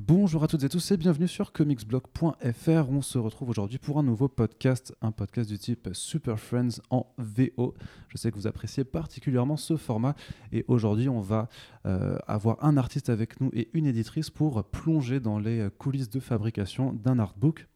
Bonjour 0.00 0.44
à 0.44 0.46
toutes 0.46 0.62
et 0.62 0.68
tous 0.68 0.92
et 0.92 0.96
bienvenue 0.96 1.26
sur 1.26 1.50
comicsblog.fr. 1.50 2.88
On 2.88 3.02
se 3.02 3.18
retrouve 3.18 3.50
aujourd'hui 3.50 3.78
pour 3.78 3.98
un 3.98 4.04
nouveau 4.04 4.28
podcast, 4.28 4.94
un 5.02 5.10
podcast 5.10 5.50
du 5.50 5.58
type 5.58 5.88
Super 5.92 6.38
Friends 6.38 6.80
en 6.90 7.12
VO. 7.18 7.74
Je 8.06 8.16
sais 8.16 8.30
que 8.30 8.36
vous 8.36 8.46
appréciez 8.46 8.84
particulièrement 8.84 9.56
ce 9.56 9.76
format 9.76 10.14
et 10.52 10.64
aujourd'hui 10.68 11.08
on 11.08 11.20
va 11.20 11.48
euh, 11.84 12.16
avoir 12.28 12.64
un 12.64 12.76
artiste 12.76 13.08
avec 13.08 13.40
nous 13.40 13.50
et 13.52 13.70
une 13.74 13.86
éditrice 13.86 14.30
pour 14.30 14.62
plonger 14.62 15.18
dans 15.18 15.40
les 15.40 15.66
coulisses 15.78 16.10
de 16.10 16.20
fabrication 16.20 16.92
d'un 16.92 17.18
artbook. 17.18 17.66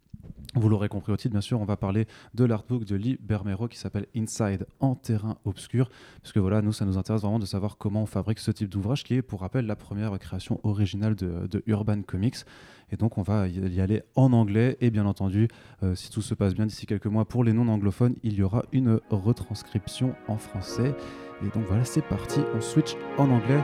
Vous 0.55 0.69
l'aurez 0.69 0.89
compris 0.89 1.13
au 1.13 1.17
titre, 1.17 1.33
bien 1.33 1.41
sûr, 1.41 1.61
on 1.61 1.65
va 1.65 1.79
parler 1.79 2.07
de 2.35 2.45
l'artbook 2.45 2.85
de 2.85 2.95
Lee 2.95 3.19
Bermero 3.23 3.69
qui 3.69 3.79
s'appelle 3.79 4.07
Inside 4.15 4.67
en 4.81 4.95
terrain 4.95 5.39
obscur. 5.47 5.89
Parce 6.21 6.33
que 6.33 6.41
voilà, 6.41 6.61
nous, 6.61 6.73
ça 6.73 6.85
nous 6.85 6.99
intéresse 6.99 7.23
vraiment 7.23 7.39
de 7.39 7.47
savoir 7.47 7.79
comment 7.79 8.03
on 8.03 8.07
fabrique 8.07 8.39
ce 8.39 8.51
type 8.51 8.69
d'ouvrage 8.69 9.03
qui 9.03 9.15
est, 9.15 9.23
pour 9.23 9.41
rappel, 9.41 9.65
la 9.65 9.77
première 9.77 10.19
création 10.19 10.61
originale 10.63 11.15
de, 11.15 11.63
Urban 11.67 12.03
Comics. 12.03 12.45
Et 12.91 12.97
donc, 12.97 13.17
on 13.17 13.23
va 13.23 13.49
y 13.49 13.81
aller 13.81 14.03
en 14.15 14.35
anglais. 14.35 14.77
Et 14.83 14.91
bien 14.91 15.07
entendu, 15.07 15.49
euh, 15.83 15.95
si 15.95 16.11
tout 16.11 16.21
se 16.21 16.35
passe 16.35 16.55
bien 16.55 16.67
d'ici 16.67 16.85
quelques 16.85 17.07
mois, 17.07 17.25
pour 17.25 17.45
les 17.45 17.55
non-anglophones, 17.55 18.17
il 18.23 18.35
y 18.35 18.43
aura 18.43 18.65
une 18.73 19.01
retranscription 19.09 20.15
en 20.29 20.37
français. 20.37 20.95
Et 21.43 21.49
donc 21.49 21.65
voilà, 21.67 21.85
c'est 21.85 22.03
parti, 22.03 22.41
on 22.55 22.61
switch 22.61 22.95
en 23.17 23.31
anglais. 23.31 23.63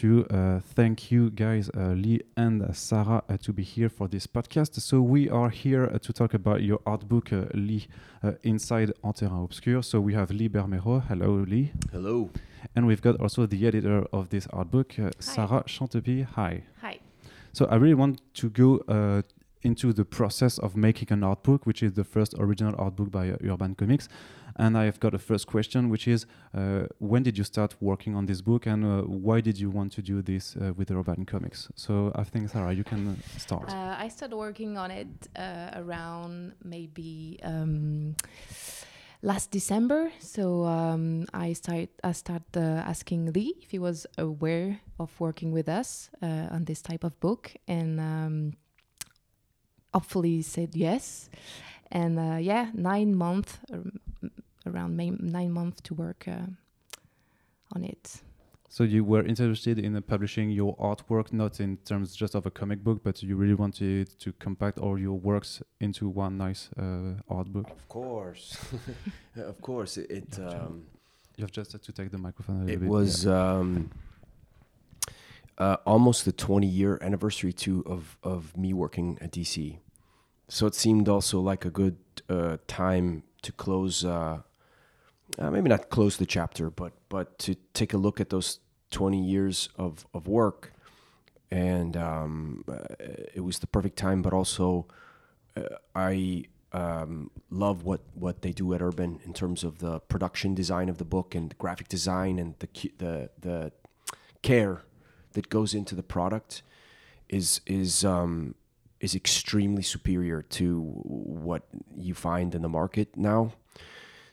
To 0.00 0.26
uh, 0.28 0.58
thank 0.74 1.12
you 1.12 1.30
guys, 1.30 1.70
uh, 1.70 1.94
Lee 1.94 2.20
and 2.36 2.74
Sarah, 2.74 3.22
uh, 3.28 3.36
to 3.36 3.52
be 3.52 3.62
here 3.62 3.88
for 3.88 4.08
this 4.08 4.26
podcast. 4.26 4.80
So 4.80 5.00
we 5.00 5.30
are 5.30 5.50
here 5.50 5.86
to 5.86 6.12
talk 6.12 6.34
about 6.34 6.64
your 6.64 6.80
art 6.84 7.08
book, 7.08 7.30
Lee, 7.54 7.86
Inside 8.42 8.92
En 9.04 9.12
Terrain 9.12 9.44
Obscur. 9.44 9.84
So 9.84 10.00
we 10.00 10.14
have 10.14 10.32
Lee 10.32 10.48
Bermejo. 10.48 11.06
Hello, 11.06 11.44
Lee. 11.46 11.70
Hello. 11.92 12.28
And 12.74 12.88
we've 12.88 13.02
got 13.02 13.20
also 13.20 13.46
the 13.46 13.64
editor 13.68 14.04
of 14.12 14.30
this 14.30 14.48
art 14.52 14.72
book, 14.72 14.96
Sarah 15.20 15.62
Chantepie. 15.68 16.24
Hi. 16.34 16.64
Hi. 16.80 16.98
So 17.52 17.66
I 17.66 17.76
really 17.76 17.94
want 17.94 18.20
to 18.34 18.50
go 18.50 18.78
uh, 18.88 19.22
into 19.62 19.92
the 19.92 20.04
process 20.04 20.58
of 20.58 20.76
making 20.76 21.12
an 21.12 21.22
art 21.22 21.44
book, 21.44 21.66
which 21.66 21.84
is 21.84 21.92
the 21.92 22.04
first 22.04 22.34
original 22.38 22.74
art 22.78 22.96
book 22.96 23.12
by 23.12 23.30
uh, 23.30 23.36
Urban 23.44 23.76
Comics. 23.76 24.08
And 24.56 24.78
I've 24.78 25.00
got 25.00 25.14
a 25.14 25.18
first 25.18 25.46
question, 25.46 25.88
which 25.88 26.06
is 26.06 26.26
uh, 26.56 26.86
when 26.98 27.22
did 27.22 27.36
you 27.36 27.44
start 27.44 27.74
working 27.80 28.14
on 28.14 28.26
this 28.26 28.40
book 28.40 28.66
and 28.66 28.84
uh, 28.84 29.02
why 29.02 29.40
did 29.40 29.58
you 29.58 29.70
want 29.70 29.92
to 29.92 30.02
do 30.02 30.22
this 30.22 30.56
uh, 30.56 30.72
with 30.74 30.90
Urban 30.90 31.24
Comics? 31.26 31.68
So 31.74 32.12
I 32.14 32.24
think, 32.24 32.50
Sarah, 32.50 32.72
you 32.72 32.84
can 32.84 33.20
start. 33.36 33.70
I 33.72 34.08
started 34.08 34.36
working 34.36 34.78
on 34.78 34.90
it 34.90 35.28
around 35.36 36.52
maybe. 36.62 37.40
Um, 37.42 38.14
last 39.24 39.50
December. 39.50 40.12
So 40.20 40.64
um, 40.64 41.24
I 41.32 41.54
start 41.54 41.88
I 42.04 42.12
start 42.12 42.42
uh, 42.56 42.84
asking 42.86 43.32
Lee 43.32 43.54
if 43.62 43.70
he 43.70 43.78
was 43.78 44.06
aware 44.18 44.80
of 44.98 45.10
working 45.18 45.50
with 45.50 45.68
us 45.68 46.10
uh, 46.22 46.54
on 46.54 46.64
this 46.64 46.82
type 46.82 47.02
of 47.02 47.18
book, 47.20 47.52
and 47.66 47.98
um, 47.98 48.52
hopefully 49.92 50.36
he 50.36 50.42
said 50.42 50.76
yes. 50.76 51.30
And 51.90 52.18
uh, 52.18 52.38
yeah, 52.40 52.70
nine 52.74 53.14
months, 53.14 53.58
around 54.66 54.96
nine 54.96 55.52
months 55.52 55.80
to 55.82 55.94
work 55.94 56.26
uh, 56.28 56.46
on 57.74 57.84
it. 57.84 58.22
So 58.74 58.82
you 58.82 59.04
were 59.04 59.22
interested 59.22 59.78
in 59.78 59.94
uh, 59.94 60.00
publishing 60.00 60.50
your 60.50 60.76
artwork, 60.78 61.32
not 61.32 61.60
in 61.60 61.76
terms 61.84 62.16
just 62.16 62.34
of 62.34 62.44
a 62.44 62.50
comic 62.50 62.82
book, 62.82 63.04
but 63.04 63.22
you 63.22 63.36
really 63.36 63.54
wanted 63.54 64.18
to 64.18 64.32
compact 64.32 64.78
all 64.78 64.98
your 64.98 65.16
works 65.16 65.62
into 65.78 66.08
one 66.08 66.38
nice 66.38 66.70
uh, 66.76 67.20
art 67.28 67.52
book. 67.52 67.70
Of 67.70 67.88
course, 67.88 68.56
of 69.36 69.60
course. 69.60 69.96
It. 69.96 70.10
it 70.10 70.38
um, 70.40 70.86
you 71.36 71.42
have 71.42 71.52
just 71.52 71.70
had 71.70 71.84
to 71.84 71.92
take 71.92 72.10
the 72.10 72.18
microphone. 72.18 72.68
A 72.68 72.72
it 72.72 72.80
bit, 72.80 72.88
was 72.88 73.26
yeah. 73.26 73.52
um, 73.52 73.90
uh, 75.56 75.76
almost 75.86 76.24
the 76.24 76.32
20 76.32 76.66
year 76.66 76.98
anniversary 77.00 77.52
too 77.52 77.84
of 77.86 78.18
of 78.24 78.56
me 78.56 78.72
working 78.72 79.18
at 79.20 79.30
DC, 79.30 79.78
so 80.48 80.66
it 80.66 80.74
seemed 80.74 81.08
also 81.08 81.38
like 81.38 81.64
a 81.64 81.70
good 81.70 81.96
uh, 82.28 82.56
time 82.66 83.22
to 83.42 83.52
close 83.52 84.04
uh, 85.38 85.50
maybe 85.50 85.68
not 85.68 85.90
close 85.90 86.16
the 86.16 86.26
chapter, 86.26 86.70
but 86.70 86.92
but 87.08 87.38
to 87.40 87.56
take 87.72 87.92
a 87.92 87.98
look 87.98 88.20
at 88.20 88.30
those 88.30 88.60
20 88.94 89.22
years 89.22 89.68
of, 89.76 90.06
of 90.14 90.28
work. 90.28 90.72
And 91.50 91.96
um, 91.96 92.64
uh, 92.68 92.94
it 93.34 93.40
was 93.40 93.58
the 93.58 93.66
perfect 93.66 93.96
time, 93.96 94.22
but 94.22 94.32
also 94.32 94.86
uh, 95.56 95.62
I 95.94 96.44
um, 96.72 97.30
love 97.50 97.84
what, 97.84 98.00
what 98.14 98.42
they 98.42 98.52
do 98.52 98.72
at 98.74 98.82
Urban 98.82 99.20
in 99.24 99.32
terms 99.32 99.62
of 99.64 99.78
the 99.78 100.00
production 100.00 100.54
design 100.54 100.88
of 100.88 100.98
the 100.98 101.04
book 101.04 101.34
and 101.34 101.56
graphic 101.58 101.88
design 101.88 102.38
and 102.38 102.54
the 102.58 102.68
the 102.98 103.30
the 103.40 103.72
care 104.42 104.82
that 105.32 105.48
goes 105.48 105.74
into 105.74 105.94
the 105.94 106.02
product 106.02 106.62
is 107.28 107.60
is 107.66 108.04
um, 108.04 108.54
is 109.00 109.14
extremely 109.14 109.82
superior 109.82 110.42
to 110.42 110.80
what 110.80 111.62
you 111.96 112.14
find 112.14 112.54
in 112.54 112.62
the 112.62 112.68
market 112.68 113.16
now. 113.16 113.52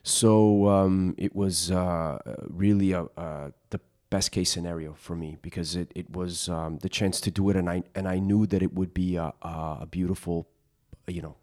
So 0.03 0.67
um, 0.67 1.15
it 1.17 1.35
was 1.35 1.71
uh, 1.71 2.17
really 2.47 2.91
a, 2.93 3.03
uh, 3.17 3.51
the 3.69 3.79
best 4.09 4.31
case 4.31 4.49
scenario 4.51 4.93
for 4.93 5.15
me 5.15 5.37
because 5.41 5.75
it, 5.75 5.91
it 5.95 6.09
was 6.09 6.49
um, 6.49 6.79
the 6.79 6.89
chance 6.89 7.21
to 7.21 7.31
do 7.31 7.49
it, 7.49 7.55
and 7.55 7.69
I 7.69 7.83
and 7.95 8.07
I 8.07 8.19
knew 8.19 8.45
that 8.47 8.61
it 8.63 8.73
would 8.73 8.93
be 8.93 9.15
a, 9.15 9.33
a 9.41 9.87
beautiful, 9.89 10.47
you 11.07 11.21
know, 11.21 11.35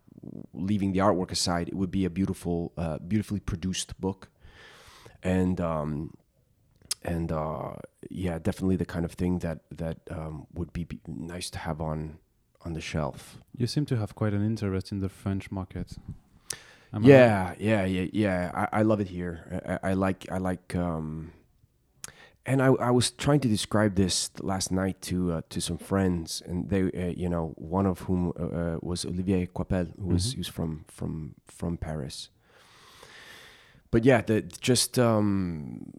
leaving 0.52 0.92
the 0.92 0.98
artwork 0.98 1.30
aside, 1.30 1.69
it 1.69 1.74
would 1.74 1.91
be 1.91 2.04
a 2.04 2.10
beautiful, 2.10 2.72
uh, 2.76 2.98
beautifully 2.98 3.41
produced 3.41 3.98
book, 4.00 4.28
and 5.22 5.60
um, 5.60 6.14
and 7.02 7.32
uh, 7.32 7.75
yeah, 8.10 8.38
definitely 8.38 8.76
the 8.76 8.86
kind 8.86 9.04
of 9.04 9.12
thing 9.12 9.38
that 9.38 9.60
that 9.70 9.98
um, 10.10 10.46
would 10.54 10.72
be, 10.72 10.84
be 10.84 11.00
nice 11.06 11.50
to 11.50 11.58
have 11.58 11.80
on 11.80 12.19
on 12.64 12.72
the 12.72 12.80
shelf. 12.80 13.38
You 13.56 13.66
seem 13.66 13.86
to 13.86 13.96
have 13.96 14.14
quite 14.14 14.34
an 14.34 14.44
interest 14.44 14.92
in 14.92 14.98
the 14.98 15.08
French 15.08 15.50
market. 15.50 15.96
Am 16.93 17.04
yeah, 17.04 17.54
yeah, 17.59 17.84
yeah, 17.84 18.06
yeah. 18.12 18.50
I, 18.72 18.81
I 18.81 18.82
love 18.82 19.00
it 19.00 19.09
here. 19.09 19.78
I, 19.82 19.91
I 19.91 19.93
like, 19.93 20.26
I 20.32 20.38
like, 20.38 20.75
um, 20.75 21.32
and 22.47 22.62
I, 22.62 22.69
I 22.69 22.91
was 22.91 23.10
trying 23.10 23.41
to 23.41 23.49
describe 23.49 23.94
this 23.94 24.31
last 24.41 24.72
night 24.72 25.03
to 25.03 25.32
uh, 25.32 25.43
to 25.50 25.60
some 25.60 25.76
friends, 25.76 26.43
and 26.47 26.71
they, 26.71 26.84
uh, 26.84 27.12
you 27.15 27.28
know, 27.28 27.53
one 27.56 27.84
of 27.84 28.00
whom 28.00 28.32
uh, 28.41 28.43
uh 28.43 28.78
was 28.81 29.04
Olivier 29.04 29.47
Coipel, 29.47 29.93
who 30.00 30.09
was 30.09 30.34
mm-hmm. 30.34 30.43
from 30.50 30.84
from 30.88 31.34
from 31.47 31.76
Paris. 31.76 32.31
But 33.91 34.05
yeah, 34.05 34.22
the 34.22 34.41
just 34.41 34.99
um, 34.99 35.93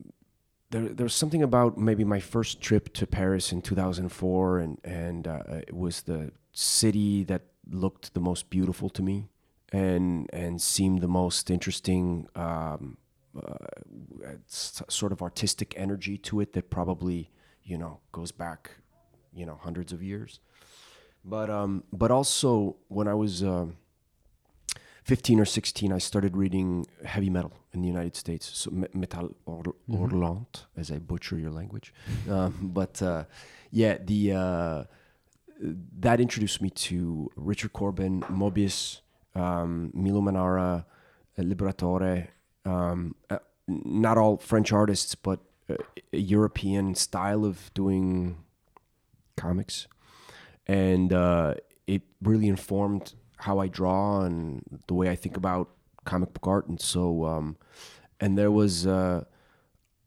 there 0.71 0.87
there 0.87 1.03
was 1.03 1.13
something 1.13 1.43
about 1.43 1.77
maybe 1.77 2.03
my 2.03 2.19
first 2.19 2.61
trip 2.61 2.93
to 2.93 3.05
Paris 3.05 3.51
in 3.51 3.61
2004, 3.61 4.59
and 4.59 4.79
and 4.83 5.27
uh, 5.27 5.43
it 5.67 5.75
was 5.75 6.01
the 6.01 6.31
city 6.51 7.23
that 7.25 7.43
looked 7.69 8.15
the 8.15 8.19
most 8.19 8.49
beautiful 8.49 8.89
to 8.89 9.03
me 9.03 9.29
and 9.71 10.29
and 10.33 10.61
seemed 10.61 11.01
the 11.01 11.07
most 11.07 11.49
interesting 11.49 12.27
um, 12.35 12.97
uh, 13.35 13.53
sort 14.47 15.11
of 15.11 15.21
artistic 15.21 15.73
energy 15.77 16.17
to 16.17 16.39
it 16.39 16.53
that 16.53 16.69
probably 16.69 17.29
you 17.63 17.77
know 17.77 17.99
goes 18.11 18.31
back 18.31 18.71
you 19.33 19.45
know 19.45 19.59
hundreds 19.61 19.93
of 19.93 20.01
years. 20.01 20.39
But 21.23 21.49
um 21.49 21.83
but 21.91 22.11
also 22.11 22.77
when 22.87 23.07
i 23.07 23.13
was 23.13 23.43
uh, 23.43 23.67
15 25.03 25.39
or 25.39 25.45
16 25.45 25.91
i 25.91 25.97
started 25.97 26.37
reading 26.37 26.85
heavy 27.05 27.29
metal 27.29 27.53
in 27.73 27.81
the 27.81 27.87
united 27.87 28.15
states. 28.15 28.49
So 28.53 28.71
metal 28.93 29.35
or, 29.45 29.63
mm-hmm. 29.89 30.79
as 30.79 30.91
i 30.91 30.97
butcher 30.97 31.37
your 31.37 31.51
language. 31.51 31.93
Um, 32.29 32.71
but 32.73 33.01
uh, 33.01 33.25
yeah 33.71 33.97
the 34.03 34.33
uh, 34.33 34.83
that 35.99 36.19
introduced 36.19 36.61
me 36.61 36.69
to 36.69 37.29
richard 37.35 37.73
corben 37.73 38.21
moebius 38.21 39.01
um, 39.35 39.91
Milo 39.93 40.21
Manara, 40.21 40.85
uh, 41.37 41.41
Liberatore, 41.41 42.27
um, 42.65 43.15
uh, 43.29 43.39
not 43.67 44.17
all 44.17 44.37
French 44.37 44.71
artists, 44.71 45.15
but 45.15 45.39
uh, 45.69 45.75
a 46.13 46.17
European 46.17 46.95
style 46.95 47.45
of 47.45 47.71
doing 47.73 48.37
comics. 49.35 49.87
And 50.67 51.13
uh, 51.13 51.55
it 51.87 52.03
really 52.21 52.47
informed 52.47 53.13
how 53.37 53.59
I 53.59 53.67
draw 53.67 54.21
and 54.21 54.61
the 54.87 54.93
way 54.93 55.09
I 55.09 55.15
think 55.15 55.37
about 55.37 55.69
comic 56.05 56.33
book 56.33 56.47
art. 56.47 56.67
And 56.67 56.79
so, 56.79 57.25
um, 57.25 57.57
and 58.19 58.37
there 58.37 58.51
was 58.51 58.85
uh, 58.85 59.23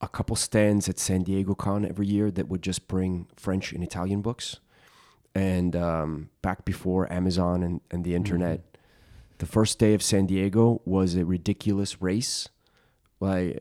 a 0.00 0.08
couple 0.08 0.36
stands 0.36 0.88
at 0.88 0.98
San 0.98 1.22
Diego 1.22 1.54
Con 1.54 1.84
every 1.84 2.06
year 2.06 2.30
that 2.30 2.48
would 2.48 2.62
just 2.62 2.88
bring 2.88 3.26
French 3.36 3.72
and 3.72 3.82
Italian 3.82 4.20
books. 4.20 4.58
And 5.34 5.74
um, 5.74 6.28
back 6.42 6.64
before 6.66 7.10
Amazon 7.10 7.62
and, 7.62 7.80
and 7.90 8.04
the 8.04 8.14
internet, 8.14 8.58
mm-hmm 8.58 8.71
the 9.42 9.46
first 9.46 9.80
day 9.80 9.92
of 9.92 10.04
San 10.04 10.26
Diego 10.26 10.80
was 10.84 11.16
a 11.16 11.24
ridiculous 11.24 12.00
race. 12.00 12.48
Like 13.18 13.60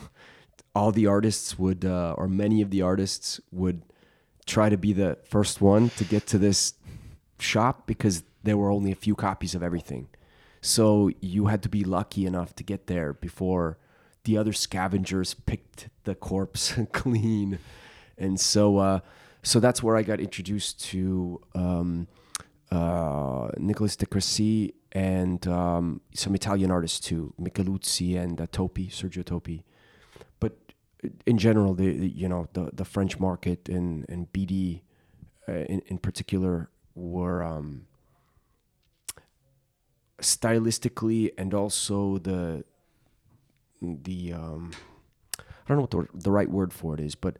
all 0.74 0.90
the 0.90 1.06
artists 1.06 1.58
would, 1.58 1.84
uh, 1.84 2.14
or 2.16 2.26
many 2.26 2.62
of 2.62 2.70
the 2.70 2.80
artists 2.80 3.38
would 3.50 3.82
try 4.46 4.70
to 4.70 4.78
be 4.78 4.94
the 4.94 5.18
first 5.22 5.60
one 5.60 5.90
to 5.98 6.04
get 6.04 6.26
to 6.28 6.38
this 6.38 6.72
shop 7.38 7.86
because 7.86 8.22
there 8.42 8.56
were 8.56 8.70
only 8.70 8.90
a 8.90 8.94
few 8.94 9.14
copies 9.14 9.54
of 9.54 9.62
everything. 9.62 10.08
So 10.62 11.10
you 11.20 11.48
had 11.48 11.62
to 11.64 11.68
be 11.68 11.84
lucky 11.84 12.24
enough 12.24 12.56
to 12.56 12.64
get 12.64 12.86
there 12.86 13.12
before 13.12 13.76
the 14.24 14.38
other 14.38 14.54
scavengers 14.54 15.34
picked 15.34 15.90
the 16.04 16.14
corpse 16.14 16.74
clean. 16.92 17.58
And 18.16 18.40
so, 18.40 18.78
uh, 18.78 19.00
so 19.42 19.60
that's 19.60 19.82
where 19.82 19.94
I 19.94 20.04
got 20.04 20.20
introduced 20.20 20.82
to 20.84 21.42
um, 21.54 22.08
uh, 22.72 23.50
Nicolas 23.58 23.96
de 23.96 24.06
Crécy 24.06 24.72
and 24.92 25.46
um, 25.46 26.00
some 26.14 26.34
Italian 26.34 26.70
artists 26.70 27.00
too, 27.00 27.34
Micheluzzi 27.38 28.16
and 28.18 28.40
uh, 28.40 28.46
Toppi, 28.46 28.88
Sergio 28.88 29.22
Toppi. 29.22 29.62
But 30.40 30.56
in 31.26 31.36
general, 31.36 31.74
the, 31.74 31.92
the 31.92 32.08
you 32.08 32.28
know 32.28 32.48
the 32.54 32.70
the 32.72 32.84
French 32.84 33.20
market 33.20 33.68
and 33.68 34.06
and 34.08 34.32
BD 34.32 34.80
uh, 35.46 35.52
in 35.52 35.82
in 35.86 35.98
particular 35.98 36.70
were 36.94 37.42
um, 37.42 37.86
stylistically 40.20 41.30
and 41.36 41.52
also 41.52 42.18
the 42.18 42.64
the 43.82 44.32
um, 44.32 44.72
I 45.38 45.68
don't 45.68 45.76
know 45.76 45.82
what 45.82 45.90
the, 45.90 46.18
the 46.18 46.30
right 46.30 46.50
word 46.50 46.72
for 46.72 46.94
it 46.94 47.00
is, 47.00 47.14
but 47.14 47.36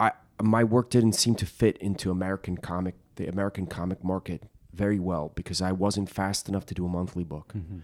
I 0.00 0.12
my 0.42 0.64
work 0.64 0.88
didn't 0.88 1.12
seem 1.12 1.34
to 1.34 1.46
fit 1.46 1.76
into 1.76 2.10
American 2.10 2.56
comic 2.56 2.94
the 3.16 3.26
American 3.26 3.66
comic 3.66 4.02
market 4.04 4.44
very 4.72 4.98
well 4.98 5.32
because 5.34 5.60
I 5.60 5.72
wasn't 5.72 6.08
fast 6.10 6.48
enough 6.48 6.66
to 6.66 6.74
do 6.74 6.86
a 6.86 6.88
monthly 6.88 7.24
book. 7.24 7.52
Mm-hmm. 7.56 7.78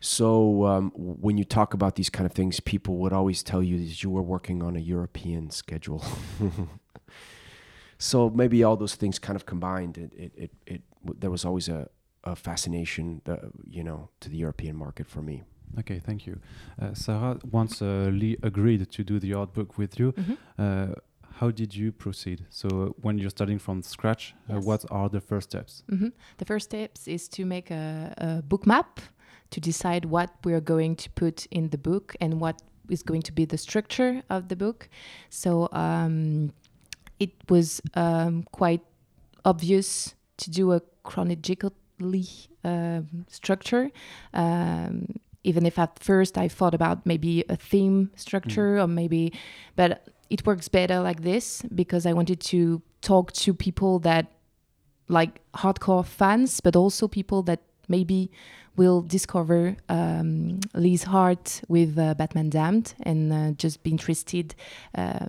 So 0.00 0.66
um, 0.66 0.92
when 0.96 1.38
you 1.38 1.44
talk 1.44 1.74
about 1.74 1.94
these 1.96 2.10
kind 2.10 2.26
of 2.26 2.32
things, 2.32 2.60
people 2.60 2.96
would 2.98 3.12
always 3.12 3.42
tell 3.42 3.62
you 3.62 3.78
that 3.78 4.02
you 4.02 4.10
were 4.10 4.22
working 4.22 4.62
on 4.62 4.76
a 4.76 4.78
European 4.78 5.50
schedule. 5.50 6.04
so 7.98 8.30
maybe 8.30 8.62
all 8.62 8.76
those 8.76 8.94
things 8.94 9.18
kind 9.18 9.36
of 9.36 9.46
combined, 9.46 9.96
it 9.98 10.12
it 10.14 10.32
it, 10.36 10.50
it 10.66 11.20
there 11.20 11.30
was 11.30 11.44
always 11.44 11.68
a, 11.68 11.88
a 12.24 12.36
fascination, 12.36 13.20
the, 13.24 13.50
you 13.70 13.82
know, 13.82 14.08
to 14.20 14.28
the 14.28 14.36
European 14.36 14.76
market 14.76 15.06
for 15.08 15.22
me. 15.22 15.42
Okay, 15.78 15.98
thank 15.98 16.26
you. 16.26 16.38
Uh, 16.80 16.94
Sarah, 16.94 17.38
once 17.50 17.82
uh, 17.82 18.08
Lee 18.12 18.36
agreed 18.42 18.90
to 18.90 19.04
do 19.04 19.18
the 19.18 19.34
art 19.34 19.52
book 19.52 19.76
with 19.78 19.98
you, 19.98 20.12
Mhm. 20.12 20.36
uh, 20.58 20.94
how 21.40 21.50
did 21.50 21.74
you 21.74 21.92
proceed? 21.92 22.46
So 22.50 22.68
uh, 22.68 22.86
when 23.02 23.18
you're 23.18 23.30
starting 23.30 23.58
from 23.58 23.82
scratch, 23.82 24.34
uh, 24.48 24.54
Yes. 24.54 24.64
what 24.64 24.84
are 24.90 25.08
the 25.08 25.20
first 25.20 25.50
steps? 25.50 25.82
Mhm. 25.88 26.12
The 26.38 26.44
first 26.44 26.64
steps 26.70 27.06
is 27.08 27.28
to 27.28 27.44
make 27.44 27.70
a, 27.70 28.14
a 28.18 28.42
book 28.42 28.66
map 28.66 29.00
to 29.50 29.60
decide 29.60 30.04
what 30.06 30.30
we 30.44 30.52
are 30.54 30.60
going 30.64 30.96
to 30.96 31.08
put 31.10 31.46
in 31.50 31.68
the 31.70 31.78
book 31.78 32.14
and 32.20 32.40
what 32.40 32.62
is 32.88 33.02
going 33.02 33.22
to 33.22 33.32
be 33.32 33.44
the 33.46 33.58
structure 33.58 34.22
of 34.30 34.48
the 34.48 34.56
book. 34.56 34.88
So 35.30 35.68
um, 35.72 36.52
it 37.18 37.32
was 37.48 37.80
um, 37.94 38.44
quite 38.52 38.82
obvious 39.44 40.14
to 40.38 40.50
do 40.50 40.72
a 40.72 40.80
chronologically 41.02 42.28
um, 42.64 43.26
structure. 43.28 43.90
Um, 44.34 45.06
even 45.44 45.64
if 45.66 45.78
at 45.78 45.98
first 46.00 46.36
I 46.38 46.48
thought 46.48 46.74
about 46.74 47.06
maybe 47.06 47.44
a 47.48 47.56
theme 47.56 48.10
structure 48.16 48.78
or 48.80 48.88
maybe, 48.88 49.32
but 49.76 50.08
it 50.30 50.46
works 50.46 50.68
better 50.68 51.00
like 51.00 51.22
this 51.22 51.62
because 51.74 52.06
I 52.06 52.12
wanted 52.12 52.40
to 52.40 52.82
talk 53.00 53.32
to 53.32 53.54
people 53.54 53.98
that 54.00 54.26
like 55.08 55.40
hardcore 55.54 56.04
fans, 56.04 56.60
but 56.60 56.74
also 56.74 57.08
people 57.08 57.42
that 57.44 57.60
maybe 57.88 58.30
will 58.76 59.00
discover 59.00 59.76
um, 59.88 60.60
Lee's 60.74 61.04
heart 61.04 61.62
with 61.68 61.98
uh, 61.98 62.14
Batman 62.14 62.50
Damned 62.50 62.94
and 63.02 63.32
uh, 63.32 63.50
just 63.52 63.82
be 63.82 63.90
interested 63.90 64.54
uh, 64.94 65.26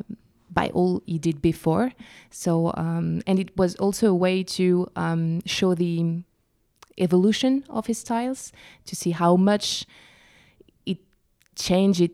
by 0.51 0.69
all 0.73 1.01
he 1.05 1.17
did 1.17 1.41
before. 1.41 1.91
So, 2.29 2.73
um, 2.75 3.21
and 3.27 3.39
it 3.39 3.55
was 3.57 3.75
also 3.75 4.07
a 4.07 4.15
way 4.15 4.44
to 4.44 4.89
um, 4.95 5.41
show 5.45 5.75
the 5.75 6.23
evolution 6.97 7.63
of 7.69 7.85
his 7.85 7.99
styles, 7.99 8.51
to 8.85 8.95
see 8.95 9.11
how 9.11 9.35
much 9.35 9.85
it 10.85 10.97
changed. 11.55 12.01
It, 12.01 12.11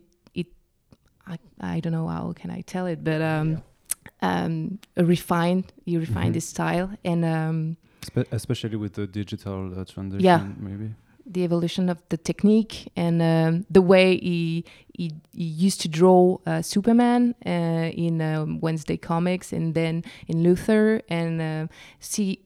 I, 1.27 1.37
I 1.61 1.79
don't 1.79 1.93
know 1.93 2.07
how 2.07 2.33
can 2.33 2.51
I 2.51 2.61
tell 2.61 2.85
it, 2.85 3.03
but 3.03 3.21
um, 3.21 3.61
um, 4.21 4.79
refined. 4.97 5.71
He 5.85 5.97
refined 5.97 6.31
Mhm. 6.31 6.35
his 6.35 6.45
style 6.47 6.89
and. 7.05 7.23
Um, 7.25 7.77
Spe- 8.01 8.27
especially 8.33 8.75
with 8.75 8.93
the 8.93 9.07
digital 9.07 9.79
uh, 9.79 9.85
transition, 9.85 10.25
Yeah. 10.25 10.43
maybe. 10.59 10.93
the 11.25 11.43
evolution 11.45 11.87
of 11.89 11.97
the 12.09 12.17
technique 12.17 12.91
and 12.97 13.21
um, 13.21 13.65
the 13.71 13.81
way 13.81 14.17
he, 14.17 14.65
he 14.93 15.09
he 15.31 15.45
used 15.65 15.79
to 15.79 15.87
draw 15.87 16.37
uh, 16.45 16.61
Superman 16.61 17.33
uh, 17.45 18.05
in 18.05 18.19
um, 18.21 18.59
Wednesday 18.59 18.97
comics 18.97 19.53
and 19.53 19.73
then 19.73 20.03
in 20.27 20.43
Luthor 20.43 21.01
and 21.07 21.41
uh, 21.41 21.67
see 22.01 22.39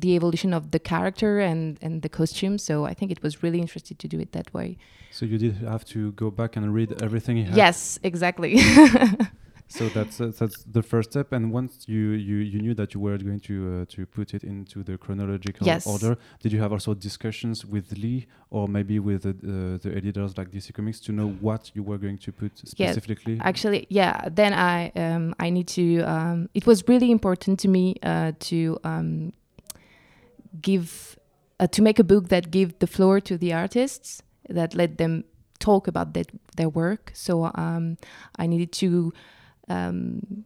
the 0.00 0.14
evolution 0.16 0.52
of 0.54 0.70
the 0.70 0.78
character 0.78 1.40
and 1.40 1.78
and 1.82 2.02
the 2.02 2.08
costume. 2.08 2.58
So 2.58 2.84
I 2.90 2.94
think 2.94 3.10
it 3.10 3.22
was 3.22 3.42
really 3.42 3.60
interesting 3.60 3.96
to 3.98 4.08
do 4.08 4.18
it 4.20 4.32
that 4.32 4.52
way. 4.52 4.76
So 5.10 5.26
you 5.26 5.38
did 5.38 5.56
have 5.56 5.84
to 5.86 6.12
go 6.12 6.30
back 6.30 6.56
and 6.56 6.72
read 6.72 7.02
everything 7.02 7.36
he 7.36 7.44
had. 7.44 7.56
Yes, 7.56 7.98
exactly. 8.02 8.60
So 9.70 9.88
that's 9.88 10.20
uh, 10.20 10.32
that's 10.36 10.64
the 10.64 10.82
first 10.82 11.12
step. 11.12 11.32
And 11.32 11.52
once 11.52 11.84
you 11.86 12.10
you, 12.10 12.38
you 12.38 12.60
knew 12.60 12.74
that 12.74 12.92
you 12.92 13.00
were 13.00 13.16
going 13.18 13.38
to 13.40 13.82
uh, 13.82 13.94
to 13.94 14.04
put 14.04 14.34
it 14.34 14.42
into 14.42 14.82
the 14.82 14.98
chronological 14.98 15.64
Yes. 15.64 15.86
order, 15.86 16.18
did 16.40 16.52
you 16.52 16.60
have 16.60 16.72
also 16.72 16.92
discussions 16.92 17.64
with 17.64 17.96
Lee 17.96 18.26
or 18.50 18.66
maybe 18.66 18.98
with 18.98 19.22
the, 19.22 19.30
uh, 19.30 19.78
the 19.78 19.96
editors 19.96 20.36
like 20.36 20.50
DC 20.50 20.74
Comics 20.74 20.98
to 21.00 21.12
know 21.12 21.28
what 21.40 21.70
you 21.74 21.84
were 21.84 21.98
going 21.98 22.18
to 22.18 22.32
put 22.32 22.58
specifically? 22.58 23.38
Actually, 23.40 23.86
yeah. 23.90 24.28
Then 24.28 24.52
I 24.52 24.90
um, 24.96 25.36
I 25.38 25.50
need 25.50 25.68
to. 25.68 26.00
Um, 26.00 26.50
it 26.52 26.66
was 26.66 26.88
really 26.88 27.12
important 27.12 27.60
to 27.60 27.68
me 27.68 27.94
uh, 28.02 28.32
to 28.50 28.76
um, 28.82 29.32
give 30.60 31.18
uh, 31.58 31.66
to 31.68 31.82
make 31.82 31.98
a 31.98 32.04
book 32.04 32.28
that 32.28 32.50
give 32.50 32.78
the 32.78 32.86
floor 32.86 33.20
to 33.20 33.36
the 33.38 33.52
artists 33.52 34.22
that 34.48 34.74
let 34.74 34.98
them 34.98 35.24
talk 35.58 35.86
about 35.86 36.14
that, 36.14 36.26
their 36.56 36.68
work. 36.68 37.10
So 37.14 37.50
um, 37.54 37.96
I 38.38 38.46
needed 38.46 38.72
to 38.72 39.12
um, 39.68 40.44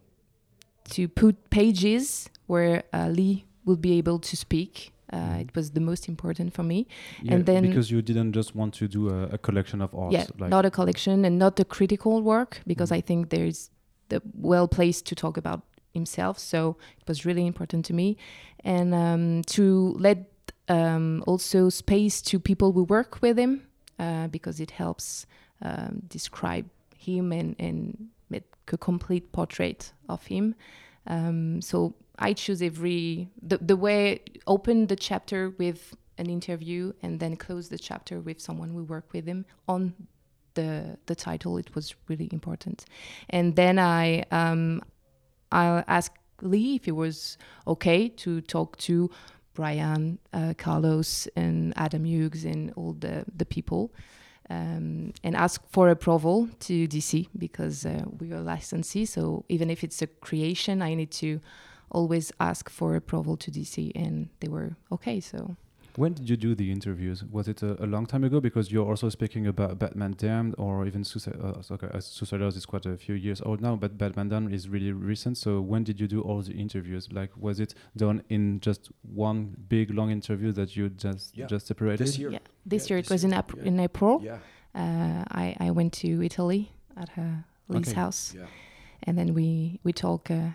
to 0.91 1.09
put 1.09 1.49
pages 1.51 2.29
where 2.47 2.83
uh, 2.93 3.09
Lee 3.09 3.45
will 3.65 3.77
be 3.77 3.97
able 3.99 4.19
to 4.19 4.37
speak. 4.37 4.93
Uh, 5.13 5.39
it 5.41 5.55
was 5.55 5.71
the 5.71 5.81
most 5.81 6.09
important 6.09 6.53
for 6.53 6.63
me. 6.65 6.87
Yeah, 7.23 7.35
and 7.35 7.47
then- 7.47 7.63
because 7.63 7.91
you 7.91 8.03
didn't 8.03 8.33
just 8.33 8.55
want 8.55 8.75
to 8.75 8.89
do 8.89 9.09
a, 9.11 9.29
a 9.35 9.39
collection 9.39 9.81
of 9.81 9.95
art. 9.95 10.13
yeah, 10.13 10.27
like 10.39 10.51
not 10.51 10.67
a 10.67 10.71
collection 10.71 11.25
and 11.25 11.39
not 11.39 11.59
a 11.61 11.65
critical 11.65 12.21
work 12.23 12.61
because 12.67 12.91
Mhm. 12.91 12.97
I 12.97 13.01
think 13.03 13.29
there's 13.31 13.71
the 14.09 14.21
well 14.35 14.67
placed 14.69 15.07
to 15.07 15.15
talk 15.15 15.37
about 15.37 15.63
himself. 15.95 16.39
So 16.39 16.77
it 17.01 17.09
was 17.09 17.25
really 17.25 17.47
important 17.47 17.87
to 17.87 17.95
me, 17.95 18.17
and 18.65 18.95
um, 18.95 19.43
to 19.45 19.97
let 19.99 20.19
um, 20.69 21.23
also 21.27 21.69
space 21.71 22.21
to 22.23 22.39
people 22.39 22.73
who 22.73 22.85
work 22.85 23.19
with 23.23 23.39
him 23.39 23.63
uh, 23.99 24.27
because 24.29 24.61
it 24.61 24.73
helps 24.73 25.27
um, 25.63 26.03
describe 26.09 26.67
him 26.97 27.33
and 27.33 27.57
and 27.59 28.09
make 28.31 28.45
a 28.73 28.79
complete 28.79 29.31
portrait 29.33 29.93
of 30.09 30.27
him. 30.27 30.55
Um, 31.07 31.61
so 31.61 31.95
I 32.19 32.33
choose 32.33 32.63
every 32.63 33.29
the 33.43 33.59
the 33.59 33.77
way 33.77 34.21
open 34.47 34.87
the 34.87 34.97
chapter 34.97 35.51
with 35.59 35.95
an 36.17 36.31
interview 36.31 36.93
and 37.03 37.19
then 37.21 37.37
close 37.37 37.69
the 37.69 37.79
chapter 37.79 38.21
with 38.21 38.41
someone 38.41 38.71
who 38.71 38.85
worked 38.85 39.13
with 39.13 39.27
him 39.27 39.45
on 39.69 39.95
the 40.55 40.97
the 41.07 41.15
title. 41.15 41.59
It 41.59 41.75
was 41.75 41.95
really 42.09 42.29
important, 42.33 42.85
and 43.31 43.57
then 43.57 43.79
I 43.79 44.25
um, 44.31 44.83
I 45.53 45.85
asked 45.87 46.19
Lee 46.43 46.77
if 46.77 46.89
it 46.89 46.93
was 46.93 47.39
okay 47.67 48.09
to 48.09 48.41
talk 48.41 48.77
to 48.79 49.11
Brian, 49.55 50.19
uh, 50.33 50.55
Carlos, 50.59 51.29
and 51.37 51.73
Adam 51.77 52.05
Hughes 52.05 52.45
and 52.45 52.73
all 52.77 52.93
the 52.93 53.25
the 53.35 53.47
people. 53.47 53.93
Um, 54.51 55.15
and 55.23 55.35
ask 55.35 55.63
for 55.71 55.89
approval 55.89 56.51
to 56.61 56.87
DC 56.87 57.29
because 57.39 57.87
uh, 57.87 58.05
we 58.19 58.31
are 58.33 58.41
licensee. 58.41 59.07
So 59.07 59.47
even 59.49 59.71
if 59.71 59.83
it's 59.83 60.03
a 60.03 60.07
creation, 60.07 60.83
I 60.83 60.93
need 60.93 61.11
to 61.13 61.41
always 61.91 62.31
ask 62.41 62.69
for 62.69 62.95
approval 62.95 63.39
to 63.39 63.51
DC, 63.51 63.93
and 63.95 64.29
they 64.41 64.49
were 64.49 64.77
okay. 64.93 65.21
So 65.21 65.57
When 65.97 66.13
did 66.15 66.29
you 66.29 66.37
do 66.37 66.55
the 66.57 66.73
interviews? 66.73 67.23
Was 67.25 67.47
it 67.47 67.63
a, 67.63 67.83
a 67.83 67.87
long 67.87 68.07
time 68.07 68.25
ago? 68.25 68.41
Because 68.41 68.73
you're 68.73 68.87
also 68.89 69.09
speaking 69.11 69.47
about 69.47 69.79
Batman 69.79 70.15
Damned 70.19 70.57
or 70.59 70.87
even 70.87 71.05
Suicide. 71.05 71.37
Uh, 71.41 71.63
okay, 71.75 71.87
uh, 71.87 71.99
Suiciders 71.99 72.57
is 72.57 72.67
quite 72.67 72.85
a 72.85 72.97
few 72.97 73.15
years 73.15 73.41
old 73.43 73.61
now, 73.61 73.77
but 73.77 73.97
Batman 73.97 74.29
Damned 74.29 74.53
is 74.53 74.69
really 74.69 74.91
recent. 74.91 75.39
So 75.39 75.61
when 75.61 75.85
did 75.85 76.01
you 76.01 76.09
do 76.09 76.21
all 76.21 76.43
the 76.43 76.53
interviews? 76.53 77.09
Like, 77.13 77.31
was 77.37 77.61
it 77.61 77.75
done 77.97 78.23
in 78.29 78.59
just 78.61 78.91
one 79.03 79.57
big 79.69 79.91
long 79.95 80.11
interview 80.11 80.51
that 80.53 80.75
you 80.77 80.89
just 80.89 81.37
Yeah, 81.37 81.47
just 81.47 81.67
separated? 81.69 82.07
This 82.07 82.19
year. 82.19 82.31
yeah, 82.33 82.39
this 82.67 82.87
Yeah, 82.91 82.95
year 82.95 82.99
it 82.99 83.11
was 83.11 83.23
year, 83.23 83.33
in, 83.33 83.39
Ap- 83.39 83.57
yeah. 83.57 83.63
in 83.65 83.79
April. 83.79 84.21
Yeah. 84.23 84.39
uh, 84.75 85.25
I, 85.31 85.57
I 85.61 85.71
went 85.71 85.93
to 86.03 86.21
Italy 86.25 86.73
at 86.97 87.11
her 87.11 87.45
Lee's 87.69 87.89
Okay. 87.91 87.95
house, 88.01 88.35
Yeah. 88.37 88.47
and 89.05 89.17
then 89.17 89.33
we 89.33 89.79
we 89.85 89.93
talk 89.93 90.29
uh, 90.31 90.49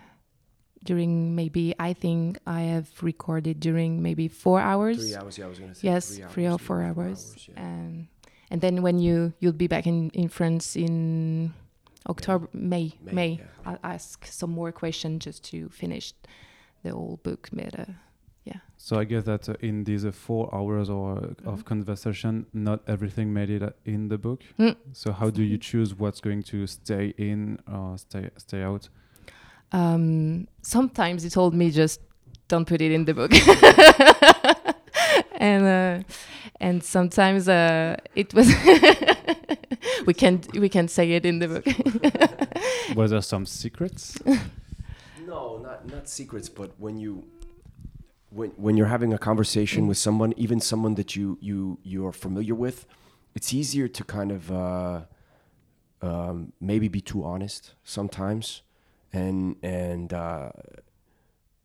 during 0.84 1.34
maybe 1.34 1.74
I 1.78 1.92
think 1.92 2.38
I 2.46 2.60
have 2.62 2.88
recorded 3.02 3.60
during 3.60 4.02
maybe 4.02 4.28
four 4.28 4.60
hours. 4.60 4.98
Three 4.98 5.14
hours. 5.16 5.38
Yeah, 5.38 5.46
I 5.46 5.48
was 5.48 5.58
gonna 5.58 5.74
say. 5.74 5.86
yes, 5.88 6.16
three, 6.16 6.24
three 6.32 6.46
or 6.46 6.50
hours, 6.52 6.60
four 6.62 6.80
yeah, 6.82 6.88
hours, 6.96 7.48
yeah. 7.48 7.60
and 7.62 8.06
and 8.50 8.60
then 8.60 8.82
when 8.82 8.98
you 8.98 9.32
you'll 9.40 9.52
be 9.52 9.68
back 9.68 9.86
in 9.86 10.10
in 10.10 10.28
France 10.28 10.76
in 10.76 11.52
October, 12.08 12.48
May, 12.52 12.92
May, 13.04 13.12
May. 13.12 13.30
yeah. 13.64 13.76
I 13.84 13.94
ask 13.94 14.26
some 14.26 14.50
more 14.50 14.72
questions 14.72 15.24
just 15.24 15.44
to 15.50 15.68
finish 15.68 16.14
the 16.82 16.90
whole 16.90 17.20
book. 17.22 17.48
But 17.52 17.88
Yeah. 18.44 18.60
So 18.78 18.98
I 18.98 19.04
guess 19.04 19.24
that 19.24 19.48
uh, 19.50 19.54
in 19.60 19.84
these 19.84 20.06
uh, 20.06 20.12
four 20.12 20.48
hours 20.54 20.88
or 20.88 21.18
uh, 21.18 21.50
of 21.52 21.60
Mhm. 21.60 21.64
conversation, 21.64 22.46
not 22.54 22.80
everything 22.86 23.32
made 23.34 23.50
it 23.50 23.62
uh, 23.62 23.72
in 23.84 24.08
the 24.08 24.16
book. 24.16 24.40
Mm. 24.58 24.76
So 24.92 25.12
how 25.12 25.28
do 25.30 25.42
you 25.42 25.58
choose 25.58 25.94
what's 25.94 26.20
going 26.22 26.42
to 26.44 26.66
stay 26.66 27.12
in 27.18 27.58
or 27.68 27.98
stay 27.98 28.30
stay 28.38 28.62
out? 28.62 28.88
Um, 29.72 30.46
sometimes 30.62 31.22
he 31.22 31.30
told 31.30 31.54
me 31.54 31.70
just 31.70 32.00
don't 32.48 32.66
put 32.66 32.80
it 32.80 32.92
in 32.92 33.04
the 33.04 33.14
book. 33.14 33.32
and 35.36 35.64
uh, 35.64 36.02
and 36.60 36.82
sometimes 36.82 37.48
uh, 37.48 37.96
it 38.14 38.34
was 38.34 38.48
we 40.06 40.14
can 40.14 40.40
we 40.54 40.68
can 40.68 40.88
say 40.88 41.12
it 41.12 41.24
in 41.24 41.38
the 41.38 41.48
book. 41.48 42.96
Were 42.96 43.08
there 43.08 43.22
some 43.22 43.46
secrets? 43.46 44.18
No, 45.26 45.58
not 45.58 45.86
not 45.86 46.08
secrets, 46.08 46.48
but 46.48 46.72
when 46.78 46.98
you 46.98 47.24
when 48.30 48.50
when 48.50 48.76
you're 48.76 48.88
having 48.88 49.12
a 49.12 49.18
conversation 49.18 49.86
with 49.86 49.98
someone, 49.98 50.34
even 50.36 50.60
someone 50.60 50.94
that 50.96 51.16
you 51.16 51.38
you 51.40 51.78
you're 51.82 52.12
familiar 52.12 52.54
with, 52.54 52.86
it's 53.34 53.54
easier 53.54 53.88
to 53.88 54.04
kind 54.04 54.32
of 54.32 54.50
uh, 54.50 55.00
um, 56.02 56.52
maybe 56.60 56.88
be 56.88 57.00
too 57.00 57.24
honest 57.24 57.74
sometimes, 57.84 58.62
and 59.12 59.56
and 59.62 60.12
uh, 60.12 60.50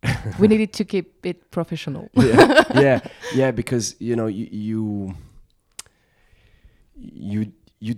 we 0.40 0.48
needed 0.48 0.74
to 0.74 0.86
keep 0.86 1.26
it 1.26 1.52
professional. 1.52 2.10
yeah, 2.14 2.64
yeah, 2.76 3.00
yeah, 3.34 3.52
because 3.52 3.96
you 4.00 4.16
know 4.16 4.28
you 4.28 4.48
you 4.52 5.16
you 6.96 7.52
you 7.80 7.96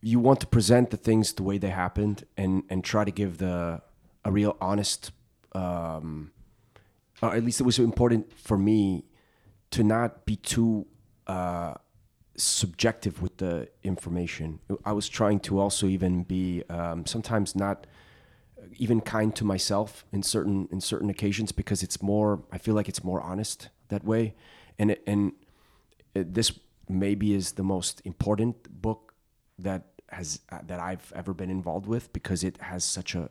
you 0.00 0.20
want 0.20 0.40
to 0.40 0.46
present 0.46 0.90
the 0.90 0.96
things 0.96 1.32
the 1.32 1.42
way 1.42 1.58
they 1.58 1.70
happened 1.70 2.24
and 2.36 2.62
and 2.68 2.84
try 2.84 3.04
to 3.04 3.10
give 3.10 3.38
the 3.38 3.80
a 4.24 4.30
real 4.30 4.56
honest 4.60 5.10
um 5.52 6.30
or 7.20 7.34
at 7.34 7.44
least 7.44 7.60
it 7.60 7.64
was 7.64 7.78
important 7.78 8.32
for 8.38 8.56
me 8.56 9.04
to 9.70 9.82
not 9.82 10.24
be 10.24 10.36
too 10.36 10.86
uh 11.26 11.74
subjective 12.36 13.20
with 13.20 13.38
the 13.38 13.68
information 13.82 14.60
i 14.84 14.92
was 14.92 15.08
trying 15.08 15.40
to 15.40 15.58
also 15.58 15.86
even 15.86 16.22
be 16.22 16.62
um 16.70 17.04
sometimes 17.04 17.56
not 17.56 17.86
even 18.76 19.00
kind 19.00 19.34
to 19.36 19.44
myself 19.44 20.04
in 20.12 20.22
certain 20.22 20.68
in 20.70 20.80
certain 20.80 21.10
occasions 21.10 21.52
because 21.52 21.82
it's 21.82 22.02
more 22.02 22.42
I 22.52 22.58
feel 22.58 22.74
like 22.74 22.88
it's 22.88 23.02
more 23.04 23.20
honest 23.20 23.68
that 23.88 24.04
way. 24.04 24.34
And 24.78 24.90
it, 24.92 25.02
and 25.06 25.32
it, 26.14 26.34
this 26.34 26.52
maybe 26.88 27.34
is 27.34 27.52
the 27.52 27.62
most 27.64 28.00
important 28.04 28.80
book 28.82 29.14
that 29.58 29.82
has 30.10 30.40
uh, 30.50 30.58
that 30.66 30.80
I've 30.80 31.12
ever 31.14 31.34
been 31.34 31.50
involved 31.50 31.86
with 31.86 32.12
because 32.12 32.42
it 32.44 32.56
has 32.62 32.84
such 32.84 33.14
a 33.14 33.28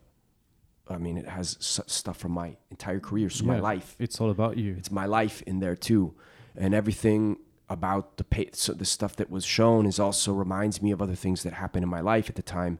I 0.89 0.97
mean 0.97 1.17
it 1.17 1.27
has 1.27 1.57
s- 1.59 1.79
stuff 1.87 2.17
from 2.17 2.31
my 2.33 2.57
entire 2.69 2.99
career 2.99 3.29
so 3.29 3.45
my 3.45 3.59
life. 3.59 3.95
It's 3.99 4.19
all 4.21 4.29
about 4.29 4.57
you. 4.57 4.75
it's 4.77 4.91
my 4.91 5.05
life 5.05 5.41
in 5.43 5.59
there 5.59 5.75
too. 5.75 6.13
And 6.55 6.73
everything 6.73 7.37
about 7.69 8.17
the 8.17 8.23
pa- 8.23 8.51
so 8.53 8.73
the 8.73 8.85
stuff 8.85 9.15
that 9.17 9.29
was 9.29 9.43
shown 9.45 9.85
is 9.85 9.99
also 9.99 10.31
reminds 10.33 10.81
me 10.81 10.91
of 10.91 11.01
other 11.01 11.15
things 11.15 11.43
that 11.43 11.53
happened 11.53 11.83
in 11.83 11.89
my 11.89 11.99
life 11.99 12.29
at 12.29 12.35
the 12.35 12.41
time. 12.41 12.79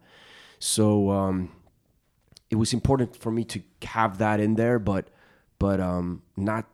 So 0.60 1.10
um 1.12 1.52
it 2.50 2.56
was 2.56 2.74
important 2.74 3.16
for 3.16 3.32
me 3.32 3.44
to 3.44 3.62
have 3.84 4.18
that 4.18 4.39
in 4.39 4.56
there 4.56 4.80
but 4.80 5.10
but 5.60 5.80
um 5.80 6.22
not 6.36 6.66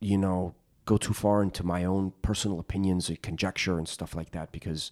you 0.00 0.16
know 0.18 0.54
go 0.86 0.96
too 0.96 1.12
far 1.14 1.42
into 1.42 1.64
my 1.64 1.84
own 1.84 2.12
personal 2.22 2.58
opinions 2.58 3.08
and 3.08 3.20
conjecture 3.22 3.78
and 3.78 3.86
stuff 3.88 4.14
like 4.16 4.30
that 4.32 4.50
because 4.52 4.90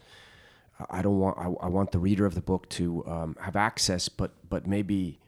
I- 0.90 1.02
don't 1.02 1.18
want 1.18 1.38
I, 1.38 1.47
I 1.66 1.68
want 1.68 1.90
the 1.92 1.99
reader 1.99 2.25
of 2.26 2.35
the 2.35 2.40
book 2.40 2.68
to 2.71 3.04
um, 3.07 3.37
have 3.40 3.57
access 3.57 4.09
but 4.09 4.33
but 4.49 4.66
maybe 4.66 5.18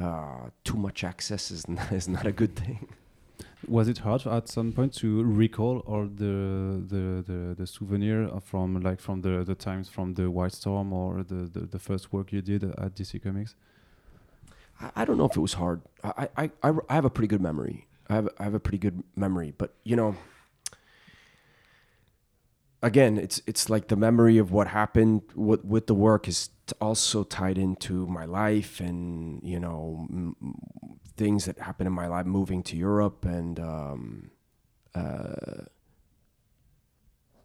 uh, 0.00 0.50
too 0.64 0.76
much 0.76 1.02
access 1.04 1.50
is 1.50 1.68
not, 1.68 1.92
is 2.00 2.08
not 2.08 2.26
a 2.26 2.32
good 2.32 2.54
thing 2.56 2.88
Was 3.68 3.88
it 3.88 3.98
hard 3.98 4.26
at 4.26 4.48
some 4.48 4.72
point 4.72 4.92
to 5.02 5.22
recall 5.24 5.80
all 5.86 6.06
the 6.06 6.82
the 6.92 7.04
the, 7.30 7.54
the 7.58 7.66
souvenir 7.66 8.28
from 8.50 8.80
like 8.80 9.00
from 9.00 9.22
the 9.22 9.44
the 9.44 9.54
times 9.54 9.88
from 9.88 10.14
the 10.14 10.30
White 10.30 10.52
Storm 10.52 10.92
or 10.92 11.22
the, 11.24 11.40
the 11.52 11.60
the 11.74 11.78
first 11.78 12.12
work 12.12 12.32
you 12.32 12.42
did 12.42 12.62
at 12.64 12.94
DC 12.94 13.20
Comics? 13.22 13.54
I, 14.80 14.90
I 14.96 15.04
don't 15.04 15.18
know 15.18 15.26
if 15.26 15.36
it 15.36 15.40
was 15.40 15.54
hard. 15.54 15.82
I, 16.02 16.28
I, 16.36 16.50
I, 16.62 16.72
I 16.88 16.94
have 16.94 17.04
a 17.04 17.10
pretty 17.10 17.28
good 17.28 17.40
memory. 17.40 17.86
I 18.08 18.14
have, 18.14 18.28
I 18.38 18.44
have 18.44 18.54
a 18.54 18.60
pretty 18.60 18.78
good 18.78 19.02
memory, 19.16 19.52
but 19.56 19.74
you 19.82 19.96
know, 19.96 20.16
again, 22.82 23.18
it's, 23.18 23.40
it's 23.46 23.68
like 23.68 23.88
the 23.88 23.96
memory 23.96 24.38
of 24.38 24.52
what 24.52 24.68
happened 24.68 25.22
with, 25.34 25.64
with 25.64 25.86
the 25.86 25.94
work 25.94 26.28
is 26.28 26.50
also 26.80 27.24
tied 27.24 27.58
into 27.58 28.06
my 28.06 28.24
life 28.24 28.80
and, 28.80 29.42
you 29.42 29.58
know, 29.58 30.06
m- 30.10 30.36
things 31.16 31.46
that 31.46 31.58
happened 31.58 31.86
in 31.86 31.92
my 31.92 32.06
life, 32.06 32.26
moving 32.26 32.62
to 32.62 32.76
Europe 32.76 33.24
and, 33.24 33.58
um, 33.58 34.30
uh, 34.94 35.64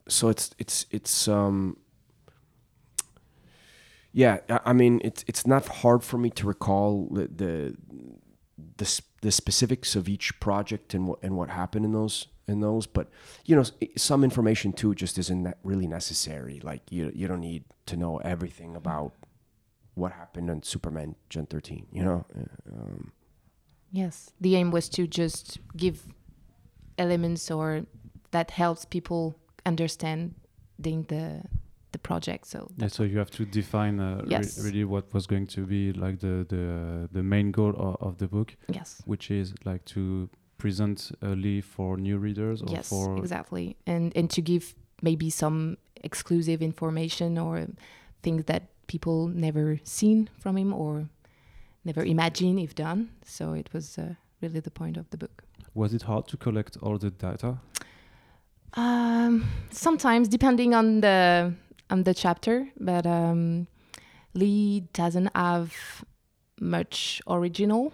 so 0.08 0.30
it's, 0.30 0.52
it's, 0.60 0.86
it's, 0.92 1.28
um, 1.28 1.78
yeah, 4.14 4.40
I- 4.66 4.74
mean, 4.74 5.02
it's 5.04 5.24
it's 5.28 5.48
not 5.48 5.68
hard 5.68 6.04
for 6.04 6.18
me 6.18 6.30
to 6.32 6.48
recall 6.48 7.08
the 7.12 7.28
the 7.28 7.76
the, 8.78 9.02
the 9.22 9.32
specifics 9.32 9.96
of 9.96 10.08
each 10.10 10.40
project 10.40 10.94
and 10.94 11.08
what 11.08 11.20
and 11.24 11.36
what 11.38 11.50
happened 11.50 11.86
in 11.86 11.94
those 11.94 12.28
in 12.48 12.60
those, 12.60 12.88
but 12.88 13.08
you 13.46 13.56
know, 13.56 13.64
some 13.96 14.24
information 14.24 14.74
too 14.74 14.94
just 14.96 15.18
isn't 15.18 15.54
really 15.64 15.88
necessary. 15.88 16.60
Like 16.64 16.82
you 16.92 17.12
you 17.16 17.28
don't 17.28 17.40
need 17.42 17.64
to 17.86 17.96
know 17.98 18.18
everything 18.18 18.76
about 18.76 19.14
what 19.96 20.12
happened 20.14 20.50
on 20.50 20.64
Superman 20.64 21.16
Gen 21.30 21.46
13. 21.46 21.88
You 21.92 22.04
know, 22.04 22.26
um, 22.72 23.12
Yes, 23.92 24.32
the 24.40 24.56
aim 24.56 24.72
was 24.72 24.88
to 24.90 25.06
just 25.06 25.60
give 25.76 26.04
elements 26.98 27.52
or 27.52 27.86
that 28.32 28.52
helps 28.52 28.86
people 28.86 29.36
understand 29.66 30.36
the 30.80 31.44
project. 32.04 32.48
So 32.48 32.70
Yeah, 32.78 32.90
so 32.90 33.04
you 33.04 33.18
have 33.18 33.32
to 33.32 33.46
define 33.46 34.00
uh, 34.00 34.22
re- 34.26 34.64
really 34.64 34.84
what 34.84 35.14
was 35.14 35.28
going 35.28 35.48
to 35.48 35.66
be 35.66 35.94
like 35.94 36.20
the 36.20 36.46
the 36.48 37.08
the 37.12 37.24
main 37.24 37.52
goal 37.52 37.74
of, 37.78 37.96
of 38.02 38.18
the 38.18 38.28
book, 38.28 38.56
yes, 38.74 39.02
which 39.06 39.32
is 39.32 39.54
like 39.66 39.86
to 39.86 40.30
present 40.58 41.12
Lee 41.22 41.62
for 41.62 41.98
new 41.98 42.18
readers 42.20 42.62
or 42.62 42.72
yes, 42.72 42.90
for 42.90 43.18
exactly, 43.18 43.76
and 43.86 44.16
and 44.16 44.30
to 44.30 44.42
give 44.42 44.76
maybe 45.02 45.30
some 45.30 45.78
exclusive 46.04 46.62
information 46.62 47.38
or 47.38 47.68
things 48.24 48.46
that 48.46 48.64
people 48.88 49.28
never 49.28 49.80
seen 49.84 50.30
from 50.40 50.58
him 50.58 50.74
or 50.74 51.08
never 51.84 52.04
imagined 52.04 52.60
if 52.60 52.76
done. 52.76 53.10
So 53.26 53.54
it 53.54 53.70
was 53.74 53.98
uh, 53.98 54.16
really 54.42 54.60
the 54.60 54.72
point 54.72 54.98
of 54.98 55.10
the 55.10 55.18
book. 55.18 55.44
was 55.74 55.94
it 55.94 56.02
hard 56.04 56.28
to 56.28 56.38
collect 56.38 56.78
all 56.82 56.98
the 56.98 57.10
data? 57.12 57.58
Um, 58.74 59.46
sometimes, 59.72 60.28
depending 60.28 60.74
on 60.74 61.02
the 61.02 61.54
on 61.92 62.04
the 62.04 62.14
chapter, 62.14 62.68
but 62.80 63.06
um, 63.06 63.68
Lee 64.34 64.82
doesn't 64.94 65.30
have 65.36 66.04
much 66.60 67.22
original. 67.28 67.94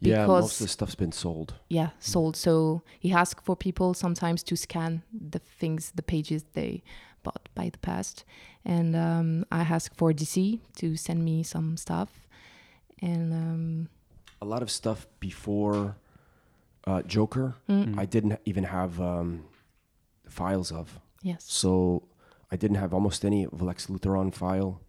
yeah, 0.00 0.26
most 0.26 0.26
Because- 0.26 0.60
of 0.60 0.64
the 0.64 0.68
stuff's 0.68 0.94
been 0.96 1.12
sold. 1.12 1.54
Yeah, 1.68 1.90
sold. 2.00 2.36
So 2.36 2.82
he 3.00 3.12
asks 3.12 3.42
for 3.44 3.56
people 3.56 3.94
sometimes 3.94 4.42
to 4.44 4.56
scan 4.56 5.02
the 5.12 5.38
things, 5.38 5.92
the 5.94 6.02
pages 6.02 6.44
they 6.54 6.82
bought 7.22 7.48
by 7.54 7.70
the 7.70 7.78
past, 7.78 8.24
and 8.64 8.96
um, 8.96 9.44
I 9.52 9.60
ask 9.60 9.94
for 9.94 10.12
DC 10.12 10.58
to 10.78 10.96
send 10.96 11.24
me 11.24 11.42
some 11.44 11.76
stuff, 11.76 12.26
and 13.00 13.32
um, 13.32 13.88
A 14.40 14.44
lot 14.44 14.62
of 14.62 14.70
stuff 14.70 15.06
before 15.20 15.94
uh, 16.84 17.02
Joker, 17.02 17.54
mm, 17.68 17.96
I 17.96 18.06
didn't 18.06 18.40
even 18.44 18.64
have 18.64 19.00
um, 19.00 19.44
files 20.28 20.72
of. 20.72 20.98
yes, 21.22 21.44
So 21.46 22.02
I 22.52 22.56
didn't 22.56 22.76
have 22.76 22.92
almost 22.92 23.24
any 23.24 23.44
of 23.46 23.62
Lex 23.62 23.86
Luthor 23.86 24.16
on 24.18 24.30
file. 24.30 24.80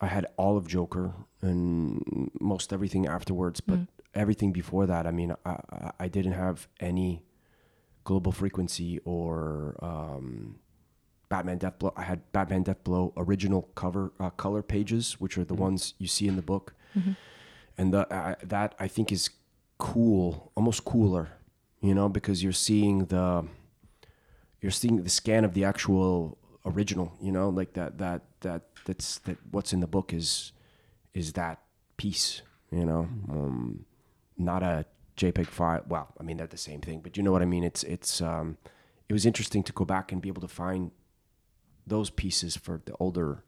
I 0.00 0.06
had 0.06 0.26
all 0.36 0.56
of 0.56 0.66
Joker 0.66 1.12
and 1.42 2.30
most 2.40 2.72
everything 2.72 3.06
afterwards, 3.06 3.60
but 3.60 3.78
Mm. 3.80 3.88
everything 4.14 4.50
before 4.52 4.86
that, 4.86 5.06
I 5.06 5.10
mean, 5.10 5.34
I, 5.44 5.92
I- 6.00 6.08
didn't 6.08 6.32
have 6.32 6.68
any 6.80 7.22
Global 8.04 8.32
Frequency 8.32 8.98
or 9.04 9.76
um, 9.82 10.58
Batman 11.28 11.58
Deathblow. 11.58 11.92
I 11.96 12.02
had 12.02 12.20
Batman 12.32 12.64
Deathblow 12.64 13.12
original 13.16 13.62
cover 13.74 14.12
uh, 14.18 14.30
color 14.30 14.62
pages, 14.62 15.20
which 15.20 15.36
are 15.38 15.44
the 15.44 15.54
Mhm. 15.54 15.58
ones 15.66 15.94
you 15.98 16.06
see 16.06 16.26
in 16.28 16.36
the 16.36 16.42
book, 16.42 16.74
Mhm. 16.96 17.16
and 17.78 17.92
the, 17.94 18.02
uh, 18.12 18.34
that 18.42 18.74
I 18.78 18.88
think 18.88 19.12
is 19.12 19.30
cool, 19.78 20.50
almost 20.56 20.84
cooler, 20.84 21.28
you 21.80 21.94
know, 21.94 22.08
because 22.08 22.42
you're 22.42 22.52
seeing 22.68 23.06
the 23.06 23.46
you're 24.62 24.70
seeing 24.72 25.02
the 25.02 25.10
scan 25.10 25.44
of 25.44 25.52
the 25.52 25.64
actual 25.64 26.38
original 26.64 27.12
you 27.20 27.32
know 27.32 27.50
like 27.50 27.74
that 27.74 27.98
that 27.98 28.22
that 28.40 28.62
that's 28.86 29.18
that 29.20 29.36
what's 29.50 29.72
in 29.74 29.80
the 29.80 29.86
book 29.86 30.14
is 30.14 30.52
is 31.12 31.34
that 31.34 31.60
piece 31.98 32.40
you 32.70 32.86
know? 32.86 33.06
Um 33.28 33.84
not 34.38 34.62
a 34.62 34.86
jpeg 35.14 35.46
file 35.46 35.82
well 35.86 36.08
i 36.18 36.22
mean 36.22 36.38
they're 36.38 36.46
the 36.46 36.56
same 36.56 36.80
thing 36.80 37.00
but 37.00 37.18
you 37.18 37.22
know 37.22 37.32
what 37.32 37.42
i 37.42 37.44
mean? 37.44 37.64
It's 37.64 37.82
it's 37.82 38.22
um 38.22 38.56
it 39.08 39.12
was 39.12 39.26
interesting 39.26 39.62
to 39.64 39.72
go 39.72 39.84
back 39.84 40.10
and 40.10 40.22
be 40.22 40.28
able 40.28 40.40
to 40.40 40.48
find 40.48 40.90
those 41.86 42.08
pieces 42.08 42.56
for 42.56 42.80
the 42.86 42.94
older 42.98 43.44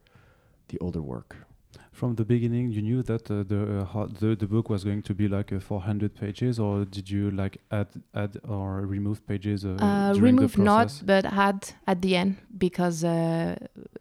the 0.69 0.79
older 0.79 1.01
work. 1.01 1.47
From 1.93 2.15
the 2.17 2.25
beginning, 2.25 2.71
you 2.71 2.83
knew 2.83 3.03
that 3.03 3.31
uh, 3.31 3.43
the, 3.43 3.87
uh, 3.95 4.07
the 4.21 4.35
the 4.37 4.47
book 4.47 4.69
was 4.69 4.85
going 4.85 5.03
to 5.03 5.15
be 5.15 5.29
like 5.29 5.53
uh, 5.53 5.61
400 5.61 6.15
pages, 6.15 6.59
or 6.59 6.85
did 6.85 7.09
you 7.09 7.31
like 7.31 7.59
add 7.71 7.89
add 8.15 8.39
or 8.49 8.87
remove 8.87 9.27
pages? 9.27 9.65
Uh, 9.65 9.77
Uh, 9.81 10.13
remove 10.21 10.59
not, 10.59 11.03
but 11.07 11.25
add 11.25 11.73
at 11.87 12.03
the 12.03 12.17
end 12.17 12.37
because 12.59 13.05
uh, 13.05 13.57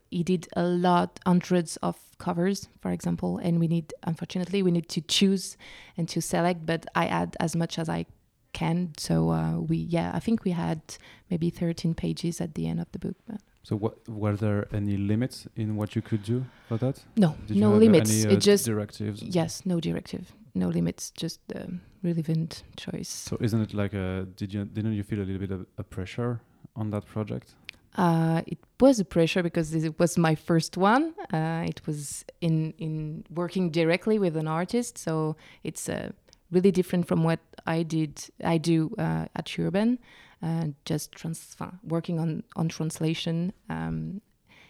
he 0.09 0.23
did 0.23 0.47
a 0.55 0.63
lot, 0.63 1.19
hundreds 1.25 1.77
of 1.77 1.95
covers, 2.17 2.69
for 2.81 2.91
example, 2.91 3.37
and 3.43 3.59
we 3.59 3.67
need, 3.67 3.93
unfortunately, 4.03 4.63
we 4.63 4.71
need 4.71 4.87
to 4.89 5.01
choose 5.01 5.57
and 5.97 6.07
to 6.09 6.21
select. 6.21 6.65
But 6.65 6.85
I 6.95 7.07
add 7.07 7.35
as 7.39 7.55
much 7.55 7.77
as 7.79 7.89
I 7.89 8.05
can. 8.53 8.93
So 8.97 9.31
uh, 9.31 9.59
we, 9.59 9.77
yeah, 9.77 10.11
I 10.13 10.19
think 10.19 10.43
we 10.43 10.51
had 10.51 10.81
maybe 11.29 11.49
13 11.49 11.93
pages 11.95 12.39
at 12.41 12.53
the 12.55 12.67
end 12.67 12.79
of 12.79 12.87
the 12.91 12.99
book. 12.99 13.15
But 13.27 13.41
So, 13.63 13.77
what 13.77 13.97
were 14.09 14.35
there 14.35 14.67
any 14.73 14.97
limits 14.97 15.47
in 15.55 15.75
what 15.77 15.95
you 15.95 16.01
could 16.01 16.23
do 16.23 16.45
for 16.67 16.77
that? 16.77 17.01
no, 17.15 17.35
Did 17.47 17.57
no 17.57 17.71
limits. 17.75 18.11
Any, 18.11 18.33
uh, 18.33 18.35
it 18.37 18.41
just 18.41 18.65
directives. 18.65 19.21
yes, 19.23 19.65
no 19.65 19.79
directive, 19.79 20.33
no 20.53 20.67
limits, 20.67 21.11
just 21.11 21.39
um, 21.55 21.79
relevant 22.03 22.63
choice. 22.75 23.07
So, 23.09 23.37
isn't 23.39 23.61
it 23.61 23.73
like 23.73 23.93
a? 23.93 24.27
Did 24.35 24.53
you 24.53 24.65
didn't 24.65 24.93
you 24.93 25.03
feel 25.03 25.19
a 25.19 25.23
little 25.25 25.39
bit 25.39 25.51
of 25.51 25.65
a 25.77 25.83
pressure 25.83 26.41
on 26.75 26.89
that 26.91 27.05
project? 27.05 27.55
Uh, 27.95 28.41
it 28.47 28.57
was 28.81 28.99
a 28.99 29.05
pressure 29.05 29.43
because 29.43 29.73
it 29.73 29.97
was 29.99 30.17
my 30.17 30.35
first 30.35 30.77
one. 30.77 31.13
Uh, 31.31 31.63
it 31.65 31.79
was 31.87 32.25
in 32.41 32.73
in 32.77 33.23
working 33.33 33.69
directly 33.71 34.19
with 34.19 34.35
an 34.35 34.47
artist, 34.47 34.97
so 34.97 35.35
it's 35.63 35.87
uh, 35.87 36.09
really 36.51 36.71
different 36.71 37.07
from 37.07 37.23
what 37.23 37.39
I 37.65 37.83
did. 37.83 38.29
I 38.43 38.57
do 38.57 38.93
uh, 38.97 39.27
at 39.35 39.57
Urban, 39.57 39.99
uh, 40.43 40.65
just 40.89 41.11
trans- 41.13 41.55
working 41.83 42.19
on 42.19 42.43
on 42.55 42.67
translation 42.69 43.53
um, 43.69 44.21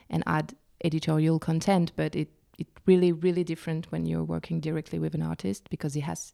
and 0.10 0.24
add 0.26 0.54
editorial 0.84 1.40
content. 1.40 1.92
But 1.96 2.16
it 2.16 2.30
it 2.60 2.68
really 2.86 3.12
really 3.12 3.44
different 3.44 3.92
when 3.92 4.06
you're 4.06 4.24
working 4.28 4.62
directly 4.62 5.00
with 5.00 5.16
an 5.16 5.22
artist 5.22 5.70
because 5.70 5.94
he 5.96 6.02
has 6.02 6.34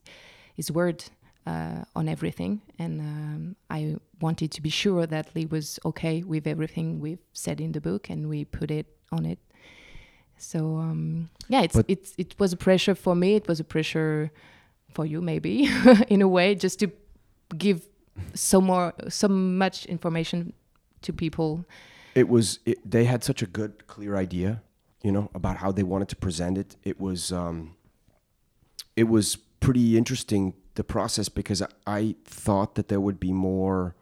his 0.55 0.71
word 0.71 1.03
uh, 1.47 1.83
on 1.95 2.07
everything, 2.07 2.61
and 2.77 2.99
um, 3.01 3.55
I 3.77 3.95
wanted 4.21 4.51
to 4.51 4.61
be 4.61 4.69
sure 4.69 5.07
that 5.07 5.33
Lee 5.35 5.45
was 5.49 5.79
okay 5.85 6.23
with 6.23 6.45
everything 6.47 6.99
we've 6.99 7.23
said 7.33 7.61
in 7.61 7.71
the 7.71 7.79
book, 7.81 8.09
and 8.09 8.27
we 8.29 8.45
put 8.45 8.69
it 8.71 8.85
on 9.11 9.25
it. 9.25 9.39
So 10.37 10.77
um, 10.77 11.29
yeah, 11.49 11.63
it's 11.63 11.75
But- 11.75 11.85
it's 11.89 12.13
it 12.17 12.35
was 12.39 12.53
a 12.53 12.57
pressure 12.57 12.95
for 12.95 13.15
me. 13.15 13.35
It 13.35 13.47
was 13.47 13.59
a 13.59 13.63
pressure 13.63 14.29
for 14.93 15.05
you, 15.05 15.21
maybe 15.21 15.69
in 16.09 16.21
a 16.21 16.27
way, 16.27 16.55
just 16.55 16.79
to 16.79 16.87
give 17.57 17.79
so 18.33 18.61
more 18.61 18.93
so 19.07 19.27
much 19.27 19.85
information 19.85 20.53
to 21.01 21.13
people. 21.13 21.65
It 22.15 22.27
was 22.27 22.59
it, 22.65 22.77
they 22.89 23.05
had 23.05 23.23
such 23.23 23.41
a 23.41 23.45
good 23.45 23.87
clear 23.87 24.15
idea, 24.15 24.61
you 25.03 25.11
know, 25.11 25.29
about 25.33 25.57
how 25.57 25.71
they 25.71 25.83
wanted 25.83 26.09
to 26.09 26.15
present 26.15 26.57
it. 26.57 26.75
It 26.83 26.99
was 26.99 27.31
um, 27.31 27.75
it 28.95 29.07
was 29.07 29.37
pretty 29.59 29.97
interesting 29.97 30.53
the 30.75 30.83
process 30.83 31.29
because 31.29 31.61
I, 31.61 31.67
I 31.85 32.15
thought 32.23 32.75
that 32.75 32.87
there 32.87 33.01
would 33.01 33.19
be 33.19 33.33
more 33.33 33.95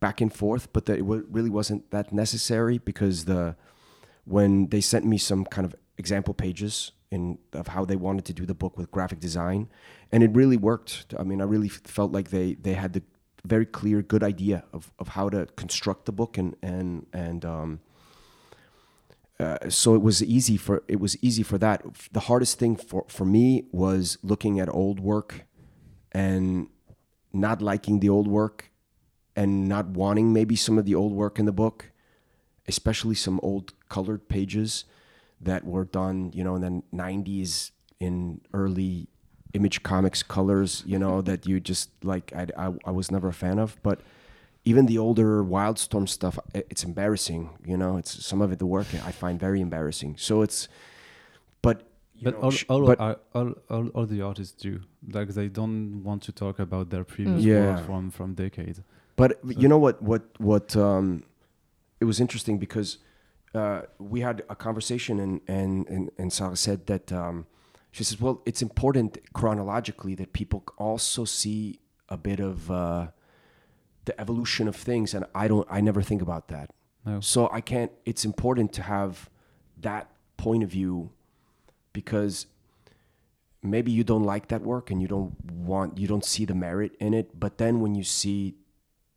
back 0.00 0.20
and 0.20 0.32
forth, 0.32 0.72
but 0.72 0.86
that 0.86 0.94
it 0.94 1.02
w- 1.02 1.26
really 1.30 1.50
wasn't 1.50 1.90
that 1.90 2.12
necessary 2.12 2.78
because 2.78 3.26
the 3.26 3.56
when 4.24 4.68
they 4.68 4.80
sent 4.80 5.04
me 5.04 5.18
some 5.18 5.44
kind 5.44 5.64
of 5.64 5.74
example 5.98 6.34
pages 6.34 6.92
in 7.10 7.38
of 7.52 7.68
how 7.68 7.84
they 7.84 7.96
wanted 7.96 8.24
to 8.24 8.32
do 8.32 8.46
the 8.46 8.54
book 8.54 8.76
with 8.76 8.90
graphic 8.90 9.20
design, 9.20 9.68
and 10.10 10.22
it 10.22 10.30
really 10.34 10.56
worked. 10.56 11.14
I 11.18 11.22
mean, 11.22 11.40
I 11.40 11.44
really 11.44 11.68
felt 11.68 12.10
like 12.12 12.30
they 12.30 12.54
they 12.54 12.74
had 12.74 12.92
the 12.94 13.02
very 13.44 13.66
clear, 13.66 14.02
good 14.02 14.22
idea 14.22 14.64
of, 14.72 14.92
of 14.98 15.08
how 15.08 15.28
to 15.28 15.46
construct 15.56 16.06
the 16.06 16.12
book, 16.12 16.38
and 16.38 16.56
and 16.62 17.06
and 17.12 17.44
um, 17.44 17.80
uh, 19.40 19.58
so 19.68 19.94
it 19.94 20.02
was 20.02 20.22
easy 20.22 20.56
for 20.56 20.82
it 20.88 21.00
was 21.00 21.16
easy 21.22 21.42
for 21.42 21.58
that. 21.58 21.82
The 22.12 22.20
hardest 22.20 22.58
thing 22.58 22.76
for 22.76 23.04
for 23.08 23.24
me 23.24 23.66
was 23.72 24.18
looking 24.22 24.60
at 24.60 24.68
old 24.68 25.00
work, 25.00 25.46
and 26.12 26.68
not 27.32 27.60
liking 27.60 28.00
the 28.00 28.08
old 28.08 28.28
work, 28.28 28.70
and 29.34 29.68
not 29.68 29.88
wanting 29.88 30.32
maybe 30.32 30.54
some 30.54 30.78
of 30.78 30.84
the 30.84 30.94
old 30.94 31.12
work 31.12 31.38
in 31.38 31.46
the 31.46 31.52
book, 31.52 31.90
especially 32.68 33.16
some 33.16 33.40
old 33.42 33.72
colored 33.88 34.28
pages 34.28 34.84
that 35.40 35.64
were 35.64 35.84
done, 35.84 36.30
you 36.32 36.44
know, 36.44 36.54
in 36.54 36.62
the 36.62 36.82
'90s 36.96 37.72
in 37.98 38.40
early 38.52 39.08
image 39.54 39.82
comics 39.82 40.22
colors, 40.22 40.82
you 40.86 40.98
know, 40.98 41.20
that 41.22 41.46
you 41.46 41.60
just 41.60 41.90
like 42.02 42.32
I, 42.34 42.46
I, 42.56 42.72
I 42.86 42.90
was 42.90 43.10
never 43.10 43.28
a 43.28 43.32
fan 43.32 43.58
of. 43.58 43.76
But 43.82 44.00
even 44.64 44.86
the 44.86 44.98
older 44.98 45.42
Wildstorm 45.44 46.08
stuff, 46.08 46.38
it's 46.54 46.84
embarrassing, 46.84 47.50
you 47.64 47.76
know. 47.76 47.96
It's 47.98 48.24
some 48.24 48.40
of 48.40 48.52
it 48.52 48.58
the 48.58 48.66
work 48.66 48.86
I 49.04 49.12
find 49.12 49.38
very 49.40 49.60
embarrassing. 49.60 50.16
So 50.18 50.42
it's, 50.42 50.68
but 51.60 51.76
you 52.14 52.24
But 52.24 52.34
know, 52.34 52.40
all, 52.40 52.54
all, 52.68 52.86
but 52.86 53.00
all, 53.00 53.16
all, 53.34 53.54
all, 53.68 53.88
all 53.88 54.06
the 54.06 54.22
artists 54.22 54.54
do. 54.62 54.80
Like 55.12 55.28
they 55.28 55.48
don't 55.48 56.02
want 56.04 56.22
to 56.22 56.32
talk 56.32 56.58
about 56.58 56.90
their 56.90 57.04
previous 57.04 57.42
Mm. 57.44 57.46
Yeah. 57.46 57.66
work 57.74 57.84
from 57.86 58.10
from 58.10 58.34
decades. 58.34 58.80
But 59.16 59.30
you 59.44 59.68
know 59.68 59.78
what? 59.78 60.00
What? 60.02 60.22
What? 60.38 60.74
Um, 60.76 61.24
it 62.00 62.04
was 62.06 62.18
interesting 62.20 62.58
because 62.58 62.98
uh, 63.54 63.82
we 63.98 64.20
had 64.20 64.42
a 64.48 64.54
conversation, 64.54 65.18
and 65.20 65.40
and 65.46 65.88
and, 65.88 66.10
and 66.18 66.32
Sarah 66.32 66.56
said 66.56 66.86
that 66.86 67.12
um, 67.12 67.46
she 67.92 68.02
says, 68.04 68.20
"Well, 68.20 68.42
it's 68.44 68.62
important 68.62 69.18
chronologically 69.32 70.14
that 70.16 70.32
people 70.32 70.64
also 70.78 71.24
see 71.24 71.78
a 72.08 72.16
bit 72.16 72.40
of 72.40 72.70
uh, 72.70 73.08
the 74.06 74.18
evolution 74.20 74.66
of 74.66 74.74
things." 74.74 75.14
And 75.14 75.24
I 75.34 75.46
don't. 75.46 75.68
I 75.70 75.80
never 75.80 76.02
think 76.02 76.22
about 76.22 76.48
that. 76.48 76.70
No. 77.04 77.20
So 77.20 77.48
I 77.52 77.60
can't. 77.60 77.92
It's 78.04 78.24
important 78.24 78.72
to 78.74 78.82
have 78.82 79.30
that 79.76 80.10
point 80.36 80.62
of 80.62 80.70
view 80.70 81.10
because 81.92 82.46
maybe 83.62 83.92
you 83.92 84.02
don't 84.02 84.24
like 84.24 84.48
that 84.48 84.62
work 84.62 84.90
and 84.90 85.00
you 85.00 85.08
don't 85.08 85.34
want 85.44 85.98
you 85.98 86.08
don't 86.08 86.24
see 86.24 86.44
the 86.44 86.54
merit 86.54 86.92
in 86.98 87.14
it 87.14 87.38
but 87.38 87.58
then 87.58 87.80
when 87.80 87.94
you 87.94 88.02
see 88.02 88.54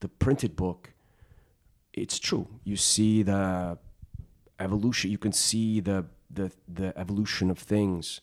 the 0.01 0.07
printed 0.07 0.55
book 0.55 0.93
it's 1.93 2.19
true 2.19 2.47
you 2.63 2.75
see 2.75 3.23
the 3.23 3.77
evolution 4.59 5.09
you 5.09 5.17
can 5.17 5.31
see 5.31 5.79
the 5.79 6.05
the 6.29 6.51
the 6.67 6.95
evolution 6.97 7.49
of 7.49 7.57
things 7.57 8.21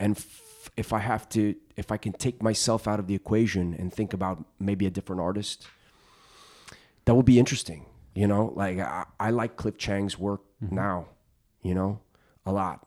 and 0.00 0.16
f- 0.16 0.70
if 0.76 0.92
i 0.92 0.98
have 0.98 1.28
to 1.28 1.54
if 1.76 1.92
i 1.92 1.96
can 1.96 2.12
take 2.12 2.42
myself 2.42 2.88
out 2.88 2.98
of 2.98 3.06
the 3.06 3.14
equation 3.14 3.74
and 3.74 3.92
think 3.92 4.12
about 4.12 4.44
maybe 4.58 4.86
a 4.86 4.90
different 4.90 5.22
artist 5.22 5.66
that 7.04 7.14
would 7.14 7.26
be 7.26 7.38
interesting 7.38 7.86
you 8.12 8.26
know? 8.26 8.52
Like 8.56 8.80
i, 8.80 9.04
I 9.20 9.30
like 9.30 9.56
cliff 9.56 9.78
chiang's 9.78 10.18
work 10.18 10.42
mm-hmm. 10.60 10.74
now 10.74 11.06
you 11.62 11.74
know 11.74 12.00
a 12.46 12.52
lot. 12.52 12.86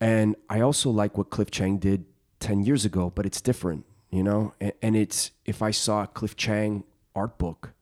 And 0.00 0.36
I 0.48 0.60
also 0.60 0.90
like 0.90 1.16
what 1.18 1.30
Cliff 1.30 1.50
Chiang 1.50 1.78
did 1.78 2.04
10 2.40 2.62
years 2.62 2.84
ago, 2.84 3.10
but 3.14 3.26
it's 3.26 3.40
different, 3.40 3.84
you 4.10 4.22
know? 4.22 4.54
And, 4.60 4.72
and 4.82 4.96
it's, 4.96 5.32
if 5.44 5.62
I 5.62 5.70
saw 5.70 6.04
a 6.04 6.06
Cliff 6.06 6.36
Chiang 6.36 6.84
art 7.14 7.38
book, 7.38 7.72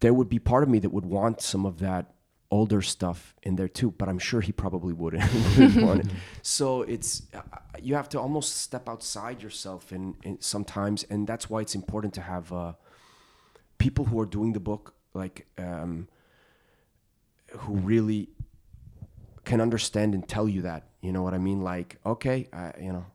there 0.00 0.12
would 0.12 0.28
be 0.28 0.38
part 0.38 0.62
of 0.62 0.68
me 0.68 0.78
that 0.80 0.90
would 0.90 1.06
want 1.06 1.40
some 1.40 1.64
of 1.64 1.78
that 1.78 2.12
older 2.50 2.80
stuff 2.80 3.34
in 3.42 3.56
there 3.56 3.68
too, 3.68 3.90
but 3.90 4.08
I'm 4.08 4.18
sure 4.18 4.40
he 4.40 4.52
probably 4.52 4.92
wouldn't, 4.92 5.22
it. 5.58 6.06
So 6.42 6.82
it's, 6.82 7.22
uh, 7.34 7.40
you 7.80 7.94
have 7.94 8.08
to 8.10 8.20
almost 8.20 8.56
step 8.56 8.88
outside 8.88 9.42
yourself 9.42 9.92
and, 9.92 10.14
and 10.24 10.42
sometimes, 10.42 11.04
and 11.04 11.26
that's 11.26 11.50
why 11.50 11.60
it's 11.60 11.74
important 11.74 12.14
to 12.14 12.22
have 12.22 12.52
uh, 12.52 12.72
people 13.76 14.06
who 14.06 14.18
are 14.20 14.26
doing 14.26 14.52
the 14.54 14.60
book, 14.60 14.94
like, 15.12 15.46
um, 15.58 16.08
who 17.50 17.74
really 17.76 18.28
can 19.44 19.60
understand 19.60 20.14
and 20.14 20.28
tell 20.28 20.48
you 20.48 20.62
that. 20.62 20.84
You 21.00 21.12
know 21.12 21.22
what 21.22 21.34
I 21.34 21.38
mean? 21.38 21.62
Like, 21.62 21.98
okay, 22.04 22.48
I, 22.52 22.72
you 22.80 22.92
know, 22.92 23.06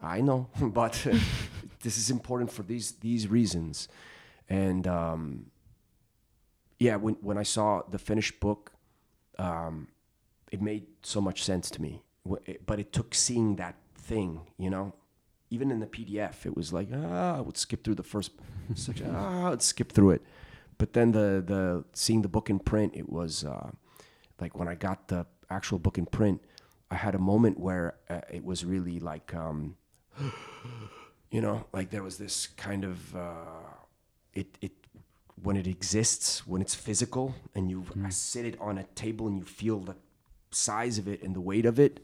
I 0.00 0.20
know, 0.20 0.48
but 0.60 0.94
this 1.82 1.98
is 1.98 2.10
important 2.10 2.52
for 2.52 2.62
these 2.62 2.92
these 2.92 3.28
reasons. 3.28 3.88
And 4.48 4.86
um, 4.86 5.46
yeah, 6.82 6.96
when 6.96 7.14
when 7.20 7.38
I 7.38 7.44
saw 7.44 7.82
the 7.88 7.98
finished 7.98 8.40
book, 8.40 8.72
um, 9.38 9.88
it 10.50 10.60
made 10.60 10.86
so 11.02 11.20
much 11.20 11.44
sense 11.44 11.70
to 11.70 11.80
me. 11.80 12.02
But 12.66 12.78
it 12.80 12.92
took 12.92 13.14
seeing 13.14 13.56
that 13.56 13.76
thing, 13.94 14.48
you 14.58 14.70
know. 14.70 14.94
Even 15.50 15.70
in 15.70 15.80
the 15.80 15.86
PDF, 15.86 16.46
it 16.46 16.56
was 16.56 16.72
like 16.72 16.88
ah, 16.92 17.38
I 17.38 17.40
would 17.40 17.56
skip 17.56 17.84
through 17.84 17.96
the 17.96 18.02
first, 18.02 18.32
such 18.74 19.00
a, 19.06 19.08
ah, 19.14 19.52
I'd 19.52 19.62
skip 19.62 19.92
through 19.92 20.10
it. 20.10 20.22
But 20.78 20.92
then 20.94 21.12
the 21.12 21.28
the 21.52 21.84
seeing 21.92 22.22
the 22.22 22.28
book 22.36 22.50
in 22.50 22.58
print, 22.58 22.94
it 22.96 23.08
was 23.08 23.44
uh, 23.44 23.70
like 24.40 24.58
when 24.58 24.66
I 24.66 24.74
got 24.74 25.08
the 25.08 25.26
actual 25.50 25.78
book 25.78 25.98
in 25.98 26.06
print, 26.06 26.42
I 26.90 26.96
had 26.96 27.14
a 27.14 27.18
moment 27.18 27.60
where 27.60 27.94
uh, 28.10 28.22
it 28.30 28.44
was 28.44 28.64
really 28.64 28.98
like, 28.98 29.34
um, 29.34 29.76
you 31.30 31.40
know, 31.40 31.66
like 31.72 31.90
there 31.90 32.02
was 32.02 32.16
this 32.18 32.48
kind 32.56 32.84
of 32.84 33.14
uh, 33.14 33.70
it 34.32 34.58
it 34.60 34.72
when 35.42 35.56
it 35.56 35.66
exists 35.66 36.46
when 36.46 36.62
it's 36.62 36.74
physical 36.74 37.34
and 37.54 37.70
you 37.70 37.84
sit 38.10 38.44
it 38.44 38.56
on 38.60 38.78
a 38.78 38.84
table 38.94 39.26
and 39.26 39.36
you 39.38 39.44
feel 39.44 39.80
the 39.80 39.96
size 40.50 40.98
of 40.98 41.08
it 41.08 41.22
and 41.22 41.34
the 41.34 41.40
weight 41.40 41.66
of 41.66 41.78
it. 41.78 42.00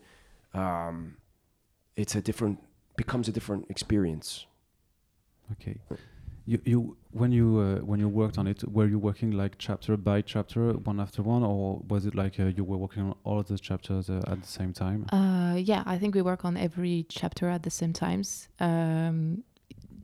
Um, 0.54 1.16
it's 1.96 2.14
a 2.14 2.20
different 2.20 2.58
becomes 2.96 3.28
a 3.28 3.32
different 3.32 3.66
experience. 3.70 4.46
Okay. 5.52 5.76
You, 6.46 6.60
you 6.64 6.96
when 7.12 7.30
you 7.30 7.58
uh, 7.58 7.84
when 7.84 8.00
you 8.00 8.08
worked 8.08 8.38
on 8.38 8.46
it, 8.46 8.64
were 8.68 8.86
you 8.86 8.98
working 8.98 9.32
like 9.32 9.56
chapter 9.58 9.96
by 9.96 10.22
chapter, 10.22 10.72
one 10.72 10.98
after 10.98 11.22
one, 11.22 11.42
or 11.44 11.82
was 11.88 12.06
it 12.06 12.14
like 12.14 12.40
uh, 12.40 12.46
you 12.46 12.64
were 12.64 12.78
working 12.78 13.02
on 13.02 13.14
all 13.22 13.38
of 13.38 13.48
the 13.48 13.58
chapters 13.58 14.08
uh, 14.08 14.22
at 14.26 14.40
the 14.40 14.48
same 14.48 14.72
time? 14.72 15.06
Uh, 15.12 15.56
yeah, 15.56 15.82
I 15.84 15.98
think 15.98 16.14
we 16.14 16.22
work 16.22 16.44
on 16.44 16.56
every 16.56 17.04
chapter 17.08 17.48
at 17.48 17.62
the 17.62 17.70
same 17.70 17.92
times. 17.92 18.48
Um, 18.60 19.44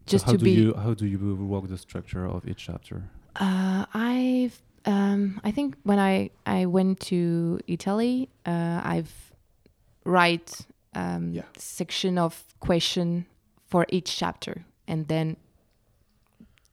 So 0.06 0.10
just 0.16 0.26
how 0.26 0.32
to 0.32 0.38
do 0.38 0.44
be. 0.44 0.50
you 0.50 0.74
how 0.74 0.92
do 0.92 1.06
you 1.06 1.18
work 1.52 1.66
the 1.68 1.78
structure 1.78 2.26
of 2.26 2.46
each 2.46 2.62
chapter? 2.66 3.02
Uh, 3.36 3.84
I've 3.94 4.60
um, 4.86 5.40
I 5.44 5.50
think 5.50 5.76
when 5.82 5.98
I 5.98 6.30
I 6.46 6.66
went 6.66 7.00
to 7.08 7.58
Italy, 7.66 8.28
uh, 8.46 8.80
I've 8.84 9.32
write 10.04 10.66
um, 10.94 11.32
Yeah. 11.32 11.44
section 11.56 12.18
of 12.18 12.44
question 12.60 13.26
for 13.66 13.86
each 13.88 14.16
chapter, 14.16 14.64
and 14.86 15.08
then 15.08 15.36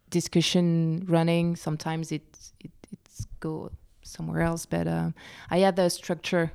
discussion 0.09 1.05
running. 1.07 1.55
Sometimes 1.55 2.11
it 2.11 2.23
it 2.59 2.71
it's 2.91 3.25
go 3.39 3.71
somewhere 4.03 4.41
else, 4.41 4.65
but 4.65 4.87
uh, 4.87 5.11
I 5.49 5.59
had 5.59 5.75
the 5.75 5.89
structure 5.89 6.51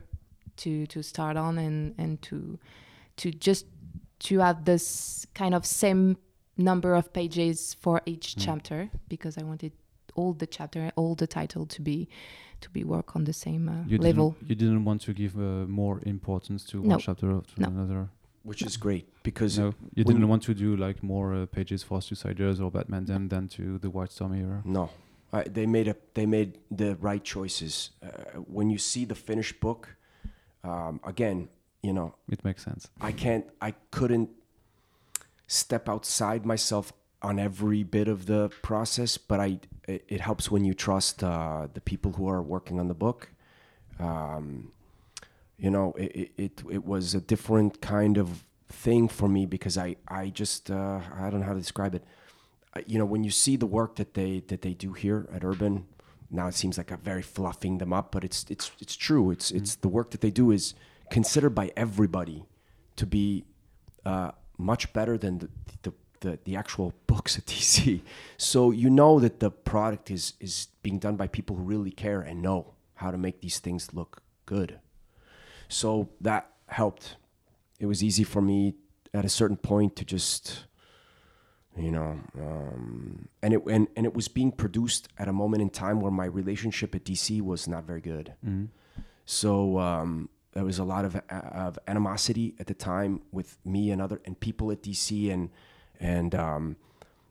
to 0.59 0.87
to 0.87 1.03
start 1.03 1.37
on 1.37 1.59
and 1.59 1.95
and 1.99 2.21
to 2.23 2.59
to 3.17 3.31
just 3.31 3.67
to 4.19 4.39
have 4.41 4.65
this 4.65 5.27
kind 5.35 5.55
of 5.55 5.65
same 5.67 6.17
number 6.57 6.95
of 6.95 7.13
pages 7.13 7.75
for 7.81 8.01
each 8.07 8.35
Mm. 8.37 8.45
chapter 8.45 8.91
because 9.09 9.39
I 9.39 9.45
wanted 9.45 9.73
all 10.17 10.33
the 10.35 10.47
chapter, 10.47 10.91
all 10.97 11.15
the 11.15 11.27
title 11.27 11.67
to 11.67 11.83
be 11.83 12.09
to 12.61 12.71
be 12.71 12.85
work 12.85 13.15
on 13.17 13.25
the 13.25 13.33
same 13.33 13.69
uh, 13.69 13.85
You 13.87 13.99
level. 13.99 14.31
didn't 14.31 14.49
you 14.51 14.55
didn't 14.57 14.85
want 14.85 15.01
to 15.03 15.13
give 15.13 15.37
uh, 15.37 15.67
more 15.69 16.01
importance 16.07 16.65
to 16.71 16.77
No. 16.83 16.89
one 16.95 16.99
chapter 17.01 17.31
or 17.31 17.43
to 17.43 17.61
No. 17.61 17.69
another. 17.69 18.09
which 18.43 18.63
is 18.63 18.77
great 18.79 19.05
because 19.23 19.59
No, 19.59 19.75
you 19.97 20.05
didn't 20.05 20.29
want 20.29 20.43
to 20.45 20.55
do 20.55 20.77
like 20.87 21.03
more 21.03 21.35
uh, 21.35 21.47
pages 21.47 21.83
for 21.83 22.01
Suiciders 22.01 22.61
or 22.61 22.71
Batman 22.71 23.05
than 23.05 23.29
than 23.29 23.49
to 23.49 23.63
the 23.79 23.91
White 23.91 24.13
Storm 24.13 24.33
era. 24.35 24.61
No, 24.65 24.89
I, 25.33 25.43
they 25.57 25.67
made 25.67 25.89
a 25.89 25.97
they 26.15 26.27
made 26.27 26.51
the 26.79 26.95
right 27.09 27.25
choices. 27.35 27.91
Uh, 28.03 28.09
when 28.57 28.71
you 28.71 28.79
see 28.79 29.05
the 29.07 29.15
finished 29.15 29.61
book, 29.61 29.97
um, 30.63 31.01
again, 31.05 31.49
you 31.83 31.93
know, 31.93 32.15
It 32.31 32.45
makes 32.45 32.63
sense. 32.65 32.89
I 33.11 33.13
can't, 33.13 33.45
I 33.69 33.75
couldn't 33.91 34.29
step 35.47 35.89
outside 35.89 36.45
myself 36.47 36.93
on 37.23 37.39
every 37.39 37.83
bit 37.83 38.09
of 38.09 38.27
the 38.27 38.51
process, 38.63 39.19
but 39.19 39.41
I, 39.41 39.61
it, 39.89 40.05
it 40.09 40.21
helps 40.21 40.51
when 40.51 40.65
you 40.65 40.75
trust 40.75 41.25
uh, 41.25 41.69
the 41.73 41.81
people 41.81 42.13
who 42.13 42.29
are 42.29 42.43
working 42.43 42.79
on 42.79 42.89
the 42.89 42.95
book. 42.95 43.31
Um, 43.99 44.73
you 45.59 45.71
know, 45.71 45.95
it, 45.97 46.33
it, 46.37 46.63
it, 46.71 46.85
was 46.85 47.15
a 47.15 47.21
different 47.21 47.81
kind 47.81 48.19
of 48.19 48.45
thing 48.69 49.09
for 49.09 49.27
me 49.29 49.47
because 49.47 49.79
I, 49.79 49.97
I 50.07 50.29
just, 50.29 50.71
uh, 50.71 51.01
I 51.19 51.31
don't 51.31 51.41
know 51.41 51.47
how 51.47 51.55
to 51.55 51.59
describe 51.61 51.95
it. 51.95 52.05
Uh, 52.75 52.81
You 52.87 52.99
know, 52.99 53.07
when 53.07 53.25
you 53.25 53.31
see 53.31 53.57
the 53.57 53.67
work 53.67 53.97
that 53.97 54.13
they, 54.13 54.43
that 54.49 54.61
they 54.61 54.75
do 54.75 54.93
here 54.93 55.27
at 55.33 55.43
Urban, 55.45 55.87
now 56.31 56.49
it 56.49 56.55
seems 56.55 56.77
like 56.77 56.91
I'm 56.91 57.01
very 57.01 57.23
fluffing 57.23 57.79
them 57.79 57.93
up, 57.93 58.13
but 58.13 58.23
it's, 58.23 58.45
it's, 58.51 58.71
it's 58.81 58.97
true. 58.97 59.31
It's, 59.31 59.51
it's 59.51 59.77
the 59.77 59.89
work 59.89 60.11
that 60.11 60.21
they 60.21 60.31
do 60.31 60.51
is 60.51 60.75
considered 61.11 61.55
by 61.55 61.71
everybody 61.77 62.45
to 62.97 63.07
be 63.07 63.45
uh, 64.05 64.33
much 64.59 64.93
better 64.93 65.17
than 65.17 65.39
the, 65.39 65.49
the, 65.83 65.93
the, 66.21 66.39
the 66.45 66.57
actual 66.57 66.93
books 67.07 67.39
at 67.39 67.47
DC. 67.47 68.01
So 68.37 68.71
you 68.71 68.91
know 68.91 69.21
that 69.21 69.41
the 69.41 69.51
product 69.51 70.11
is, 70.11 70.35
is 70.41 70.69
being 70.83 70.99
done 70.99 71.17
by 71.17 71.27
people 71.27 71.57
who 71.57 71.63
really 71.63 71.91
care 71.91 72.21
and 72.21 72.43
know 72.43 72.75
how 72.95 73.11
to 73.11 73.19
make 73.19 73.41
these 73.41 73.59
things 73.59 73.93
look 73.93 74.23
good. 74.47 74.79
So 75.69 76.09
that 76.21 76.51
helped. 76.69 77.17
It 77.79 77.87
was 77.87 78.03
easy 78.03 78.25
for 78.25 78.41
me 78.41 78.75
at 79.13 79.25
a 79.25 79.29
certain 79.29 79.57
point 79.57 79.97
to 79.97 80.05
just, 80.05 80.65
you 81.77 81.91
know, 81.91 82.21
um, 82.39 83.29
and 83.43 83.55
it 83.55 83.65
and, 83.67 83.89
and 83.97 84.07
it 84.07 84.15
was 84.15 84.29
being 84.29 84.53
produced 84.53 85.09
at 85.19 85.29
a 85.29 85.33
moment 85.33 85.63
in 85.63 85.71
time 85.71 86.01
where 86.01 86.11
my 86.11 86.25
relationship 86.25 86.95
at 86.95 87.05
DC 87.05 87.41
was 87.43 87.69
not 87.69 87.85
very 87.85 88.01
good. 88.01 88.35
Mm. 88.47 88.69
So 89.25 89.79
um, 89.79 90.29
there 90.53 90.65
was 90.65 90.79
a 90.79 90.85
lot 90.85 91.05
of, 91.05 91.21
of 91.29 91.79
animosity 91.87 92.55
at 92.59 92.67
the 92.67 92.75
time 92.75 93.21
with 93.31 93.59
me 93.65 93.91
and 93.91 94.01
other 94.01 94.23
and 94.25 94.39
people 94.41 94.71
at 94.71 94.83
DC 94.83 95.31
and 95.31 95.51
and 96.01 96.35
um, 96.35 96.77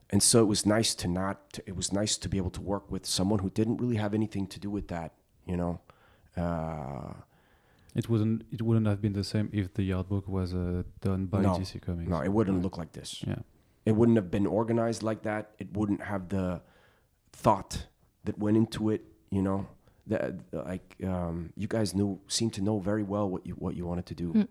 and 0.10 0.22
so 0.24 0.40
it 0.42 0.48
was 0.48 0.66
nice 0.66 0.96
to 0.96 1.08
not. 1.08 1.60
it 1.66 1.76
was 1.76 1.92
nice 1.92 2.18
to 2.18 2.30
be 2.30 2.38
able 2.38 2.52
to 2.52 2.62
work 2.62 2.92
with 2.92 3.06
someone 3.06 3.40
who 3.40 3.50
didn't 3.50 3.78
really 3.78 3.98
have 3.98 4.14
anything 4.14 4.48
to 4.48 4.60
do 4.60 4.70
with 4.70 4.88
that. 4.88 5.14
You 5.46 5.58
know. 5.58 5.80
Uh, 6.38 7.14
It 7.96 8.10
wouldn't 8.10 8.44
it 8.52 8.62
wouldn't 8.62 8.88
have 8.88 9.00
been 9.02 9.14
the 9.14 9.24
same 9.24 9.50
if 9.54 9.74
the 9.74 9.94
art 9.94 10.10
book 10.10 10.28
was 10.28 10.54
uh, 10.54 10.84
done 11.00 11.28
by 11.28 11.42
No. 11.42 11.54
DC 11.56 11.80
Comics. 11.82 12.10
no, 12.10 12.20
it 12.22 12.32
wouldn't 12.38 12.62
look 12.62 12.78
like 12.78 12.92
this. 12.92 13.24
Yeah. 13.26 13.40
It 13.86 13.96
wouldn't 13.96 14.18
have 14.18 14.30
been 14.30 14.46
organized 14.48 15.02
like 15.04 15.22
that. 15.24 15.44
It 15.60 15.70
wouldn't 15.78 16.02
have 16.02 16.28
the 16.30 16.62
thought 17.32 17.88
that 18.26 18.38
went 18.38 18.58
into 18.58 18.90
it. 18.90 19.02
You 19.30 19.42
know, 19.42 19.68
that 20.08 20.34
like 20.52 20.96
um, 21.04 21.54
you 21.56 21.68
guys 21.68 21.94
knew 21.94 22.20
seem 22.28 22.50
to 22.52 22.62
know 22.62 22.80
very 22.80 23.04
well 23.04 23.30
what 23.30 23.46
you 23.48 23.54
what 23.64 23.76
you 23.78 23.86
wanted 23.88 24.06
to 24.08 24.16
do. 24.16 24.34
Mm. 24.34 24.48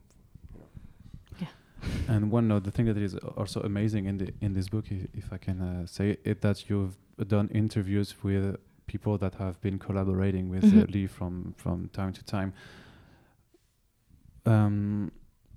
And 2.09 2.31
one 2.31 2.51
of 2.51 2.63
the 2.65 2.71
thing 2.71 2.87
that 2.87 2.97
is 2.97 3.15
also 3.37 3.61
amazing 3.61 4.07
in 4.07 4.19
the 4.19 4.33
in 4.41 4.53
this 4.55 4.69
book, 4.69 4.87
i- 4.91 5.09
if 5.15 5.33
I 5.33 5.39
can 5.39 5.61
uh, 5.61 5.87
say, 5.87 6.17
it 6.25 6.41
that 6.41 6.69
you've 6.69 6.97
done 7.29 7.49
interviews 7.53 8.15
with 8.23 8.57
people 8.87 9.17
that 9.19 9.35
have 9.37 9.61
been 9.61 9.79
collaborating 9.79 10.51
with 10.51 10.65
uh, 10.65 10.69
Mhm. 10.85 10.93
Lee 10.95 11.07
from 11.07 11.55
from 11.57 11.89
time 11.93 12.13
to 12.13 12.23
time. 12.25 12.53
Um, 14.47 15.11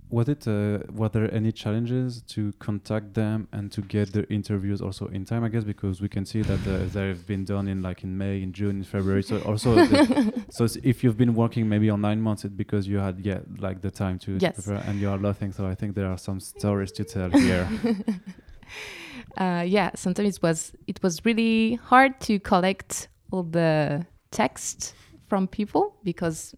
was 0.09 0.29
it 0.29 0.47
uh, 0.47 0.79
were 0.91 1.09
there 1.09 1.33
any 1.33 1.51
challenges 1.51 2.21
to 2.27 2.53
contact 2.59 3.13
them 3.13 3.47
and 3.51 3.71
to 3.73 3.81
get 3.81 4.13
their 4.13 4.25
interviews 4.29 4.81
also 4.81 5.07
in 5.07 5.25
time? 5.25 5.43
I 5.43 5.49
guess 5.49 5.63
because 5.63 6.01
we 6.01 6.07
can 6.07 6.25
see 6.25 6.41
that 6.43 6.67
uh, 6.67 6.85
they've 6.93 7.25
been 7.27 7.43
done 7.43 7.67
in 7.67 7.81
like 7.81 8.03
in 8.03 8.17
May, 8.17 8.41
in 8.41 8.53
June, 8.53 8.77
in 8.77 8.83
February. 8.83 9.23
So 9.23 9.39
also, 9.41 9.75
the, 9.85 10.43
so 10.49 10.67
if 10.83 11.03
you've 11.03 11.17
been 11.17 11.35
working 11.35 11.67
maybe 11.67 11.89
on 11.89 12.01
nine 12.01 12.21
months, 12.21 12.45
it's 12.45 12.53
because 12.53 12.87
you 12.87 12.97
had 12.99 13.19
yeah 13.19 13.39
like 13.57 13.81
the 13.81 13.91
time 13.91 14.17
to, 14.19 14.37
to 14.39 14.45
Yes. 14.45 14.55
prepare 14.55 14.83
and 14.87 14.99
you 15.01 15.09
are 15.09 15.17
laughing. 15.17 15.51
So 15.51 15.65
I 15.67 15.75
think 15.75 15.95
there 15.95 16.07
are 16.07 16.17
some 16.17 16.39
stories 16.39 16.91
to 16.93 17.03
tell 17.03 17.29
here. 17.29 17.67
uh, 19.37 19.63
yeah, 19.67 19.91
sometimes 19.95 20.37
it 20.37 20.43
was 20.43 20.73
it 20.87 21.01
was 21.03 21.25
really 21.25 21.75
hard 21.75 22.19
to 22.21 22.39
collect 22.39 23.09
all 23.31 23.43
the 23.43 24.05
text 24.31 24.93
from 25.27 25.47
people 25.47 25.95
because 26.03 26.55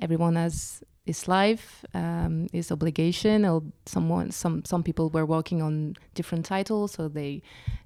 everyone 0.00 0.36
has 0.36 0.82
his 1.04 1.28
life, 1.28 1.84
um, 1.92 2.48
his 2.52 2.72
obligation, 2.72 3.44
or 3.44 3.62
someone 3.86 4.30
some 4.30 4.64
some 4.64 4.82
people 4.82 5.10
were 5.10 5.26
working 5.26 5.60
on 5.62 5.96
different 6.14 6.46
titles, 6.46 6.92
so 6.92 7.08
they 7.08 7.42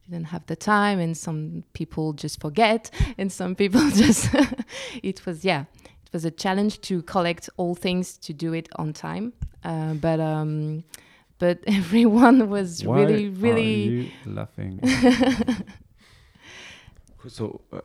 didn't 0.08 0.26
have 0.26 0.46
the 0.46 0.56
time, 0.56 1.00
and 1.00 1.16
some 1.16 1.64
people 1.72 2.12
just 2.12 2.40
forget, 2.40 2.90
and 3.18 3.32
some 3.32 3.54
people 3.54 3.90
just 3.94 4.30
it 5.02 5.24
was 5.26 5.44
yeah. 5.44 5.64
It 6.06 6.12
was 6.14 6.24
a 6.24 6.30
challenge 6.30 6.80
to 6.82 7.02
collect 7.02 7.50
all 7.58 7.74
things 7.74 8.16
to 8.18 8.32
do 8.32 8.54
it 8.54 8.70
on 8.76 8.94
time, 8.94 9.34
uh, 9.62 9.92
but 9.92 10.20
um, 10.20 10.84
but 11.38 11.58
everyone 11.66 12.48
was 12.48 12.82
Why 12.82 13.02
really 13.02 13.26
are 13.26 13.30
really 13.30 13.82
you 13.82 14.10
laughing? 14.24 14.80
So, 17.26 17.60
uh, 17.72 17.80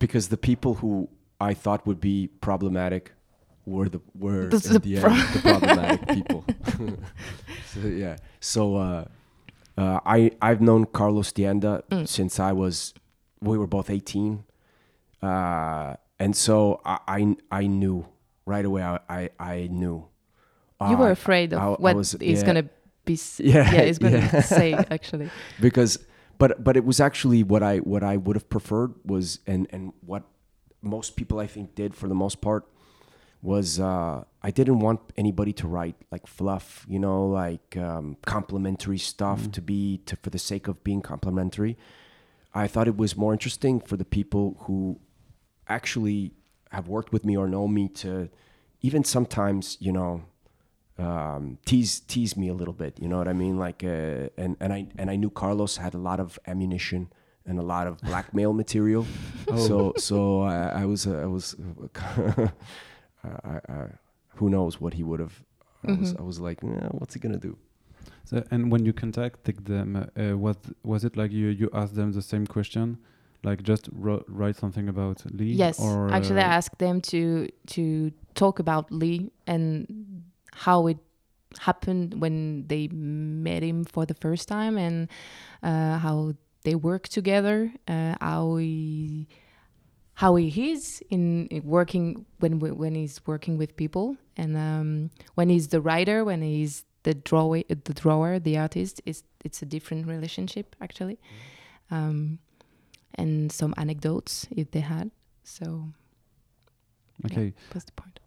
because 0.00 0.28
the 0.28 0.36
people 0.36 0.74
who 0.74 1.08
I 1.40 1.54
thought 1.54 1.86
would 1.86 2.00
be 2.00 2.28
problematic 2.40 3.12
were 3.68 3.88
the 3.88 4.00
were 4.14 4.48
the 4.48 4.56
a 4.56 4.74
end 4.74 4.82
the 5.34 5.40
problematic 5.42 6.08
people. 6.18 6.44
so, 7.72 7.80
yeah. 7.80 8.16
So 8.40 8.76
uh, 8.76 9.04
uh, 9.76 10.00
I 10.06 10.30
I've 10.42 10.60
known 10.60 10.86
Carlos 10.86 11.32
D'Anda 11.32 11.82
Mm. 11.90 12.06
since 12.08 12.40
I 12.40 12.52
was 12.52 12.94
we 13.40 13.56
were 13.58 13.66
both 13.66 13.90
eighteen, 13.90 14.44
uh, 15.22 15.94
and 16.18 16.34
so 16.36 16.80
I, 16.84 16.98
I 17.08 17.36
I 17.50 17.66
knew 17.66 18.06
right 18.46 18.64
away. 18.64 18.82
I 18.82 18.98
I, 19.08 19.30
I 19.38 19.68
knew. 19.70 20.08
you 20.90 20.96
were 20.96 21.08
Uh, 21.08 21.12
afraid 21.12 21.52
of 21.52 21.60
I- 21.60 21.82
what 21.82 21.96
was- 21.96 22.16
he's 22.20 22.40
yeah. 22.40 22.46
gonna 22.46 22.66
be 23.04 23.18
Yeah, 23.38 23.72
yeah 23.72 23.82
he's 23.88 23.98
gonna 23.98 24.18
yeah. 24.18 24.40
say 24.40 24.74
actually 24.90 25.30
because 25.60 25.98
but 26.38 26.62
but 26.62 26.76
it 26.76 26.84
was 26.84 27.00
actually 27.00 27.42
what 27.42 27.62
I 27.62 27.78
what 27.78 28.02
I 28.04 28.16
would 28.16 28.36
have 28.36 28.48
preferred 28.48 28.94
was 29.04 29.40
and 29.46 29.66
and 29.70 29.92
what 30.04 30.22
most 30.82 31.16
people 31.16 31.40
I 31.40 31.46
think 31.48 31.74
did 31.74 31.94
for 31.96 32.06
the 32.08 32.14
most 32.14 32.40
part 32.40 32.62
was 33.42 33.78
uh, 33.78 34.24
I 34.42 34.50
didn't 34.50 34.80
want 34.80 35.00
anybody 35.16 35.52
to 35.54 35.68
write 35.68 35.94
like 36.10 36.26
fluff, 36.26 36.84
you 36.88 36.98
know, 36.98 37.26
like 37.26 37.76
um, 37.76 38.16
complimentary 38.26 38.98
stuff 38.98 39.42
Mm. 39.42 39.52
to 39.52 39.60
be 39.62 39.98
to 40.06 40.16
for 40.16 40.30
the 40.30 40.38
sake 40.38 40.66
of 40.68 40.82
being 40.82 41.00
complimentary. 41.02 41.76
I 42.54 42.66
thought 42.66 42.88
it 42.88 42.96
was 42.96 43.16
more 43.16 43.32
interesting 43.32 43.78
for 43.80 43.96
the 43.96 44.04
people 44.04 44.56
who 44.66 44.98
actually 45.68 46.32
have 46.72 46.88
worked 46.88 47.12
with 47.12 47.24
me 47.24 47.36
or 47.36 47.46
know 47.48 47.68
me 47.68 47.88
to 47.88 48.28
even 48.80 49.04
sometimes, 49.04 49.76
you 49.80 49.92
know, 49.92 50.22
um, 50.98 51.58
tease 51.64 52.00
tease 52.00 52.36
me 52.36 52.48
a 52.48 52.54
little 52.54 52.74
bit. 52.74 52.98
You 53.00 53.08
know 53.08 53.18
what 53.18 53.28
I 53.28 53.32
mean? 53.32 53.56
Like, 53.58 53.84
uh, 53.84 54.28
and 54.36 54.56
and 54.60 54.72
I 54.72 54.86
and 54.98 55.10
I 55.10 55.16
knew 55.16 55.30
Carlos 55.30 55.76
had 55.76 55.94
a 55.94 55.98
lot 55.98 56.18
of 56.18 56.38
ammunition 56.46 57.12
and 57.46 57.58
a 57.58 57.62
lot 57.62 57.86
of 57.86 58.00
blackmail 58.00 58.52
material. 58.52 59.06
Oh. 59.50 59.56
So 59.66 59.92
so 59.96 60.42
I, 60.42 60.82
I 60.82 60.84
was 60.84 61.06
uh, 61.06 61.22
I 61.22 61.26
was 61.26 61.56
I, 63.24 63.60
I, 63.72 63.86
who 64.36 64.48
knows 64.48 64.80
what 64.80 64.94
he 64.94 65.02
would 65.02 65.20
have. 65.20 65.44
I 65.86 65.92
was. 65.92 66.14
I 66.18 66.22
was 66.22 66.40
like, 66.40 66.58
"Yeah, 66.62 66.88
what's 66.92 67.14
he 67.14 67.20
gonna 67.20 67.38
do? 67.38 67.56
So, 68.24 68.42
and 68.50 68.70
when 68.70 68.84
you 68.84 68.92
contacted 68.92 69.64
them, 69.64 69.96
uh, 69.96 70.36
was 70.36 70.56
was 70.82 71.04
it 71.04 71.16
like 71.16 71.32
you 71.32 71.48
you 71.48 71.70
asked 71.72 71.94
them 71.94 72.12
the 72.12 72.22
same 72.22 72.46
question, 72.46 72.98
like 73.42 73.62
just 73.62 73.88
ro- 73.92 74.24
write 74.28 74.56
something 74.56 74.88
about 74.88 75.22
Lee? 75.32 75.52
Yes, 75.52 75.78
Or, 75.80 76.10
actually, 76.10 76.40
I 76.40 76.48
uh, 76.48 76.58
asked 76.58 76.78
them 76.78 77.00
to 77.12 77.48
to 77.68 78.10
talk 78.34 78.58
about 78.58 78.90
Lee 78.90 79.30
and 79.46 80.24
how 80.52 80.88
it 80.88 80.98
happened 81.60 82.20
when 82.20 82.66
they 82.66 82.88
met 82.88 83.62
him 83.62 83.84
for 83.84 84.04
the 84.04 84.14
first 84.14 84.48
time 84.48 84.76
and 84.76 85.08
uh, 85.62 85.98
how 85.98 86.34
they 86.64 86.74
worked 86.74 87.12
together, 87.12 87.72
uh, 87.86 88.14
how 88.20 88.56
he 88.56 89.26
how 90.18 90.34
he 90.34 90.72
is 90.72 91.00
in, 91.10 91.46
in 91.46 91.62
working 91.62 92.26
when 92.40 92.58
when 92.58 92.96
he's 92.96 93.20
working 93.24 93.56
with 93.56 93.76
people 93.76 94.16
and 94.36 94.56
um, 94.56 95.10
when 95.36 95.48
he's 95.48 95.68
the 95.68 95.80
writer, 95.80 96.24
when 96.24 96.42
he's 96.42 96.84
the 97.04 97.14
drawer, 97.14 97.62
the 97.68 97.94
drawer, 97.94 98.40
the 98.40 98.58
artist. 98.58 99.00
It's 99.06 99.22
it's 99.44 99.62
a 99.62 99.66
different 99.66 100.08
relationship 100.08 100.74
actually, 100.80 101.20
um, 101.92 102.40
and 103.14 103.52
some 103.52 103.72
anecdotes 103.76 104.48
if 104.50 104.72
they 104.72 104.80
had. 104.80 105.12
So 105.44 105.84
okay. 107.26 107.54
What's 107.70 107.84
the 107.84 107.92
point? 107.92 108.18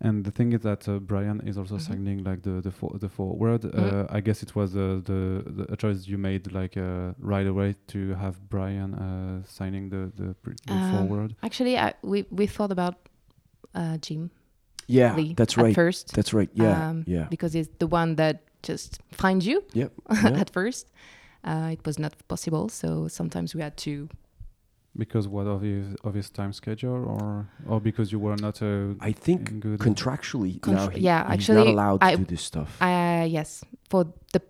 And 0.00 0.24
the 0.24 0.30
thing 0.30 0.52
is 0.52 0.60
that 0.60 0.88
uh, 0.88 0.98
Brian 1.00 1.40
is 1.48 1.58
also 1.58 1.74
Mhm. 1.76 1.80
signing 1.80 2.24
like 2.24 2.42
the 2.42 2.60
the 2.60 2.70
for, 2.70 2.96
the 2.98 3.08
forward. 3.08 3.64
Uh, 3.64 3.70
Mhm. 3.70 4.06
I 4.16 4.20
guess 4.20 4.42
it 4.42 4.54
was 4.54 4.74
uh, 4.76 5.00
the 5.04 5.42
the 5.56 5.72
a 5.72 5.76
choice 5.76 6.06
you 6.06 6.18
made 6.18 6.52
like 6.52 6.76
uh, 6.76 7.14
right 7.18 7.46
away 7.46 7.74
to 7.88 8.14
have 8.14 8.34
Brian 8.48 8.94
uh, 8.94 9.42
signing 9.44 9.90
the 9.90 10.12
the, 10.16 10.34
pr- 10.42 10.54
the 10.66 10.74
Um, 10.74 10.90
forward. 10.90 11.34
Actually, 11.42 11.76
I, 11.76 11.94
we 12.02 12.24
we 12.30 12.46
thought 12.46 12.70
about 12.72 12.94
uh, 13.74 13.96
Jim 14.06 14.30
Yeah, 14.90 15.16
Lee 15.16 15.34
that's 15.34 15.58
at 15.58 15.64
right. 15.64 15.74
first 15.74 16.14
That's 16.14 16.32
right. 16.32 16.50
Yeah, 16.54 16.90
Um, 16.90 17.04
yeah. 17.06 17.26
because 17.30 17.52
he's 17.58 17.68
the 17.78 17.86
one 17.86 18.14
that 18.16 18.36
just 18.62 19.00
finds 19.12 19.44
you 19.46 19.62
Yep. 19.74 19.92
yeah. 20.22 20.40
at 20.40 20.50
first. 20.50 20.86
Uh, 21.44 21.70
it 21.72 21.84
was 21.86 21.98
not 21.98 22.12
possible, 22.28 22.68
so 22.68 23.08
sometimes 23.08 23.54
we 23.54 23.62
had 23.62 23.76
to. 23.76 24.08
Because 24.98 25.28
what 25.28 25.46
of 25.46 25.62
his 25.62 25.94
of 26.02 26.14
his 26.14 26.28
time 26.30 26.52
schedule, 26.52 27.04
or 27.06 27.46
or 27.66 27.80
because 27.80 28.10
you 28.12 28.18
were 28.18 28.36
not 28.36 28.60
uh, 28.62 28.94
I 29.00 29.12
think 29.12 29.50
in 29.50 29.60
good. 29.60 29.78
contractually 29.78 30.58
now 30.66 30.88
he, 30.88 31.00
yeah, 31.00 31.22
he's 31.24 31.32
actually, 31.34 31.58
not 31.58 31.66
allowed 31.68 32.00
to 32.00 32.06
I- 32.06 32.16
do 32.16 32.24
this 32.24 32.42
stuff. 32.42 32.70
Uh, 32.82 33.24
yes, 33.28 33.64
for 33.90 34.04
the 34.32 34.40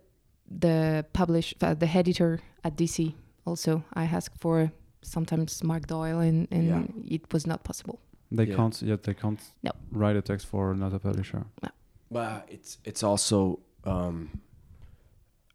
the 0.61 1.05
publish 1.13 1.55
uh, 1.61 1.75
the 1.75 1.87
editor 1.87 2.41
at 2.65 2.77
DC 2.77 3.13
also 3.45 3.83
I 3.93 4.05
asked 4.05 4.39
for 4.41 4.71
sometimes 5.03 5.63
Mark 5.63 5.87
Doyle 5.87 6.21
and 6.21 6.49
and 6.51 6.65
Yeah. 6.67 7.17
it 7.17 7.33
was 7.33 7.47
not 7.47 7.63
possible. 7.65 7.99
they 8.33 8.45
Yeah. 8.47 8.57
can't 8.57 8.83
yet. 8.83 9.03
They 9.03 9.15
can't 9.15 9.41
No. 9.63 9.71
write 9.93 10.17
a 10.19 10.23
text 10.23 10.47
for 10.47 10.73
another 10.73 10.99
publisher. 10.99 11.45
No. 11.63 11.69
But 12.11 12.49
it's 12.49 12.79
it's 12.85 13.03
also 13.03 13.59
um, 13.85 14.29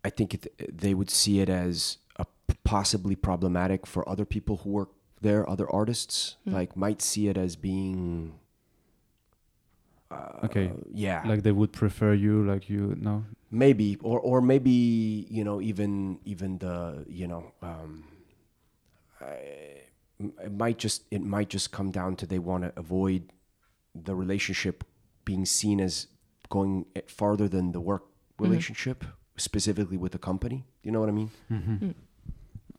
I 0.08 0.12
think 0.12 0.34
it, 0.34 0.78
they 0.82 0.94
would 0.94 1.10
see 1.10 1.42
it 1.42 1.50
as 1.50 1.76
a 1.76 1.88
p- 1.88 2.03
possibly 2.64 3.16
problematic 3.16 3.86
for 3.86 4.08
other 4.08 4.26
people 4.26 4.58
who 4.58 4.70
work 4.70 4.90
there, 5.22 5.48
other 5.50 5.70
artists 5.72 6.38
Mm. 6.46 6.54
like 6.54 6.76
might 6.78 7.02
see 7.02 7.28
it 7.30 7.38
as 7.38 7.56
being 7.56 8.34
uh, 10.12 10.46
Okay. 10.46 10.72
Yeah, 10.94 11.22
Like 11.26 11.44
they 11.44 11.52
would 11.52 11.72
prefer 11.72 12.14
you, 12.14 12.44
like 12.46 12.70
you. 12.70 12.96
No. 13.00 13.26
maybe 13.52 13.98
or 14.02 14.20
or 14.20 14.42
maybe 14.42 14.72
you 15.30 15.44
know 15.44 15.62
even 15.62 16.20
even 16.26 16.58
the 16.58 17.06
you 17.08 17.28
know 17.28 17.52
um, 17.62 18.04
I, 19.22 19.84
it 20.20 20.52
might 20.52 20.78
just 20.80 21.04
it 21.12 21.22
might 21.22 21.50
just 21.54 21.72
come 21.72 21.92
down 21.92 22.16
to 22.18 22.26
they 22.26 22.40
want 22.40 22.64
to 22.64 22.74
avoid 22.76 23.22
the 23.96 24.16
relationship 24.16 24.84
being 25.26 25.46
seen 25.46 25.80
as 25.80 26.08
going 26.50 26.86
farther 27.08 27.48
than 27.48 27.72
the 27.72 27.80
work 27.80 28.04
Mhm. 28.06 28.44
relationship 28.46 29.06
specifically 29.38 29.98
with 29.98 30.12
the 30.12 30.20
company 30.30 30.64
you 30.84 30.92
know 30.92 31.00
what 31.00 31.10
i 31.10 31.12
mean 31.22 31.30
Mm. 31.52 31.94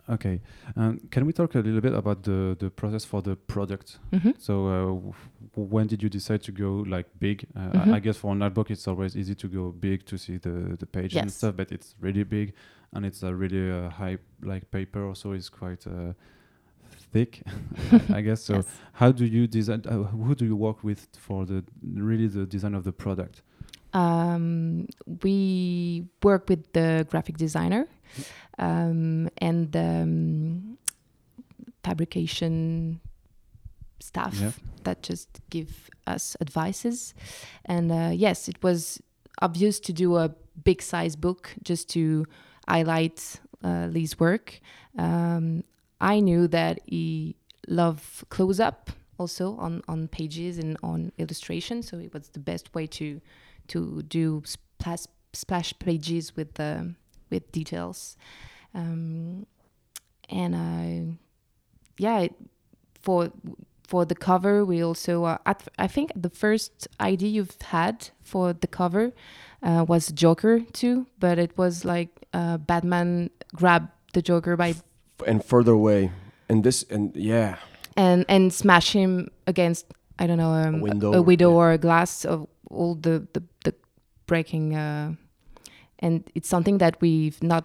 Okay. 0.09 0.41
Um, 0.77 1.01
can 1.11 1.25
we 1.27 1.33
talk 1.33 1.55
a 1.55 1.61
little 1.61 1.81
bit 1.81 1.95
about 1.95 2.23
the 2.25 2.57
the 2.59 2.69
process 2.71 3.05
for 3.07 3.23
the 3.23 3.37
product? 3.37 3.99
hmm 4.13 4.33
So 4.39 4.53
uh, 4.69 5.13
when 5.57 5.87
did 5.87 6.03
you 6.03 6.11
decide 6.11 6.43
to 6.43 6.53
go 6.53 6.85
like 6.87 7.07
big? 7.19 7.47
Uh, 7.57 7.61
I, 7.61 7.85
Mhm. 7.87 7.95
I 7.95 8.01
guess 8.01 8.17
for 8.19 8.33
an 8.33 8.43
art 8.43 8.53
book, 8.55 8.71
it's 8.71 8.87
always 8.89 9.17
easy 9.17 9.35
to 9.35 9.49
go 9.49 9.73
big 9.73 10.05
to 10.07 10.17
see 10.19 10.39
the 10.39 10.77
the 10.79 10.87
page 10.87 11.17
and 11.17 11.31
stuff, 11.33 11.57
but 11.57 11.73
it's 11.73 11.95
really 12.01 12.25
big 12.25 12.53
and 12.93 13.05
it's 13.07 13.23
a 13.23 13.35
really 13.35 13.71
uh, 13.71 13.89
high 13.91 14.19
like 14.43 14.71
paper. 14.71 15.07
Also, 15.09 15.33
is 15.33 15.49
quite 15.51 15.87
uh, 15.87 16.13
thick, 17.13 17.43
I 18.19 18.21
guess. 18.21 18.43
So 18.45 18.55
Yes. 18.55 18.67
how 18.93 19.13
do 19.13 19.25
you 19.25 19.47
design? 19.47 19.83
Uh, 19.87 20.03
who 20.05 20.35
do 20.35 20.45
you 20.45 20.57
work 20.57 20.85
with 20.85 21.09
for 21.19 21.47
the 21.47 21.63
really 21.83 22.29
the 22.29 22.45
design 22.47 22.75
of 22.75 22.83
the 22.85 22.93
product? 22.93 23.43
Um, 23.95 24.87
we 25.23 26.07
work 26.23 26.49
with 26.49 26.73
the 26.73 27.07
graphic 27.11 27.37
designer 27.37 27.87
um, 28.59 29.29
and 29.39 29.73
the 29.73 30.03
um, 30.03 30.79
fabrication 31.83 33.01
staff 34.01 34.35
Yeah. 34.41 34.53
that 34.85 35.03
just 35.03 35.29
give 35.51 35.89
us 36.07 36.37
advices. 36.41 37.15
And 37.65 37.91
uh, 37.91 38.11
yes, 38.15 38.49
it 38.49 38.63
was 38.63 39.01
obvious 39.41 39.81
to 39.81 39.93
do 39.93 40.17
a 40.17 40.35
big 40.65 40.83
size 40.83 41.17
book 41.17 41.55
just 41.63 41.89
to 41.91 42.27
highlight 42.69 43.41
uh, 43.63 43.87
Lee's 43.91 44.19
work. 44.21 44.61
Um, 44.99 45.65
I 46.01 46.21
knew 46.21 46.49
that 46.49 46.81
he 46.87 47.37
loved 47.67 48.29
close 48.29 48.61
up 48.61 48.91
also 49.19 49.57
on, 49.57 49.83
on 49.89 50.09
pages 50.09 50.59
and 50.59 50.77
on 50.83 51.13
illustration, 51.19 51.83
so 51.83 51.99
it 51.99 52.13
was 52.13 52.29
the 52.29 52.41
best 52.41 52.75
way 52.75 52.87
to 52.87 53.21
to 53.69 54.03
do 54.03 54.43
splash 54.45 55.07
splash 55.33 55.73
pages 55.79 56.37
with 56.37 56.55
the 56.55 56.95
with 57.35 57.51
details. 57.53 58.17
Um, 58.75 59.47
and 60.31 60.57
I, 60.57 61.19
yeah, 61.99 62.29
for 63.01 63.31
for 63.87 64.05
the 64.07 64.15
cover, 64.15 64.65
we 64.65 64.83
also 64.83 65.25
uh, 65.25 65.39
at, 65.45 65.69
I 65.79 65.87
think 65.87 66.13
the 66.17 66.31
first 66.31 66.89
idea 67.01 67.29
you've 67.29 67.61
had 67.61 68.09
for 68.23 68.55
the 68.55 68.67
cover 68.67 69.13
uh, 69.63 69.85
was 69.87 70.09
Joker 70.13 70.61
too, 70.73 71.07
but 71.19 71.39
it 71.39 71.53
was 71.59 71.85
like 71.85 72.09
uh, 72.33 72.57
Batman 72.57 73.31
grab 73.55 73.89
the 74.15 74.23
Joker 74.23 74.57
by 74.57 74.75
and 75.27 75.45
further 75.45 75.73
away 75.73 76.11
and 76.49 76.65
this 76.65 76.85
and 76.91 77.15
yeah 77.15 77.57
and 77.97 78.25
and 78.29 78.53
smash 78.53 78.93
him 78.93 79.29
against 79.47 79.87
I 80.19 80.27
don't 80.27 80.39
know 80.39 80.51
um, 80.51 80.75
A 80.77 80.83
window 80.83 81.13
a 81.13 81.19
or- 81.19 81.23
window 81.23 81.51
yeah. 81.51 81.57
or 81.57 81.73
a 81.73 81.79
glass 81.79 82.25
of 82.25 82.47
all 82.71 82.95
the 82.95 83.27
the, 83.33 83.43
the 83.65 83.75
breaking 84.27 84.75
uh, 84.75 85.15
and 86.05 86.13
it's 86.37 86.49
something 86.49 86.79
that 86.79 86.95
we've 87.05 87.41
not 87.43 87.65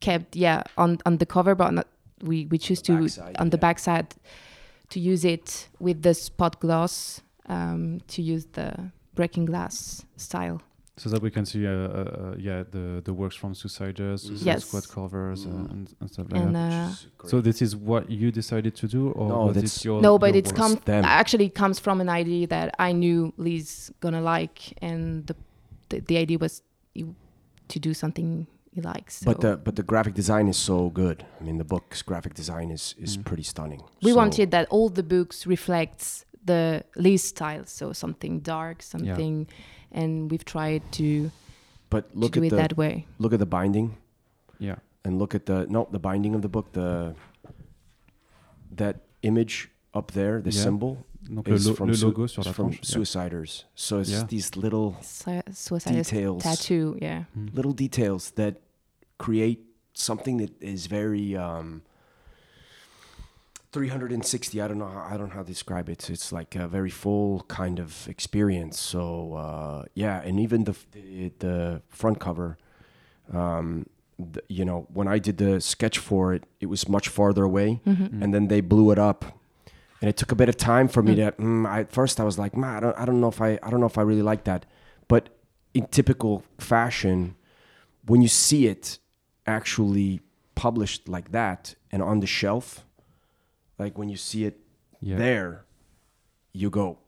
kept 0.00 0.36
yeah 0.36 0.62
on 0.76 0.98
on 1.06 1.18
the 1.18 1.26
cover 1.26 1.54
but 1.54 1.70
not 1.78 1.86
we 2.30 2.36
we 2.52 2.58
choose 2.66 2.82
to 2.82 2.92
backside, 2.92 3.36
on 3.42 3.50
the 3.50 3.56
yeah. 3.56 3.66
backside 3.68 4.06
to 4.92 4.98
use 5.12 5.24
it 5.34 5.68
with 5.78 5.98
the 6.02 6.14
spot 6.14 6.54
gloss 6.60 7.22
um, 7.48 8.00
to 8.12 8.20
use 8.34 8.44
the 8.58 8.68
breaking 9.14 9.46
glass 9.50 10.04
style 10.16 10.58
So 11.02 11.08
that 11.12 11.22
we 11.22 11.30
can 11.30 11.46
see, 11.46 11.62
uh, 11.66 11.72
uh, 11.72 11.76
uh, 11.76 12.34
yeah, 12.48 12.60
the 12.76 13.00
the 13.08 13.12
works 13.22 13.36
from 13.40 13.52
Suiciders, 13.54 14.18
Suicide 14.26 14.46
Yes. 14.50 14.64
Squad 14.66 14.84
covers, 14.96 15.40
Mm. 15.46 15.52
uh, 15.52 15.72
and, 15.72 15.84
and 16.00 16.08
stuff 16.14 16.26
like 16.32 16.42
and 16.44 16.54
that. 16.54 16.72
uh, 16.72 16.88
Which 16.88 17.04
is 17.04 17.06
great. 17.18 17.30
So 17.32 17.36
this 17.48 17.58
is 17.66 17.72
what 17.90 18.02
you 18.20 18.28
decided 18.40 18.72
to 18.82 18.86
do, 18.96 19.02
or 19.18 19.28
No, 19.28 19.38
was 19.46 19.54
that's- 19.56 19.76
it 19.76 19.84
your 19.86 19.98
no 20.08 20.12
but 20.22 20.26
your 20.26 20.38
it's 20.40 20.52
works? 20.52 20.60
come 20.84 21.02
actually 21.20 21.48
comes 21.60 21.76
from 21.84 21.96
an 22.04 22.10
idea 22.22 22.46
that 22.56 22.68
I 22.88 22.90
knew 23.00 23.18
Lee's 23.44 23.72
gonna 24.02 24.20
like, 24.34 24.58
and 24.88 25.00
the 25.28 25.34
the, 25.88 25.96
the 26.10 26.16
idea 26.24 26.38
was 26.44 26.54
you, 26.98 27.06
to 27.70 27.78
do 27.80 27.92
something 27.94 28.46
he 28.72 28.80
likes. 28.80 29.14
So 29.20 29.26
but 29.32 29.40
the 29.40 29.56
but 29.56 29.74
the 29.76 29.82
graphic 29.82 30.14
design 30.14 30.46
is 30.48 30.56
so 30.56 30.90
good 30.90 31.18
i 31.40 31.44
mean 31.46 31.58
the 31.58 31.64
book's 31.74 32.02
graphic 32.02 32.34
design 32.34 32.70
is 32.70 32.94
is 33.04 33.16
Mm. 33.16 33.24
pretty 33.28 33.42
stunning 33.52 33.82
we 34.02 34.10
So- 34.12 34.16
wanted 34.22 34.50
that 34.50 34.64
all 34.70 34.88
the 35.00 35.02
books 35.02 35.46
reflects 35.46 36.24
the 36.52 36.82
Lee's 36.96 37.22
style, 37.34 37.64
so 37.66 37.92
something 37.92 38.40
dark, 38.40 38.82
something, 38.82 39.46
and 39.92 40.30
we've 40.30 40.44
tried 40.56 40.82
to, 40.92 41.30
but 41.90 42.04
look 42.14 42.32
to 42.32 42.40
do 42.40 42.44
at 42.44 42.46
it 42.46 42.50
the 42.50 42.56
that 42.62 42.76
way. 42.82 42.94
look 43.18 43.32
at 43.32 43.40
the 43.40 43.50
binding 43.58 43.88
Yeah. 44.58 44.76
and 45.04 45.18
look 45.18 45.34
at 45.34 45.44
the 45.46 45.66
no 45.68 45.80
the 45.96 45.98
binding 46.08 46.34
of 46.36 46.40
the 46.42 46.48
book 46.56 46.66
the 46.72 47.14
that 48.76 48.96
image 49.22 49.68
up 49.94 50.12
there 50.12 50.40
the 50.40 50.50
Yeah. 50.50 50.62
symbol 50.62 50.92
Donc 51.28 51.46
le, 51.48 51.56
lo- 51.56 51.74
from, 51.74 51.88
le 51.90 51.96
logo 51.96 52.26
sur 52.26 52.42
la 52.42 52.50
is 52.50 52.54
from 52.54 52.70
yeah. 52.72 52.78
suiciders 52.82 53.64
so 53.74 53.98
it's 54.00 54.10
Yeah. 54.10 54.24
these 54.26 54.56
little 54.56 54.96
Su- 55.02 55.42
suicide 55.52 55.94
details 55.94 56.42
tattoo, 56.42 56.96
yeah. 57.00 57.24
Mm. 57.36 57.54
little 57.54 57.72
details 57.74 58.30
that 58.36 58.54
create 59.18 59.60
something 59.92 60.38
that 60.38 60.50
is 60.62 60.86
very 60.86 61.36
um 61.36 61.82
360 63.72 64.60
i 64.60 64.66
don't 64.66 64.78
know 64.78 64.86
how, 64.88 65.06
i 65.08 65.16
don't 65.16 65.28
know 65.28 65.34
how 65.34 65.42
to 65.42 65.46
describe 65.48 65.88
it 65.88 66.10
it's 66.10 66.32
like 66.32 66.56
a 66.56 66.66
very 66.66 66.90
full 66.90 67.44
kind 67.48 67.78
of 67.78 68.08
experience 68.08 68.78
so 68.80 69.34
uh 69.34 69.84
yeah 69.94 70.20
and 70.24 70.40
even 70.40 70.64
the 70.64 70.74
the, 70.92 71.32
the 71.38 71.82
front 71.88 72.18
cover 72.18 72.56
um 73.32 73.86
the, 74.18 74.42
you 74.48 74.64
know 74.64 74.86
when 74.92 75.06
i 75.06 75.18
did 75.18 75.36
the 75.38 75.60
sketch 75.60 75.98
for 75.98 76.34
it 76.34 76.44
it 76.60 76.66
was 76.66 76.88
much 76.88 77.08
farther 77.08 77.44
away 77.44 77.80
Mhm. 77.86 78.22
and 78.22 78.34
then 78.34 78.48
they 78.48 78.60
blew 78.60 78.90
it 78.90 78.98
up 78.98 79.38
and 80.00 80.08
it 80.08 80.16
took 80.16 80.32
a 80.32 80.34
bit 80.34 80.48
of 80.48 80.56
time 80.56 80.88
for 80.88 81.02
me 81.02 81.14
Mm. 81.14 81.36
to 81.36 81.42
mm, 81.42 81.66
I, 81.68 81.80
at 81.80 81.92
first 81.92 82.20
i 82.20 82.24
was 82.24 82.38
like 82.38 82.56
man 82.56 82.76
I 82.76 82.80
don't, 82.80 82.98
I 82.98 83.04
don't 83.04 83.20
know 83.20 83.28
if 83.28 83.40
i 83.40 83.58
i 83.62 83.70
don't 83.70 83.80
know 83.80 83.86
if 83.86 83.98
i 83.98 84.02
really 84.02 84.22
like 84.22 84.44
that 84.44 84.64
but 85.08 85.28
in 85.74 85.86
typical 85.86 86.42
fashion 86.58 87.36
when 88.06 88.22
you 88.22 88.28
see 88.28 88.66
it 88.66 88.98
actually 89.46 90.20
published 90.54 91.08
like 91.08 91.32
that 91.32 91.74
and 91.92 92.02
on 92.02 92.20
the 92.20 92.26
shelf, 92.26 92.84
like 93.78 93.96
when 93.98 94.08
you 94.08 94.16
see 94.16 94.44
it 94.44 94.60
Yeah. 95.00 95.16
there, 95.16 95.64
you 96.52 96.70
go, 96.70 96.98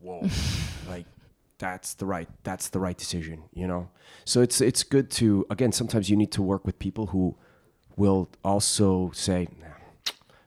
whoa, 0.00 0.28
like 0.88 1.06
that's 1.58 1.94
the 1.94 2.06
right 2.06 2.28
that's 2.42 2.68
the 2.70 2.78
right 2.78 2.96
decision, 2.96 3.44
you 3.52 3.66
know. 3.66 3.88
So 4.24 4.40
it's 4.42 4.60
it's 4.60 4.82
good 4.84 5.10
to 5.12 5.44
again. 5.50 5.72
Sometimes 5.72 6.08
you 6.10 6.16
need 6.16 6.32
to 6.32 6.42
work 6.42 6.64
with 6.66 6.78
people 6.78 7.06
who 7.08 7.36
will 7.96 8.28
also 8.44 9.10
say, 9.12 9.48
"Nah, 9.60 9.63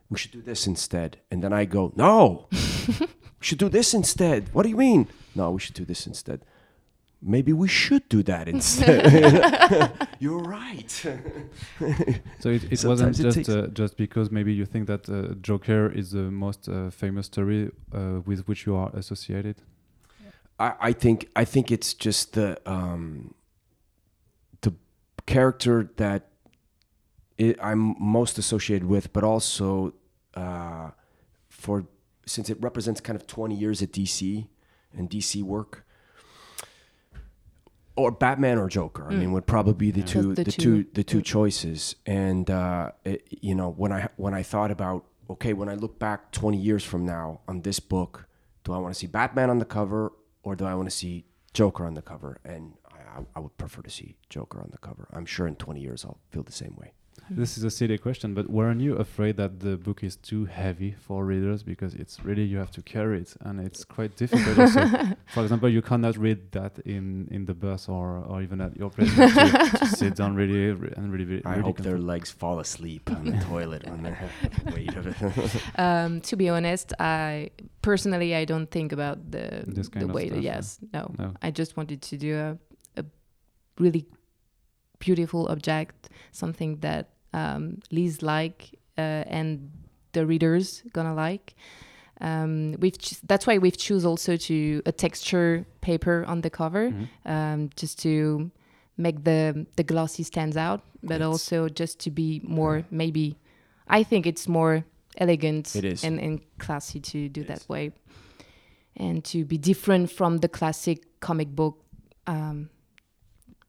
we 0.09 0.17
should 0.17 0.31
do 0.31 0.41
this 0.41 0.67
instead, 0.67 1.19
and 1.31 1.43
then 1.43 1.53
I 1.53 1.65
go, 1.65 1.91
no, 1.95 2.47
we 2.51 3.07
should 3.41 3.57
do 3.57 3.69
this 3.69 3.93
instead. 3.93 4.49
What 4.53 4.63
do 4.63 4.69
you 4.69 4.77
mean? 4.77 5.07
No, 5.35 5.51
we 5.51 5.59
should 5.59 5.75
do 5.75 5.85
this 5.85 6.07
instead. 6.07 6.41
Maybe 7.21 7.51
we 7.51 7.67
should 7.67 8.07
do 8.09 8.21
that 8.23 8.47
instead. 8.47 10.07
You're 10.19 10.39
right. 10.39 11.05
So 12.39 12.49
it, 12.49 12.71
it 12.71 12.85
wasn't 12.85 13.19
it 13.19 13.23
just 13.23 13.49
uh, 13.49 13.67
just 13.67 13.97
because 13.97 14.29
maybe 14.31 14.53
you 14.53 14.65
think 14.65 14.87
that 14.87 15.09
uh, 15.09 15.33
Joker 15.41 15.91
is 15.91 16.11
the 16.11 16.29
most 16.31 16.69
uh, 16.69 16.91
famous 16.91 17.25
story 17.25 17.71
uh, 17.93 18.21
with 18.25 18.47
which 18.47 18.67
you 18.67 18.75
are 18.75 18.91
associated. 18.95 19.55
I, 20.59 20.73
I 20.79 20.93
think 20.93 21.29
I 21.35 21.43
think 21.43 21.71
it's 21.71 21.95
just 21.95 22.33
the 22.33 22.59
um, 22.65 23.33
the 24.61 24.73
character 25.25 25.89
that 25.97 26.26
i 27.39 27.55
I'm 27.61 27.95
most 27.99 28.37
associated 28.37 28.87
with, 28.87 29.13
but 29.13 29.23
also 29.23 29.93
uh, 30.33 30.91
for 31.49 31.85
since 32.25 32.49
it 32.49 32.57
represents 32.61 32.99
kind 32.99 33.15
of 33.19 33.25
20 33.27 33.55
years 33.55 33.81
at 33.81 33.91
DC 33.91 34.47
and 34.93 35.09
DC 35.09 35.43
work. 35.43 35.85
Or 37.95 38.11
Batman 38.11 38.59
or 38.59 38.67
Joker. 38.69 39.07
I 39.09 39.15
mean, 39.15 39.31
would 39.31 39.47
probably 39.47 39.73
be 39.73 39.89
the 39.91 40.01
Yeah. 40.01 40.05
two, 40.05 40.35
The 40.35 40.43
the, 40.43 40.51
two, 40.51 40.85
the 40.93 41.03
two 41.03 41.21
choices. 41.23 41.95
And 42.05 42.47
uh, 42.49 42.91
it, 43.03 43.27
you 43.41 43.55
know, 43.55 43.71
when 43.71 43.91
I 43.91 44.09
when 44.17 44.35
I 44.35 44.43
thought 44.43 44.69
about 44.69 45.05
okay, 45.31 45.53
when 45.53 45.67
I 45.67 45.73
look 45.73 45.97
back 45.97 46.31
20 46.31 46.57
years 46.57 46.83
from 46.83 47.05
now 47.05 47.41
on 47.47 47.61
this 47.61 47.79
book, 47.79 48.27
do 48.63 48.71
I 48.71 48.77
want 48.77 48.93
to 48.93 48.99
see 48.99 49.07
Batman 49.07 49.49
on 49.49 49.57
the 49.59 49.65
cover 49.65 50.13
or 50.43 50.55
do 50.55 50.65
I 50.65 50.75
want 50.75 50.89
to 50.89 50.95
see 50.95 51.25
Joker 51.53 51.85
on 51.85 51.95
the 51.95 52.01
cover? 52.03 52.39
And 52.45 52.73
I, 52.89 53.19
I, 53.19 53.25
I 53.35 53.39
would 53.39 53.57
prefer 53.57 53.81
to 53.81 53.89
see 53.89 54.15
Joker 54.29 54.59
on 54.61 54.69
the 54.71 54.77
cover. 54.77 55.07
I'm 55.11 55.25
sure 55.25 55.47
in 55.47 55.55
20 55.55 55.79
years 55.81 56.05
I'll 56.05 56.19
feel 56.29 56.43
the 56.43 56.51
same 56.51 56.75
way. 56.77 56.93
This 57.29 57.57
is 57.57 57.63
a 57.63 57.69
silly 57.69 57.97
question, 57.97 58.33
but 58.33 58.49
weren't 58.49 58.81
you 58.81 58.95
afraid 58.95 59.37
that 59.37 59.59
the 59.59 59.75
book 59.77 60.03
is 60.03 60.15
too 60.15 60.45
heavy 60.45 60.95
for 60.99 61.25
readers 61.25 61.61
because 61.63 61.93
it's 61.95 62.23
really 62.23 62.43
you 62.43 62.57
have 62.57 62.71
to 62.71 62.81
carry 62.81 63.21
it 63.21 63.35
and 63.41 63.59
it's 63.59 63.83
quite 63.83 64.15
difficult. 64.15 64.57
also. 64.59 64.81
For 65.33 65.43
example, 65.43 65.69
you 65.69 65.81
cannot 65.81 66.15
read 66.17 66.51
that 66.51 66.79
in 66.85 67.27
in 67.31 67.45
the 67.45 67.53
bus 67.53 67.89
or 67.89 68.23
or 68.29 68.41
even 68.41 68.61
at 68.61 68.77
your 68.77 68.89
place. 68.89 69.09
You 69.17 69.27
to, 69.27 69.77
to 69.79 69.85
sit 69.87 70.15
down 70.15 70.35
really 70.35 70.71
re- 70.71 70.93
and 70.97 71.11
really. 71.11 71.25
really 71.25 71.45
I 71.45 71.51
really 71.51 71.63
hope 71.63 71.77
their 71.79 71.97
legs 71.99 72.31
fall 72.31 72.59
asleep 72.59 73.09
on 73.11 73.25
the 73.25 73.37
toilet 73.45 73.83
when 73.89 74.03
they're 74.03 74.29
weight 74.73 74.95
of 74.95 75.07
it. 75.07 75.17
Um, 75.79 76.21
to 76.21 76.35
be 76.35 76.47
honest, 76.49 76.93
I 76.99 77.49
personally 77.81 78.35
I 78.35 78.45
don't 78.45 78.69
think 78.71 78.91
about 78.93 79.31
the 79.31 79.63
This 79.67 79.89
kind 79.89 80.05
the 80.05 80.09
of 80.09 80.15
weight. 80.15 80.31
stuff, 80.31 80.43
yeah. 80.43 80.55
yes, 80.55 80.79
no. 80.93 81.13
No. 81.19 81.33
I 81.41 81.51
just 81.51 81.75
wanted 81.77 82.01
to 82.01 82.17
do 82.17 82.35
a, 82.37 82.57
a 83.01 83.05
really 83.79 84.05
beautiful 84.99 85.47
object, 85.49 86.09
something 86.31 86.77
that 86.79 87.09
um, 87.33 87.79
Liz 87.91 88.21
like 88.21 88.71
uh, 88.97 89.23
and 89.27 89.71
the 90.13 90.25
readers 90.25 90.83
gonna 90.93 91.13
like. 91.13 91.55
Um, 92.19 92.75
we've 92.79 92.97
ch- 92.97 93.21
that's 93.27 93.45
why 93.45 93.59
we've 93.59 93.77
choose 93.77 94.03
also 94.05 94.37
to 94.37 94.81
a 94.85 94.91
texture 94.91 95.65
paper 95.81 96.25
on 96.27 96.41
the 96.41 96.49
cover, 96.49 96.89
Mhm. 96.91 97.07
um, 97.25 97.69
just 97.75 97.99
to 97.99 98.49
make 98.97 99.23
the 99.23 99.65
the 99.75 99.83
glossy 99.83 100.23
stands 100.23 100.57
out, 100.57 100.81
but 101.03 101.15
It's- 101.17 101.27
also 101.29 101.69
just 101.69 101.99
to 101.99 102.11
be 102.11 102.41
more 102.43 102.83
maybe. 102.89 103.37
I 103.87 104.03
think 104.03 104.25
it's 104.25 104.47
more 104.47 104.83
elegant 105.17 105.75
It 105.75 105.85
is. 105.85 106.03
and, 106.03 106.19
and 106.19 106.41
classy 106.57 106.99
to 106.99 107.29
do 107.29 107.41
It 107.41 107.47
that 107.47 107.59
is. 107.61 107.69
way, 107.69 107.91
and 108.95 109.23
to 109.25 109.45
be 109.45 109.57
different 109.57 110.09
from 110.11 110.37
the 110.39 110.47
classic 110.49 111.19
comic 111.19 111.49
book. 111.55 111.83
Um, 112.25 112.69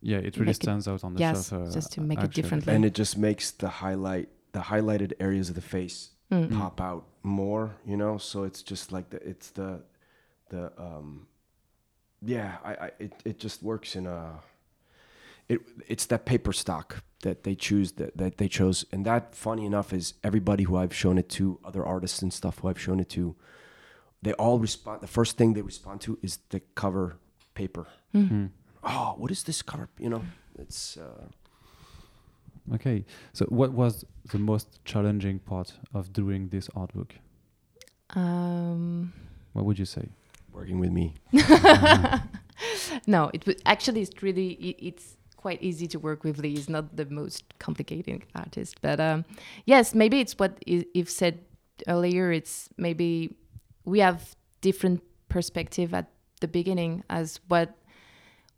Yeah, 0.01 0.19
it 0.19 0.37
really 0.37 0.47
make 0.47 0.57
it- 0.57 0.63
stands 0.63 0.87
out 0.89 1.03
on 1.05 1.15
the 1.15 1.21
yes, 1.21 1.49
shelf. 1.49 1.69
uh, 1.69 1.73
just 1.73 1.93
to 1.93 2.01
make 2.01 2.19
it 2.19 2.25
actually. 2.25 2.43
differently. 2.43 2.75
and 2.75 2.85
it 2.85 2.95
just 2.95 3.17
makes 3.19 3.51
the 3.51 3.69
highlight, 3.69 4.29
the 4.53 4.61
highlighted 4.61 5.13
areas 5.21 5.49
of 5.49 5.55
the 5.55 5.61
face 5.77 6.11
Mm. 6.31 6.53
pop 6.59 6.81
out 6.81 7.05
more, 7.23 7.75
you 7.87 7.97
know. 7.97 8.19
So 8.19 8.45
it's 8.45 8.63
just 8.63 8.93
like 8.93 9.09
the 9.11 9.21
it's 9.29 9.51
the 9.51 9.83
the 10.51 10.73
um 10.79 11.27
yeah, 12.21 12.59
I, 12.65 12.73
I 12.87 12.91
it 12.99 13.13
it 13.25 13.39
just 13.39 13.63
works 13.63 13.97
in 13.97 14.07
a 14.07 14.41
it 15.49 15.61
it's 15.87 16.07
that 16.07 16.27
paper 16.27 16.53
stock 16.53 17.03
that 17.23 17.43
they 17.45 17.55
choose 17.55 17.93
that, 17.93 18.17
that 18.17 18.37
they 18.37 18.47
chose 18.49 18.85
and 18.93 19.05
that 19.07 19.35
funny 19.35 19.65
enough 19.65 19.93
is 19.93 20.15
everybody 20.23 20.65
who 20.65 20.77
I've 20.77 20.95
shown 20.95 21.19
it 21.19 21.29
to, 21.31 21.59
other 21.65 21.85
artists 21.85 22.23
and 22.23 22.33
stuff 22.33 22.59
who 22.59 22.69
I've 22.69 22.79
shown 22.81 23.01
it 23.01 23.09
to, 23.11 23.35
they 24.23 24.33
all 24.35 24.59
respond 24.59 25.01
the 25.01 25.07
first 25.09 25.37
thing 25.39 25.55
they 25.55 25.63
respond 25.63 26.01
to 26.03 26.19
is 26.23 26.39
the 26.51 26.61
cover 26.75 27.17
paper. 27.55 27.87
Mm. 28.15 28.51
Oh, 28.91 29.15
what 29.19 29.31
is 29.31 29.43
this 29.43 29.61
cover? 29.63 29.89
You 29.99 30.09
know, 30.11 30.23
it's 30.59 30.97
uh 30.97 31.27
Okay, 32.75 33.05
so 33.33 33.47
what 33.47 33.73
was 33.73 34.05
the 34.31 34.39
most 34.39 34.85
challenging 34.85 35.39
part 35.39 35.73
of 35.95 36.13
doing 36.13 36.49
this 36.49 36.69
art 36.77 36.93
book? 36.95 37.15
Um, 38.15 39.13
What 39.55 39.65
would 39.65 39.79
you 39.79 39.87
say? 39.87 40.09
working 40.53 40.81
with 40.81 40.91
me. 40.91 41.15
no, 43.07 43.31
it 43.33 43.47
was 43.47 43.57
actually 43.65 44.03
it's 44.03 44.23
really 44.23 44.53
it, 44.55 44.77
it's 44.89 45.17
quite 45.37 45.63
easy 45.63 45.87
to 45.87 45.99
work 45.99 46.25
with 46.25 46.39
Lee. 46.39 46.51
He's 46.55 46.69
not 46.69 46.97
the 46.97 47.05
most 47.07 47.45
complicated 47.59 48.25
artist, 48.35 48.81
but 48.83 48.99
um, 49.01 49.25
yes, 49.67 49.95
maybe 49.95 50.19
it's 50.21 50.37
what 50.39 50.59
I- 50.69 50.85
Yves 50.95 51.15
said 51.15 51.39
earlier. 51.87 52.33
It's 52.33 52.69
maybe 52.77 53.37
we 53.85 54.01
have 54.01 54.35
different 54.61 55.01
perspective 55.29 55.95
at 55.95 56.11
the 56.41 56.49
beginning 56.49 57.05
as 57.09 57.39
what 57.49 57.77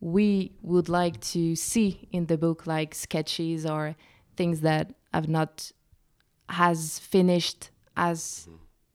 we 0.01 0.53
would 0.63 0.89
like 0.89 1.21
to 1.21 1.55
see 1.57 2.09
in 2.13 2.27
the 2.27 2.39
book, 2.39 2.67
like 2.67 2.95
sketches 2.95 3.67
or 3.67 3.97
things 4.37 4.61
that 4.63 4.95
have 5.13 5.29
not 5.29 5.73
has 6.49 6.99
finished 6.99 7.71
as 7.97 8.49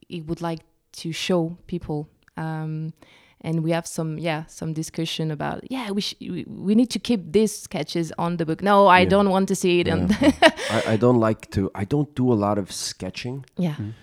it 0.10 0.26
would 0.28 0.42
like 0.42 0.60
to 0.94 1.12
show 1.12 1.58
people. 1.68 2.10
Um, 2.38 2.94
and 3.42 3.64
we 3.64 3.72
have 3.72 3.86
some 3.86 4.18
yeah 4.18 4.46
some 4.48 4.74
discussion 4.74 5.30
about 5.30 5.60
yeah 5.70 5.92
we 5.92 6.02
sh- 6.02 6.16
we, 6.20 6.46
we 6.48 6.74
need 6.74 6.90
to 6.90 7.00
keep 7.00 7.32
these 7.32 7.56
sketches 7.56 8.12
on 8.18 8.38
the 8.38 8.46
book 8.46 8.64
no 8.64 8.88
i 8.88 9.02
Yeah. 9.02 9.10
don't 9.10 9.30
want 9.30 9.48
to 9.50 9.56
see 9.56 9.82
it 9.82 9.88
and 9.88 10.12
I, 10.72 10.84
I 10.94 10.98
don't 10.98 11.20
like 11.20 11.52
to 11.52 11.70
I 11.76 11.86
don't 11.86 12.14
do 12.16 12.34
a 12.34 12.38
lot 12.46 12.58
of 12.58 12.72
sketching. 12.72 13.46
yeah 13.58 13.76
Mm. 13.76 13.94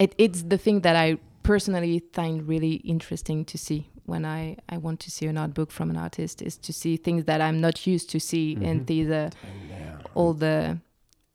it, 0.00 0.14
it's 0.18 0.42
the 0.42 0.58
thing 0.58 0.80
that 0.80 0.96
i 0.96 1.16
personally 1.44 2.02
find 2.12 2.48
really 2.48 2.74
interesting 2.84 3.44
to 3.44 3.56
see 3.56 3.88
when 4.06 4.24
i 4.24 4.56
i 4.68 4.76
want 4.76 4.98
to 5.00 5.10
see 5.10 5.26
an 5.26 5.36
art 5.36 5.52
book 5.54 5.70
from 5.70 5.90
an 5.90 5.96
artist 5.96 6.40
is 6.42 6.56
to 6.56 6.72
see 6.72 6.96
things 6.96 7.24
that 7.24 7.40
i'm 7.40 7.60
not 7.60 7.86
used 7.86 8.08
to 8.10 8.18
see 8.20 8.56
Mhm. 8.56 8.66
and 8.68 8.86
these 8.86 9.10
uh, 9.10 9.30
yeah. 9.70 9.98
all 10.14 10.32
the 10.34 10.78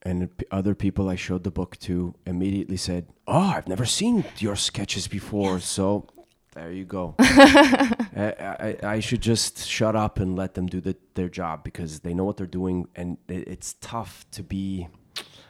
and 0.04 0.30
other 0.50 0.74
people 0.74 1.10
I 1.10 1.16
showed 1.16 1.44
the 1.44 1.52
book 1.52 1.78
to 1.82 2.16
immediately 2.26 2.76
said, 2.76 3.06
"Oh, 3.28 3.50
I've 3.56 3.68
never 3.68 3.86
seen 3.86 4.24
your 4.40 4.56
sketches 4.56 5.08
before." 5.08 5.60
So 5.60 6.08
there 6.56 6.72
you 6.72 6.86
go. 6.86 7.14
I, 7.20 8.34
I, 8.82 8.88
I 8.96 9.00
should 9.00 9.22
just 9.22 9.54
shut 9.68 9.96
up 9.96 10.20
and 10.20 10.36
let 10.36 10.56
them 10.56 10.66
do 10.66 10.82
the, 10.82 10.96
their 11.14 11.30
job 11.30 11.64
because 11.64 12.00
they 12.00 12.16
know 12.16 12.24
what 12.24 12.38
they're 12.38 12.48
doing, 12.62 12.88
and 12.96 13.18
it, 13.28 13.48
it's 13.48 13.74
tough 13.80 14.26
to 14.32 14.42
be 14.42 14.88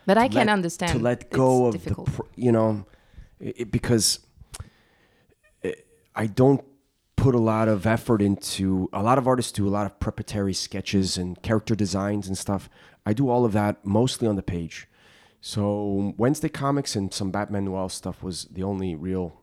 but 0.06 0.18
i 0.18 0.28
can 0.28 0.48
let- 0.48 0.50
understand 0.50 0.92
to 0.92 1.00
let 1.00 1.22
It's 1.22 1.36
go 1.38 1.68
of 1.68 1.74
difficult. 1.76 2.08
the, 2.08 2.12
pr- 2.12 2.32
you 2.36 2.52
know, 2.52 2.86
i 3.40 3.54
it, 3.62 3.72
because 3.72 4.20
it, 5.64 5.88
I 6.14 6.28
don't 6.28 6.62
put 7.22 7.36
a 7.36 7.40
lot 7.40 7.68
of 7.68 7.86
effort 7.86 8.20
into. 8.20 8.90
A 8.92 9.04
lot 9.04 9.20
of 9.20 9.28
artists 9.28 9.52
do 9.52 9.68
a 9.68 9.70
lot 9.70 9.86
of 9.86 10.00
preparatory 10.00 10.56
sketches 10.56 11.18
and 11.18 11.40
character 11.44 11.76
designs 11.76 12.28
and 12.28 12.36
stuff. 12.36 12.68
I 13.06 13.14
do 13.14 13.30
all 13.30 13.46
of 13.46 13.54
that 13.54 13.86
mostly 13.86 14.28
on 14.28 14.38
the 14.38 14.42
page. 14.42 14.88
So 15.40 16.16
Wednesday 16.18 16.50
comics 16.50 16.96
and 16.96 17.14
some 17.14 17.30
Batman 17.30 17.66
Noir 17.66 17.92
stuff 17.92 18.24
was 18.24 18.46
the 18.46 18.64
only 18.64 18.96
real 18.96 19.40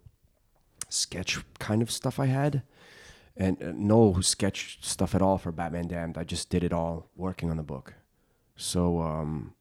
sketch 0.89 1.39
kind 1.61 1.81
of 1.81 1.91
stuff 1.91 2.19
I 2.19 2.27
had. 2.27 2.63
And 3.37 3.63
uh, 3.63 3.73
no 3.73 4.21
sketch 4.23 4.79
stuff 4.83 5.15
at 5.15 5.23
all 5.23 5.39
for 5.39 5.53
Batman 5.53 5.87
Damned. 5.87 6.19
I 6.19 6.25
just 6.25 6.51
did 6.51 6.65
it 6.65 6.73
all 6.73 7.11
working 7.15 7.49
on 7.49 7.57
the 7.57 7.63
book. 7.63 7.95
So, 8.57 9.01
um, 9.01 9.55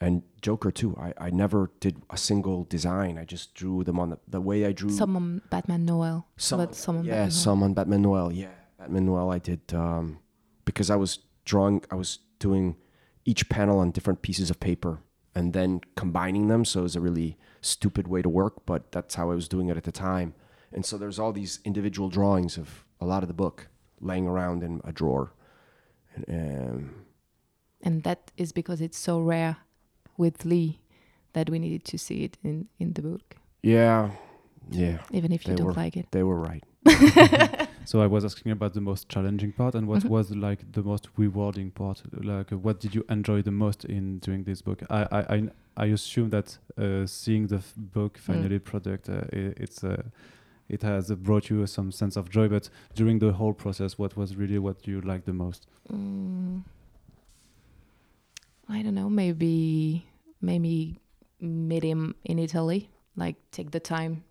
and 0.00 0.22
Joker 0.40 0.70
too. 0.70 0.96
I, 0.98 1.26
I 1.26 1.30
never 1.30 1.70
did 1.80 2.02
a 2.08 2.16
single 2.16 2.64
design. 2.64 3.18
I 3.18 3.24
just 3.24 3.54
drew 3.54 3.84
them 3.84 3.98
on 3.98 4.10
the, 4.10 4.18
the 4.26 4.40
way 4.40 4.64
I 4.64 4.72
drew. 4.72 4.90
some 4.90 5.16
on 5.16 5.42
batman 5.50 5.84
noel 5.84 6.26
Some, 6.36 6.58
but 6.58 6.74
some 6.74 6.98
on 6.98 7.04
yeah, 7.04 7.12
Batman 7.12 7.30
some 7.30 7.62
on 7.62 7.74
Batman 7.74 8.02
Noel. 8.02 8.32
Yeah, 8.32 8.48
Batman 8.78 9.06
Noel. 9.06 9.30
I 9.30 9.38
did 9.38 9.60
um, 9.74 10.18
because 10.64 10.90
I 10.90 10.96
was 10.96 11.18
drawing. 11.44 11.84
I 11.90 11.96
was 11.96 12.20
doing 12.38 12.76
each 13.24 13.48
panel 13.48 13.78
on 13.78 13.90
different 13.90 14.22
pieces 14.22 14.50
of 14.50 14.58
paper 14.60 15.00
and 15.34 15.52
then 15.52 15.80
combining 15.96 16.48
them. 16.48 16.64
So 16.64 16.80
it 16.80 16.84
was 16.84 16.96
a 16.96 17.00
really 17.00 17.36
stupid 17.60 18.08
way 18.08 18.22
to 18.22 18.28
work, 18.28 18.66
but 18.66 18.90
that's 18.92 19.14
how 19.14 19.30
I 19.30 19.34
was 19.34 19.48
doing 19.48 19.68
it 19.68 19.76
at 19.76 19.84
the 19.84 19.92
time. 19.92 20.34
And 20.72 20.84
so 20.84 20.96
there's 20.96 21.18
all 21.18 21.32
these 21.32 21.60
individual 21.64 22.08
drawings 22.08 22.56
of 22.56 22.84
a 23.00 23.06
lot 23.06 23.22
of 23.22 23.28
the 23.28 23.34
book 23.34 23.68
laying 24.00 24.26
around 24.26 24.62
in 24.62 24.80
a 24.84 24.92
drawer. 24.92 25.32
And, 26.14 26.24
um, 26.28 26.94
and 27.82 28.02
that 28.04 28.30
is 28.36 28.52
because 28.52 28.80
it's 28.80 28.98
so 28.98 29.20
rare 29.20 29.58
with 30.20 30.44
Lee 30.44 30.78
that 31.32 31.48
we 31.50 31.58
needed 31.58 31.84
to 31.92 31.96
see 31.98 32.18
it 32.26 32.34
in 32.44 32.66
in 32.78 32.92
the 32.94 33.02
book, 33.02 33.36
Yeah, 33.62 34.10
yeah, 34.70 34.98
even 35.10 35.32
if 35.32 35.40
you 35.46 35.54
don't 35.56 35.66
were- 35.66 35.82
like 35.84 35.96
it. 36.00 36.06
they 36.10 36.22
were 36.22 36.40
right. 36.50 36.64
So 37.90 38.02
I 38.02 38.06
was 38.06 38.24
asking 38.24 38.52
about 38.52 38.72
the 38.74 38.80
most 38.80 39.08
challenging 39.08 39.52
part 39.52 39.74
and 39.74 39.86
what 39.88 40.02
Mhm. 40.04 40.10
was 40.10 40.30
like 40.30 40.60
the 40.72 40.82
most 40.82 41.08
rewarding 41.18 41.70
part. 41.72 42.02
Like, 42.12 42.52
uh, 42.52 42.58
what 42.66 42.80
did 42.82 42.94
you 42.94 43.02
enjoy 43.08 43.42
the 43.42 43.50
most 43.50 43.84
in 43.84 44.20
doing 44.20 44.44
this 44.44 44.62
book? 44.62 44.78
I 44.90 45.00
I 45.18 45.20
I, 45.36 45.38
I 45.84 45.86
assume 45.92 46.30
that 46.30 46.58
uh, 46.78 47.06
seeing 47.06 47.48
the 47.48 47.56
f- 47.56 47.74
book 47.76 48.18
finally 48.18 48.58
product, 48.58 49.08
uh, 49.08 49.14
i 49.32 49.54
it's 49.64 49.82
uh, 49.84 50.02
it 50.68 50.82
has 50.82 51.10
uh, 51.10 51.16
brought 51.16 51.50
you 51.50 51.66
some 51.66 51.90
sense 51.92 52.18
of 52.20 52.24
joy. 52.36 52.48
But 52.48 52.70
during 52.94 53.18
the 53.20 53.32
whole 53.32 53.54
process, 53.54 53.98
what 53.98 54.14
was 54.16 54.28
really 54.36 54.58
what 54.58 54.86
you 54.88 55.00
liked 55.00 55.24
the 55.24 55.32
most? 55.32 55.66
Mm, 55.92 56.62
I 58.68 58.82
don't 58.82 58.94
know. 58.94 59.10
Maybe 59.10 60.06
maybe 60.40 61.00
meet 61.40 61.82
him 61.82 62.14
in 62.24 62.38
Italy. 62.38 62.90
Like 63.16 63.36
take 63.50 63.70
the 63.70 63.80
time 63.80 64.24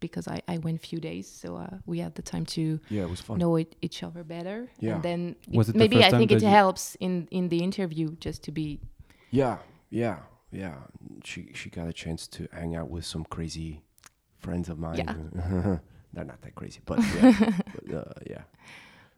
because 0.00 0.28
I 0.28 0.42
I 0.48 0.58
went 0.58 0.80
few 0.80 1.00
days, 1.00 1.26
so 1.28 1.56
uh, 1.56 1.78
we 1.86 1.98
had 2.00 2.14
the 2.14 2.22
time 2.22 2.44
to 2.46 2.78
Yeah, 2.90 3.02
it 3.02 3.10
was 3.10 3.20
fun. 3.20 3.38
know 3.38 3.56
it, 3.56 3.74
each 3.80 4.02
other 4.02 4.24
better. 4.24 4.68
Yeah. 4.78 4.94
And 4.94 5.02
then 5.02 5.36
Was 5.52 5.68
it 5.68 5.72
the 5.72 5.78
maybe 5.78 5.96
first 5.96 6.14
I 6.14 6.18
think 6.18 6.32
it 6.32 6.42
helps 6.42 6.96
in 7.00 7.28
in 7.30 7.48
the 7.48 7.58
interview 7.58 8.16
just 8.20 8.42
to 8.44 8.52
be 8.52 8.80
Yeah, 9.30 9.58
yeah, 9.90 10.18
yeah. 10.52 10.74
She 11.24 11.50
she 11.54 11.70
got 11.70 11.88
a 11.88 11.92
chance 11.92 12.28
to 12.28 12.48
hang 12.52 12.76
out 12.76 12.90
with 12.90 13.04
some 13.04 13.24
crazy 13.24 13.82
friends 14.38 14.68
of 14.68 14.78
mine. 14.78 14.98
Yeah. 14.98 15.14
They're 16.12 16.24
not 16.24 16.40
that 16.42 16.54
crazy, 16.54 16.80
but 16.84 16.98
yeah, 17.00 17.32
but, 17.74 17.94
uh, 17.94 18.12
yeah. 18.30 18.42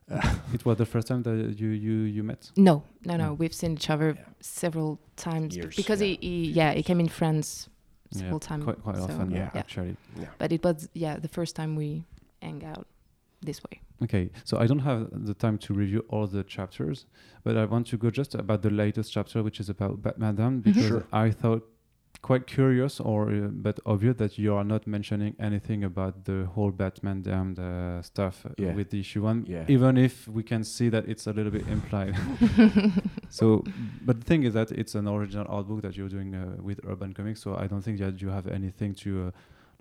It 0.54 0.64
was 0.64 0.76
the 0.78 0.86
first 0.86 1.06
time 1.08 1.22
that 1.24 1.56
you 1.60 1.68
you 1.68 1.94
you 2.16 2.22
met. 2.22 2.50
no 2.56 2.82
no 3.04 3.16
no. 3.16 3.26
No. 3.26 3.34
We've 3.34 3.54
seen 3.54 3.72
each 3.72 3.90
other 3.90 4.14
Yeah. 4.16 4.24
several 4.40 4.98
times 5.16 5.56
Years, 5.56 5.74
because 5.76 6.00
yeah. 6.00 6.16
he, 6.20 6.28
he 6.28 6.50
yeah 6.60 6.72
he 6.78 6.82
came 6.82 7.00
in 7.00 7.08
France 7.08 7.68
Yeah, 8.12 8.20
several 8.20 8.40
times. 8.40 8.64
quite 8.64 8.80
quite 8.82 8.96
so, 8.96 9.02
often, 9.04 9.30
Yeah. 9.30 9.50
actually. 9.62 9.96
But 10.38 10.52
it 10.52 10.62
was 10.64 10.88
yeah 10.94 11.14
the 11.20 11.28
first 11.28 11.56
time 11.56 11.74
we 11.76 12.04
hang 12.40 12.64
out 12.64 12.86
this 13.42 13.60
way. 13.64 13.80
Okay, 14.04 14.30
so 14.44 14.58
I 14.58 14.66
don't 14.66 14.80
have 14.90 15.08
the 15.28 15.34
time 15.34 15.56
to 15.58 15.72
review 15.74 16.04
all 16.10 16.26
the 16.26 16.42
chapters, 16.44 17.06
but 17.44 17.56
I 17.56 17.64
want 17.64 17.86
to 17.88 17.96
go 17.96 18.10
just 18.10 18.34
about 18.34 18.60
the 18.62 18.70
latest 18.70 19.10
chapter, 19.12 19.42
which 19.42 19.58
is 19.60 19.68
about 19.70 20.02
Batman 20.02 20.36
mm-hmm. 20.36 20.58
because 20.60 20.88
Sure. 20.88 21.04
I 21.12 21.30
thought 21.30 21.62
quite 22.22 22.46
curious 22.46 23.00
or 23.00 23.30
uh, 23.30 23.48
but 23.52 23.78
obvious 23.86 24.16
that 24.16 24.38
you 24.38 24.54
are 24.54 24.64
not 24.64 24.86
mentioning 24.86 25.34
anything 25.38 25.84
about 25.84 26.24
the 26.24 26.46
whole 26.54 26.70
Batman 26.70 27.22
Damned 27.22 27.58
uh, 27.58 28.02
stuff 28.02 28.44
uh, 28.46 28.50
Yeah. 28.58 28.74
with 28.74 28.90
the 28.90 29.00
issue 29.00 29.22
one, 29.22 29.44
Yeah. 29.48 29.64
even 29.68 29.96
if 29.96 30.26
we 30.28 30.42
can 30.42 30.64
see 30.64 30.88
that 30.90 31.08
it's 31.08 31.26
a 31.26 31.32
little 31.32 31.52
bit 31.52 31.66
implied. 31.68 32.14
so, 33.28 33.64
but 34.04 34.20
the 34.20 34.24
thing 34.24 34.42
is 34.44 34.54
that 34.54 34.70
it's 34.72 34.94
an 34.94 35.06
original 35.08 35.46
art 35.48 35.66
book 35.68 35.82
that 35.82 35.96
you're 35.96 36.08
doing 36.08 36.34
uh, 36.34 36.56
with 36.62 36.80
Urban 36.86 37.12
Comics, 37.12 37.40
so 37.42 37.56
I 37.56 37.66
don't 37.66 37.82
think 37.82 37.98
that 37.98 38.20
you 38.20 38.28
have 38.28 38.46
anything 38.46 38.94
to. 38.96 39.28
Uh, 39.28 39.30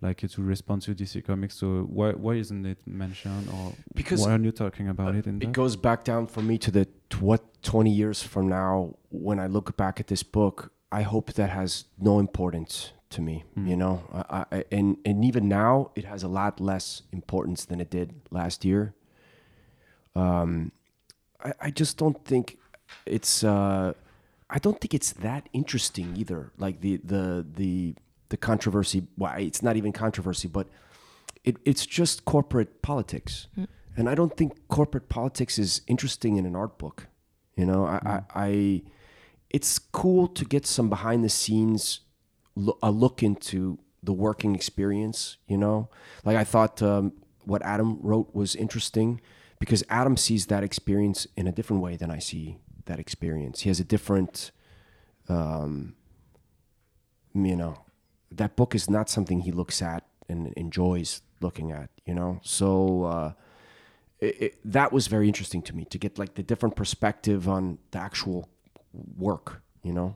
like 0.02 0.18
to 0.18 0.42
respond 0.44 0.82
to 0.82 0.94
DC 0.94 1.24
Comics, 1.24 1.56
so 1.56 1.84
why 1.84 2.12
why 2.12 2.34
isn't 2.34 2.66
it 2.66 2.78
mentioned, 2.86 3.48
or 3.56 3.72
Because 3.94 4.20
why 4.22 4.32
aren't 4.32 4.44
you 4.44 4.52
talking 4.52 4.90
about 4.90 5.16
Uh, 5.16 5.20
it 5.20 5.26
in 5.26 5.38
it 5.38 5.40
there? 5.46 5.52
goes 5.52 5.78
back 5.78 6.04
down 6.04 6.28
for 6.28 6.42
me 6.42 6.58
to 6.58 6.70
the 6.70 6.86
to 7.12 7.18
what 7.24 7.42
20 7.64 7.90
years 7.90 8.22
from 8.22 8.50
now 8.50 8.94
when 9.10 9.40
i 9.40 9.48
look 9.48 9.78
back 9.78 10.02
at 10.02 10.08
this 10.08 10.22
book 10.22 10.74
i 11.00 11.02
hope 11.14 11.28
that 11.40 11.50
has 11.60 11.72
no 12.10 12.14
importance 12.28 12.76
to 13.16 13.20
me 13.28 13.36
Mm. 13.58 13.68
you 13.70 13.78
know 13.84 13.96
I, 14.38 14.42
I, 14.56 14.58
and 14.78 14.88
and 15.10 15.18
even 15.30 15.44
now 15.62 15.74
it 16.00 16.06
has 16.14 16.22
a 16.24 16.32
lot 16.42 16.54
less 16.72 16.86
importance 17.20 17.62
than 17.70 17.80
it 17.84 17.90
did 17.98 18.08
last 18.40 18.60
year 18.70 18.82
um 20.16 20.72
i, 21.44 21.52
I 21.68 21.70
just 21.82 21.98
don't 21.98 22.20
think 22.32 22.58
it's 23.06 23.44
uh 23.44 23.94
i 24.50 24.58
don't 24.60 24.80
think 24.82 24.94
it's 24.94 25.12
that 25.28 25.44
interesting 25.54 26.16
either 26.22 26.52
like 26.58 26.82
the 26.82 26.94
the 27.14 27.46
the 27.62 27.96
the 28.30 28.38
controversy 28.38 29.00
why 29.22 29.40
it's 29.50 29.62
not 29.68 29.76
even 29.80 29.92
controversy 29.92 30.48
but 30.48 30.68
it, 31.44 31.58
it's 31.66 31.86
just 31.86 32.26
corporate 32.26 32.82
politics 32.82 33.48
Mm. 33.58 33.68
and 33.98 34.10
I 34.10 34.16
don't 34.16 34.36
think 34.36 34.52
corporate 34.68 35.08
politics 35.10 35.58
is 35.66 35.82
interesting 35.88 36.36
in 36.40 36.46
an 36.46 36.54
art 36.56 36.78
book. 36.78 37.08
You 37.56 37.66
know, 37.70 37.82
I, 37.86 37.98
I, 38.14 38.18
I 38.48 38.50
it's 39.56 39.80
cool 39.80 40.28
to 40.28 40.44
get 40.44 40.66
some 40.66 40.90
behind 40.90 41.24
the 41.24 41.30
scenes 41.30 42.02
lo- 42.56 42.78
a 42.84 42.92
look 42.92 43.24
into 43.24 43.80
the 44.04 44.12
working 44.12 44.54
experience. 44.54 45.38
You 45.48 45.58
know, 45.58 45.88
like 46.26 46.36
I 46.36 46.44
thought 46.44 46.82
um, 46.82 47.14
what 47.46 47.62
Adam 47.62 47.98
wrote 48.02 48.36
was 48.36 48.54
interesting 48.54 49.22
because 49.58 49.82
Adam 49.90 50.18
sees 50.18 50.48
that 50.48 50.62
experience 50.62 51.26
in 51.38 51.48
a 51.48 51.54
different 51.54 51.82
way 51.82 51.96
than 51.96 52.12
I 52.12 52.20
see 52.20 52.58
that 52.84 53.00
experience. 53.00 53.62
He 53.62 53.70
has 53.70 53.80
a 53.80 53.86
different, 53.86 54.52
um, 55.30 55.96
you 57.34 57.56
know, 57.56 57.86
that 58.30 58.58
book 58.58 58.76
is 58.76 58.90
not 58.90 59.10
something 59.10 59.40
he 59.40 59.54
looks 59.54 59.82
at 59.82 60.04
and 60.28 60.52
enjoys 60.58 61.22
looking 61.40 61.72
at. 61.72 61.90
You 62.06 62.14
know, 62.14 62.42
so. 62.44 63.04
Uh, 63.06 63.34
it, 64.22 64.42
it, 64.42 64.60
that 64.64 64.94
was 64.94 65.08
very 65.08 65.28
interesting 65.28 65.62
to 65.62 65.76
me 65.76 65.84
to 65.84 65.98
get 65.98 66.18
like 66.18 66.36
the 66.36 66.42
different 66.42 66.78
perspective 66.78 67.50
on 67.50 67.80
the 67.92 68.00
actual 68.00 68.48
work 69.18 69.62
you 69.86 69.94
know? 69.94 70.16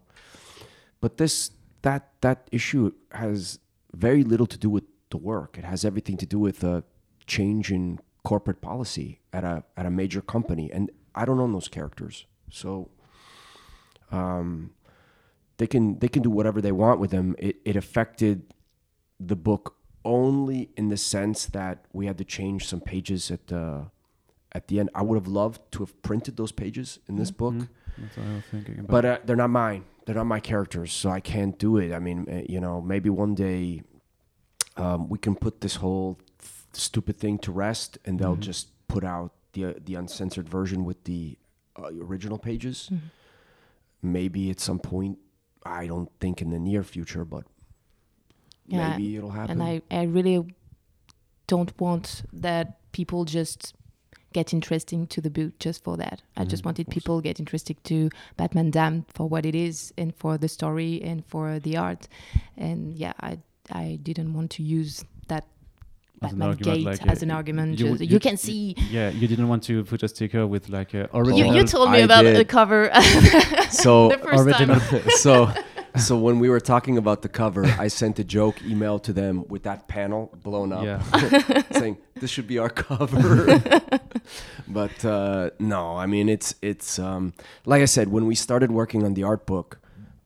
But 0.99 1.17
this 1.17 1.51
that 1.84 2.09
that 2.21 2.49
issue 2.51 2.91
has 3.11 3.59
very 3.93 4.23
little 4.23 4.47
to 4.47 4.57
do 4.57 4.69
with 4.69 4.84
the 5.11 5.17
work. 5.17 5.57
It 5.57 5.63
has 5.63 5.86
everything 5.86 6.17
to 6.17 6.25
do 6.25 6.39
with 6.39 6.63
a 6.63 6.84
change 7.25 7.71
in 7.71 7.99
corporate 8.23 8.61
policy 8.61 9.19
at 9.32 9.43
a 9.43 9.63
at 9.77 9.86
a 9.86 9.89
major 9.89 10.21
company. 10.21 10.69
And 10.71 10.91
i 11.15 11.25
don't 11.25 11.39
own 11.39 11.53
those 11.53 11.67
characters. 11.67 12.25
So 12.51 12.89
um 14.11 14.71
they 15.57 15.67
can 15.67 15.99
they 15.99 16.07
can 16.07 16.21
do 16.23 16.30
whatever 16.30 16.61
they 16.61 16.71
want 16.71 16.99
with 16.99 17.11
them. 17.11 17.36
It, 17.38 17.57
it 17.63 17.75
affected 17.75 18.53
the 19.19 19.36
book 19.36 19.75
only 20.05 20.69
in 20.75 20.89
the 20.89 20.97
sense 20.97 21.45
that 21.47 21.86
we 21.93 22.05
had 22.07 22.17
to 22.17 22.23
change 22.23 22.67
some 22.67 22.82
pages 22.82 23.30
at 23.32 23.47
the 23.47 23.91
at 24.51 24.67
the 24.67 24.80
end. 24.80 24.89
I 24.95 25.03
would 25.03 25.15
have 25.15 25.27
loved 25.27 25.61
to 25.73 25.80
have 25.80 26.01
printed 26.01 26.38
those 26.38 26.51
pages 26.51 26.99
in 27.07 27.15
this 27.17 27.32
book, 27.32 27.53
Mhm. 27.53 27.67
That's 28.02 28.18
what 28.18 28.28
I 28.28 28.34
was 28.36 28.43
thinking 28.52 28.80
about. 28.80 28.88
but 28.89 29.06
uh, 29.06 29.18
they're 29.26 29.36
not 29.36 29.50
mine. 29.50 29.84
They're 30.06 30.16
not 30.16 30.26
my 30.26 30.39
characters, 30.39 30.91
so 30.91 31.10
I 31.10 31.20
can't 31.20 31.58
do 31.60 31.78
it. 31.78 31.93
I 31.93 32.00
mean, 32.00 32.28
uh, 32.30 32.41
you 32.50 32.60
know, 32.60 32.82
maybe 32.82 33.10
one 33.10 33.36
day 33.36 33.84
um, 34.78 35.10
we 35.10 35.18
can 35.20 35.36
put 35.36 35.62
this 35.62 35.76
whole 35.76 36.18
f- 36.41 36.66
stupid 36.74 37.18
thing 37.18 37.38
to 37.39 37.52
rest, 37.52 37.97
and 38.06 38.18
they'll 38.20 38.36
Mhm. 38.38 38.39
just 38.52 38.70
put 38.88 39.04
out 39.04 39.32
the 39.54 39.66
uh, 39.66 39.74
the 39.86 39.95
uncensored 39.95 40.47
version 40.50 40.86
with 40.86 41.04
the 41.04 41.38
uh, 41.78 41.89
original 42.02 42.38
pages. 42.38 42.89
Mhm. 42.91 43.00
Maybe 44.02 44.50
at 44.50 44.60
some 44.60 44.80
point. 44.80 45.18
I 45.66 45.88
don't 45.88 46.10
think 46.22 46.41
in 46.41 46.50
the 46.52 46.60
near 46.60 46.84
future, 46.84 47.26
but 47.26 47.43
Yeah, 48.68 48.89
maybe 48.91 49.18
it'll 49.18 49.32
happen. 49.32 49.60
and 49.62 49.64
I, 49.64 49.82
I 49.91 50.04
really 50.04 50.56
don't 51.47 51.78
want 51.80 52.24
that 52.32 52.78
people 52.93 53.26
just 53.26 53.74
get 54.34 54.53
interesting 54.53 55.07
to 55.07 55.21
the 55.21 55.30
book 55.30 55.57
just 55.59 55.84
for 55.84 55.97
that. 55.97 56.21
I 56.38 56.45
just 56.45 56.61
Mhm, 56.61 56.65
wanted 56.67 56.88
of 56.88 56.93
people 56.93 57.21
get 57.21 57.39
interested 57.39 57.84
to 57.86 58.09
Batman 58.38 58.69
Damned 58.71 59.05
for 59.13 59.27
what 59.27 59.45
it 59.45 59.55
is 59.55 59.93
and 59.97 60.13
for 60.15 60.38
the 60.38 60.47
story 60.47 61.01
and 61.03 61.25
for 61.25 61.59
the 61.59 61.77
art. 61.77 62.07
And 62.57 62.93
yeah, 62.93 63.13
I 63.21 63.39
I 63.71 63.99
didn't 64.01 64.34
want 64.34 64.49
to 64.51 64.63
use 64.63 65.03
that 65.27 65.45
As 66.21 66.34
an 66.34 66.39
Batman 66.39 66.47
argument, 66.49 66.77
Gate 66.77 66.86
like, 66.86 67.07
as 67.11 67.21
uh, 67.21 67.25
an 67.25 67.32
argument. 67.32 67.80
you 67.80 67.88
just- 67.89 68.01
You, 68.01 68.07
you- 68.15 68.19
can 68.19 68.36
see. 68.38 68.75
yeah, 68.91 69.09
you 69.09 69.27
didn't 69.27 69.47
want 69.47 69.63
to 69.63 69.84
put 69.86 70.03
a 70.03 70.07
sticker 70.07 70.45
with 70.47 70.67
like 70.69 70.93
a 70.93 70.97
You, 71.13 71.19
original. 71.21 71.55
you 71.55 71.63
told 71.65 71.91
me 71.91 71.99
I 71.99 72.01
about 72.01 72.23
the 72.25 72.45
cover 72.45 72.89
so 73.69 74.09
the 74.09 74.17
first 74.17 74.43
original- 74.45 74.80
time. 74.80 75.01
so 75.25 75.34
so 75.97 76.17
when 76.17 76.39
we 76.39 76.49
were 76.49 76.59
talking 76.59 76.97
about 76.97 77.21
the 77.23 77.30
cover, 77.30 77.65
I 77.86 77.88
sent 77.89 78.19
a 78.19 78.23
joke 78.23 78.57
email 78.63 78.99
to 78.99 79.11
them 79.13 79.43
with 79.49 79.63
that 79.63 79.88
panel 79.88 80.30
blown 80.43 80.71
up, 80.71 80.84
yeah, 80.86 81.01
saying 81.80 81.97
this 82.21 82.30
should 82.30 82.47
be 82.47 82.57
our 82.59 82.69
cover. 82.69 83.59
but 84.67 85.03
uh, 85.05 85.49
no, 85.59 85.97
I 85.97 86.05
mean 86.05 86.30
it's 86.30 86.55
it's 86.61 86.99
um, 86.99 87.34
like 87.65 87.82
I 87.82 87.86
said 87.86 88.07
when 88.09 88.26
we 88.26 88.36
started 88.36 88.72
working 88.72 89.03
on 89.03 89.13
the 89.13 89.24
art 89.24 89.45
book, 89.45 89.80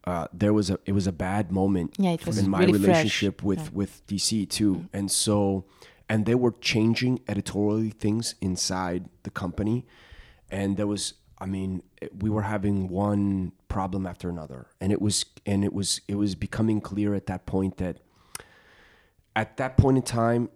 uh, 0.06 0.28
there 0.34 0.54
was 0.54 0.70
a 0.70 0.80
it 0.86 0.91
was 0.94 1.08
a 1.08 1.12
bad 1.12 1.52
moment 1.52 1.96
Yeah, 1.98 2.16
in 2.26 2.50
my 2.50 2.60
really 2.60 2.74
fresh. 2.74 2.88
relationship 2.88 3.44
with 3.44 3.60
Yeah. 3.60 3.70
with 3.74 4.02
DC 4.08 4.50
too, 4.50 4.88
and 4.94 5.10
so 5.12 5.66
and 6.10 6.26
they 6.26 6.36
were 6.36 6.54
changing 6.62 7.22
editorially 7.28 7.89
things 7.91 8.36
inside 8.41 9.10
the 9.24 9.30
company, 9.32 9.86
and 10.52 10.78
there 10.78 10.88
was 10.88 11.14
I 11.39 11.46
mean 11.46 11.82
we 12.20 12.30
were 12.30 12.44
having 12.44 12.88
one 12.89 13.52
problem 13.68 14.06
after 14.06 14.30
another, 14.30 14.68
and 14.82 14.91
it 14.91 15.02
was 15.02 15.26
and 15.46 15.64
it 15.64 15.74
was 15.74 16.02
it 16.08 16.16
was 16.16 16.36
becoming 16.36 16.82
clear 16.82 17.14
at 17.16 17.26
that 17.28 17.46
point 17.46 17.78
that 17.78 17.98
at 19.36 19.58
that 19.58 19.78
point 19.78 19.98
in 19.98 20.04
time, 20.04 20.50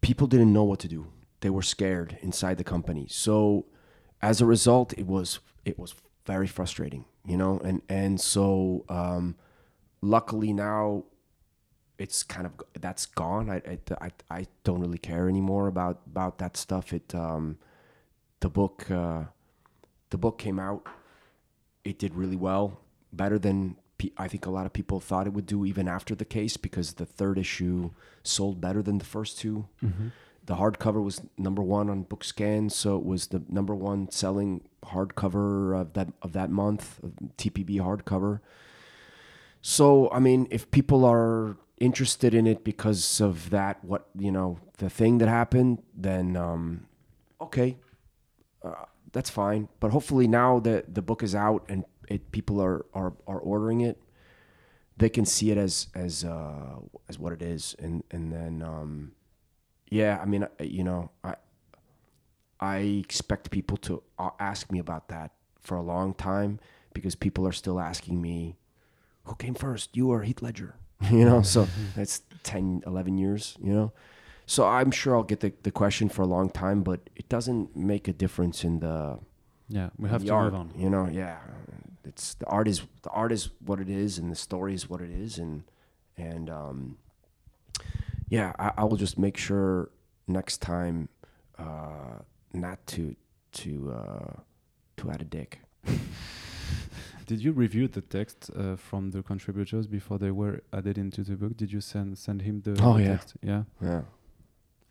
people 0.00 0.26
didn't 0.26 0.52
know 0.52 0.62
what 0.64 0.78
to 0.80 0.88
do. 0.88 1.06
They 1.40 1.50
were 1.50 1.62
scared 1.62 2.18
inside 2.20 2.58
the 2.58 2.64
company. 2.64 3.06
So 3.08 3.66
as 4.20 4.40
a 4.40 4.46
result, 4.46 4.92
it 4.98 5.06
was 5.06 5.40
it 5.64 5.78
was 5.78 5.94
very 6.26 6.46
frustrating, 6.46 7.04
you 7.24 7.36
know. 7.36 7.58
And 7.64 7.82
and 7.88 8.20
so 8.20 8.84
um, 8.88 9.36
luckily 10.02 10.52
now, 10.52 11.04
it's 11.98 12.22
kind 12.22 12.46
of 12.46 12.52
that's 12.78 13.06
gone. 13.06 13.50
I 13.50 13.78
I, 14.00 14.10
I, 14.30 14.46
don't 14.64 14.80
really 14.80 14.98
care 14.98 15.28
anymore 15.28 15.66
about 15.66 16.00
about 16.06 16.38
that 16.38 16.56
stuff. 16.56 16.92
It 16.92 17.14
um, 17.14 17.58
the 18.40 18.50
book 18.50 18.90
uh, 18.90 19.24
the 20.10 20.18
book 20.18 20.38
came 20.38 20.58
out 20.58 20.86
it 21.84 21.98
did 21.98 22.14
really 22.14 22.36
well, 22.36 22.80
better 23.12 23.38
than 23.38 23.76
I 24.16 24.28
think 24.28 24.46
a 24.46 24.50
lot 24.50 24.64
of 24.64 24.72
people 24.72 24.98
thought 24.98 25.26
it 25.26 25.34
would 25.34 25.44
do 25.46 25.66
even 25.66 25.86
after 25.86 26.14
the 26.14 26.24
case 26.24 26.56
because 26.56 26.94
the 26.94 27.04
third 27.04 27.36
issue 27.36 27.90
sold 28.22 28.58
better 28.58 28.82
than 28.82 28.96
the 28.96 29.04
first 29.04 29.38
2 29.40 29.66
The 30.50 30.56
hardcover 30.56 31.00
was 31.00 31.22
number 31.38 31.62
one 31.62 31.88
on 31.88 32.06
BookScan, 32.06 32.72
so 32.72 32.96
it 32.96 33.04
was 33.04 33.28
the 33.28 33.40
number 33.48 33.72
one 33.72 34.10
selling 34.10 34.62
hardcover 34.84 35.80
of 35.80 35.92
that 35.92 36.08
of 36.22 36.32
that 36.32 36.50
month, 36.50 36.98
of 37.04 37.12
TPB 37.36 37.78
hardcover. 37.78 38.40
So 39.62 40.10
I 40.10 40.18
mean, 40.18 40.48
if 40.50 40.68
people 40.72 41.04
are 41.04 41.56
interested 41.78 42.34
in 42.34 42.48
it 42.48 42.64
because 42.64 43.20
of 43.20 43.50
that, 43.50 43.84
what 43.84 44.08
you 44.18 44.32
know, 44.32 44.58
the 44.78 44.90
thing 44.90 45.18
that 45.18 45.28
happened, 45.28 45.84
then 45.94 46.36
um, 46.36 46.88
okay, 47.40 47.76
uh, 48.64 48.86
that's 49.12 49.30
fine. 49.30 49.68
But 49.78 49.92
hopefully 49.92 50.26
now 50.26 50.58
that 50.58 50.96
the 50.96 51.00
book 51.00 51.22
is 51.22 51.32
out 51.32 51.64
and 51.68 51.84
it 52.08 52.32
people 52.32 52.60
are 52.60 52.86
are, 52.92 53.12
are 53.28 53.38
ordering 53.38 53.82
it, 53.82 54.02
they 54.96 55.10
can 55.10 55.24
see 55.24 55.52
it 55.52 55.58
as 55.58 55.86
as 55.94 56.24
uh, 56.24 56.80
as 57.08 57.20
what 57.20 57.32
it 57.32 57.40
is, 57.40 57.76
and 57.78 58.02
and 58.10 58.32
then 58.32 58.64
um, 58.64 59.12
yeah, 59.90 60.18
I 60.22 60.24
mean, 60.24 60.46
you 60.60 60.84
know, 60.84 61.10
I 61.22 61.34
I 62.60 62.76
expect 62.78 63.50
people 63.50 63.76
to 63.78 64.02
uh, 64.18 64.30
ask 64.38 64.70
me 64.70 64.78
about 64.78 65.08
that 65.08 65.32
for 65.60 65.76
a 65.76 65.82
long 65.82 66.14
time 66.14 66.58
because 66.92 67.14
people 67.14 67.46
are 67.46 67.52
still 67.52 67.78
asking 67.80 68.20
me, 68.20 68.56
who 69.24 69.34
came 69.34 69.54
first, 69.54 69.96
you 69.96 70.10
or 70.10 70.22
Heath 70.22 70.42
Ledger? 70.42 70.74
You 71.10 71.24
know, 71.24 71.40
so 71.40 71.66
that's 71.96 72.20
10, 72.42 72.82
11 72.86 73.16
years, 73.16 73.56
you 73.62 73.72
know. 73.72 73.92
So 74.44 74.66
I'm 74.66 74.90
sure 74.90 75.16
I'll 75.16 75.22
get 75.22 75.40
the, 75.40 75.52
the 75.62 75.70
question 75.70 76.10
for 76.10 76.20
a 76.22 76.26
long 76.26 76.50
time, 76.50 76.82
but 76.82 77.00
it 77.16 77.26
doesn't 77.30 77.74
make 77.74 78.06
a 78.06 78.12
difference 78.12 78.64
in 78.64 78.80
the 78.80 79.18
Yeah, 79.68 79.88
we 79.98 80.10
have 80.10 80.20
the 80.22 80.28
to 80.28 80.34
art, 80.34 80.52
move 80.52 80.60
on. 80.60 80.72
You 80.76 80.90
know, 80.90 81.08
yeah. 81.08 81.38
It's 82.04 82.34
the 82.34 82.46
art 82.46 82.68
is 82.68 82.82
the 83.02 83.10
art 83.10 83.32
is 83.32 83.48
what 83.64 83.80
it 83.80 83.88
is, 83.88 84.18
and 84.18 84.30
the 84.30 84.36
story 84.36 84.74
is 84.74 84.90
what 84.90 85.00
it 85.00 85.10
is, 85.10 85.38
and 85.38 85.62
and 86.18 86.50
um, 86.50 86.98
yeah, 88.30 88.52
I, 88.58 88.72
I 88.78 88.84
will 88.84 88.96
just 88.96 89.18
make 89.18 89.36
sure 89.36 89.90
next 90.26 90.58
time 90.62 91.08
uh, 91.58 92.20
not 92.54 92.78
to 92.86 93.14
to 93.52 93.92
uh, 93.92 94.32
to 94.96 95.10
add 95.10 95.20
a 95.20 95.24
dick. 95.24 95.60
Did 97.26 97.42
you 97.44 97.52
review 97.52 97.86
the 97.86 98.00
text 98.00 98.50
uh, 98.56 98.74
from 98.76 99.10
the 99.12 99.22
contributors 99.22 99.86
before 99.86 100.18
they 100.18 100.30
were 100.32 100.62
added 100.72 100.98
into 100.98 101.22
the 101.22 101.36
book? 101.36 101.56
Did 101.56 101.70
you 101.72 101.80
send 101.80 102.18
send 102.18 102.42
him 102.42 102.62
the, 102.62 102.72
Oh, 102.82 102.94
the 102.96 103.02
yeah. 103.02 103.08
text? 103.08 103.34
Yeah. 103.42 103.62
Yeah. 103.80 104.02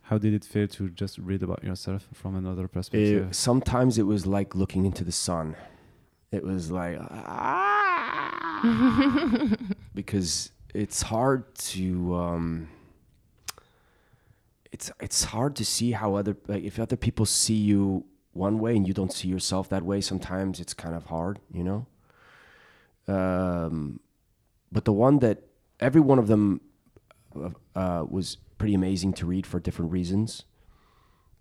How 0.04 0.18
did 0.18 0.34
it 0.34 0.44
feel 0.46 0.68
to 0.70 0.90
just 0.90 1.18
read 1.20 1.44
about 1.44 1.64
yourself 1.64 2.08
from 2.14 2.36
another 2.36 2.64
It, 2.66 2.72
perspective? 2.72 3.36
sometimes 3.36 3.98
it 3.98 4.04
was 4.08 4.26
like 4.26 4.56
looking 4.56 4.86
into 4.86 5.04
the 5.04 5.12
sun. 5.12 5.56
It 6.32 6.44
was 6.44 6.72
like 6.72 6.98
ah, 7.02 8.62
because 9.94 10.52
it's 10.74 11.02
hard 11.02 11.54
to 11.74 12.16
um, 12.16 12.70
it's 14.72 14.92
it's 15.00 15.26
hard 15.26 15.56
to 15.58 15.66
see 15.66 15.92
how 15.92 16.16
other 16.16 16.38
like 16.48 16.64
if 16.64 16.80
other 16.80 16.96
people 16.96 17.26
see 17.26 17.56
you 17.56 18.06
one 18.34 18.60
way 18.60 18.76
and 18.76 18.88
you 18.88 18.94
don't 18.94 19.14
see 19.14 19.28
yourself 19.28 19.70
that 19.70 19.84
way. 19.84 20.02
Sometimes 20.02 20.60
it's 20.60 20.74
kind 20.74 20.96
of 20.96 21.06
hard, 21.06 21.40
you 21.52 21.64
know. 21.64 21.88
Um, 23.08 24.00
but 24.72 24.86
the 24.86 24.94
one 24.94 25.20
that 25.20 25.44
every 25.80 26.02
one 26.02 26.20
of 26.20 26.28
them 26.28 26.62
uh, 27.36 27.50
uh, 27.76 28.06
was 28.08 28.38
pretty 28.58 28.76
amazing 28.76 29.14
to 29.14 29.26
read 29.26 29.48
for 29.48 29.60
different 29.60 29.92
reasons. 29.92 30.44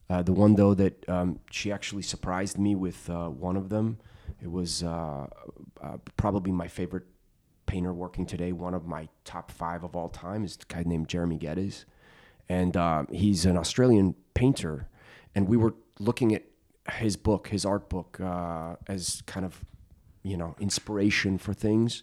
Uh, 0.09 0.23
the 0.23 0.33
one 0.33 0.55
though 0.55 0.75
that 0.75 1.07
um, 1.09 1.39
she 1.51 1.71
actually 1.71 2.03
surprised 2.03 2.59
me 2.59 2.75
with 2.75 3.11
uh, 3.11 3.29
one 3.29 3.57
of 3.57 3.69
them. 3.69 3.99
It 4.43 4.51
was 4.51 4.83
uh, 4.83 5.27
uh, 5.83 5.97
probably 6.17 6.53
my 6.53 6.69
favorite 6.69 7.05
painter 7.67 7.93
working 7.93 8.25
today. 8.25 8.53
One 8.53 8.73
of 8.73 8.87
my 8.87 9.09
top 9.25 9.51
five 9.51 9.85
of 9.85 9.95
all 9.95 10.09
time 10.09 10.45
is 10.45 10.57
a 10.57 10.73
guy 10.73 10.83
named 10.87 11.09
Jeremy 11.09 11.37
Geddes, 11.37 11.85
and 12.49 12.77
uh, 12.77 13.05
he's 13.11 13.45
an 13.45 13.57
Australian 13.57 14.15
painter. 14.35 14.89
And 15.35 15.49
we 15.49 15.57
were 15.57 15.75
looking 15.99 16.35
at 16.35 16.45
his 16.95 17.17
book, 17.17 17.49
his 17.49 17.65
art 17.65 17.89
book, 17.89 18.19
uh, 18.21 18.77
as 18.87 19.23
kind 19.27 19.45
of 19.45 19.65
you 20.23 20.37
know 20.37 20.57
inspiration 20.59 21.39
for 21.39 21.55
things 21.55 22.03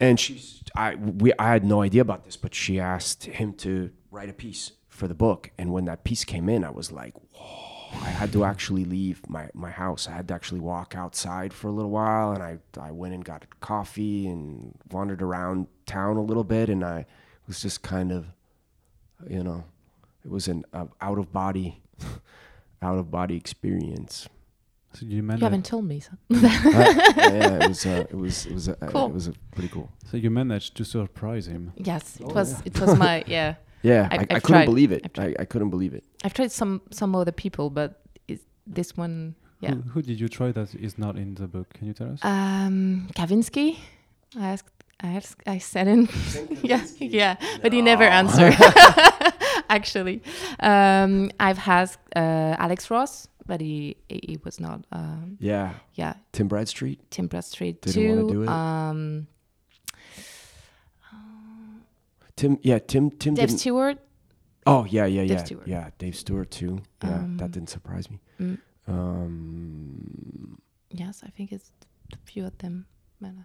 and 0.00 0.18
she's 0.18 0.62
I 0.76 0.94
we 0.94 1.32
I 1.38 1.52
had 1.52 1.64
no 1.64 1.82
idea 1.82 2.02
about 2.02 2.24
this, 2.24 2.36
but 2.36 2.54
she 2.54 2.78
asked 2.78 3.24
him 3.24 3.52
to 3.54 3.90
write 4.10 4.28
a 4.28 4.32
piece 4.32 4.72
for 4.88 5.08
the 5.08 5.14
book, 5.14 5.50
and 5.58 5.72
when 5.72 5.84
that 5.86 6.04
piece 6.04 6.24
came 6.24 6.48
in, 6.48 6.64
I 6.64 6.70
was 6.70 6.90
like, 6.90 7.14
whoa! 7.34 7.98
I 8.02 8.10
had 8.10 8.32
to 8.32 8.44
actually 8.44 8.84
leave 8.84 9.28
my 9.28 9.48
my 9.54 9.70
house. 9.70 10.08
I 10.08 10.12
had 10.12 10.28
to 10.28 10.34
actually 10.34 10.60
walk 10.60 10.94
outside 10.96 11.52
for 11.52 11.68
a 11.68 11.72
little 11.72 11.90
while, 11.90 12.32
and 12.32 12.42
I 12.42 12.58
I 12.80 12.90
went 12.90 13.14
and 13.14 13.24
got 13.24 13.46
coffee 13.60 14.28
and 14.28 14.74
wandered 14.90 15.22
around 15.22 15.66
town 15.86 16.16
a 16.16 16.22
little 16.22 16.44
bit, 16.44 16.68
and 16.68 16.84
I 16.84 17.06
was 17.46 17.60
just 17.60 17.82
kind 17.82 18.12
of, 18.12 18.26
you 19.28 19.42
know, 19.42 19.64
it 20.24 20.30
was 20.30 20.48
an 20.48 20.64
uh, 20.72 20.86
out 21.00 21.18
of 21.18 21.32
body, 21.32 21.80
out 22.82 22.98
of 22.98 23.10
body 23.10 23.36
experience. 23.36 24.28
so 24.94 25.04
you 25.06 25.16
You 25.16 25.22
managed. 25.22 25.42
haven't 25.42 25.64
told 25.66 25.84
me. 25.84 26.00
So. 26.00 26.12
Uh, 26.30 27.30
yeah, 27.34 27.64
it 27.64 27.68
was 27.68 27.84
uh, 27.86 28.04
it 28.10 28.16
was 28.16 28.46
it 28.46 28.54
was 28.54 28.68
uh, 28.68 28.74
Cool. 28.88 29.06
it 29.06 29.14
was 29.14 29.28
uh, 29.28 29.32
pretty 29.52 29.68
cool. 29.68 29.90
So 30.10 30.16
you 30.16 30.30
managed 30.30 30.76
to 30.76 30.84
surprise 30.84 31.46
him. 31.46 31.72
yes, 31.76 32.16
it 32.20 32.24
Oh, 32.26 32.34
was. 32.34 32.52
yeah. 32.52 32.60
It 32.66 32.80
was 32.80 32.96
my 32.98 33.24
yeah. 33.36 33.54
Yeah, 33.82 34.08
I, 34.10 34.14
I've- 34.14 34.26
I 34.36 34.40
couldn't 34.40 34.40
tried. 34.62 34.64
believe 34.66 34.92
it. 34.92 35.02
I've. 35.18 35.24
I, 35.38 35.42
I 35.42 35.44
couldn't 35.44 35.70
believe 35.70 35.94
it. 35.94 36.04
I've 36.24 36.34
tried 36.34 36.50
some 36.52 36.80
some 36.90 37.14
other 37.14 37.32
people, 37.32 37.70
but 37.70 38.00
is 38.26 38.40
this 38.66 38.96
one? 38.96 39.34
Yeah. 39.60 39.70
Who, 39.74 39.80
who 39.92 40.02
did 40.02 40.18
you 40.20 40.28
try 40.28 40.52
that 40.52 40.74
is 40.74 40.98
not 40.98 41.16
in 41.16 41.34
the 41.34 41.46
book? 41.48 41.68
Can 41.74 41.86
you 41.88 41.92
tell 41.94 42.10
us? 42.12 42.20
Um, 42.22 43.08
Kavinsky. 43.14 43.78
I 44.36 44.48
asked. 44.54 44.77
I 45.00 45.08
asked. 45.16 45.42
I 45.46 45.58
said 45.58 45.86
in. 45.88 46.08
yeah, 46.62 46.84
yeah, 46.98 47.36
but 47.62 47.72
he 47.72 47.82
never 47.82 48.04
answered. 48.04 48.54
Actually, 49.70 50.22
um, 50.60 51.30
I've 51.38 51.58
asked 51.68 52.00
uh, 52.16 52.56
Alex 52.58 52.90
Ross, 52.90 53.28
but 53.46 53.60
he 53.60 53.96
he 54.08 54.20
he 54.22 54.38
was 54.44 54.58
not. 54.58 54.84
Um, 54.90 55.36
Yeah, 55.40 55.74
yeah, 55.94 56.14
Tim 56.32 56.48
Bradstreet. 56.48 56.98
Tim 57.10 57.28
Bradstreet 57.28 57.80
Didn't 57.82 57.94
too. 58.02 58.08
wanna 58.16 58.32
do 58.32 58.42
it? 58.42 58.48
Um, 58.48 59.26
Tim, 62.36 62.58
yeah, 62.62 62.78
Tim, 62.78 63.10
Tim. 63.10 63.34
Dave 63.34 63.48
didn't, 63.48 63.60
Stewart. 63.60 63.98
oh 64.66 64.84
yeah, 64.88 65.06
yeah, 65.06 65.22
Dave 65.22 65.30
yeah, 65.30 65.44
Stewart. 65.44 65.66
yeah. 65.68 65.90
Dave 65.98 66.14
Stewart 66.16 66.50
too. 66.50 66.80
Yeah, 67.02 67.14
Um, 67.16 67.36
that 67.38 67.50
didn't 67.50 67.68
surprise 67.70 68.08
me. 68.10 68.20
Mm, 68.40 68.58
Um, 68.86 70.58
yes, 70.90 71.22
I 71.24 71.30
think 71.30 71.52
it's 71.52 71.70
a 72.12 72.16
few 72.24 72.44
of 72.46 72.56
them. 72.58 72.86
But, 73.20 73.28
uh, 73.30 73.42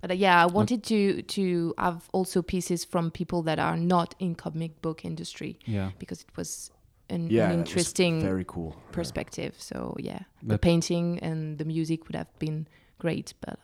but 0.00 0.10
uh, 0.10 0.14
yeah, 0.14 0.42
I 0.42 0.46
wanted 0.46 0.82
to 0.84 1.22
to 1.22 1.74
have 1.78 2.08
also 2.12 2.42
pieces 2.42 2.84
from 2.84 3.10
people 3.10 3.42
that 3.42 3.58
are 3.58 3.76
not 3.76 4.14
in 4.18 4.34
comic 4.34 4.80
book 4.82 5.04
industry 5.04 5.58
yeah. 5.66 5.90
because 5.98 6.22
it 6.22 6.36
was 6.36 6.70
an, 7.08 7.28
yeah, 7.30 7.50
an 7.50 7.58
interesting 7.58 8.20
very 8.20 8.44
cool. 8.46 8.74
Yeah. 8.76 8.92
perspective. 8.92 9.54
So 9.58 9.94
yeah, 9.98 10.20
the 10.42 10.58
painting 10.58 11.18
and 11.22 11.58
the 11.58 11.64
music 11.64 12.06
would 12.08 12.16
have 12.16 12.30
been 12.38 12.66
great, 12.98 13.34
but 13.40 13.54
uh, 13.54 13.56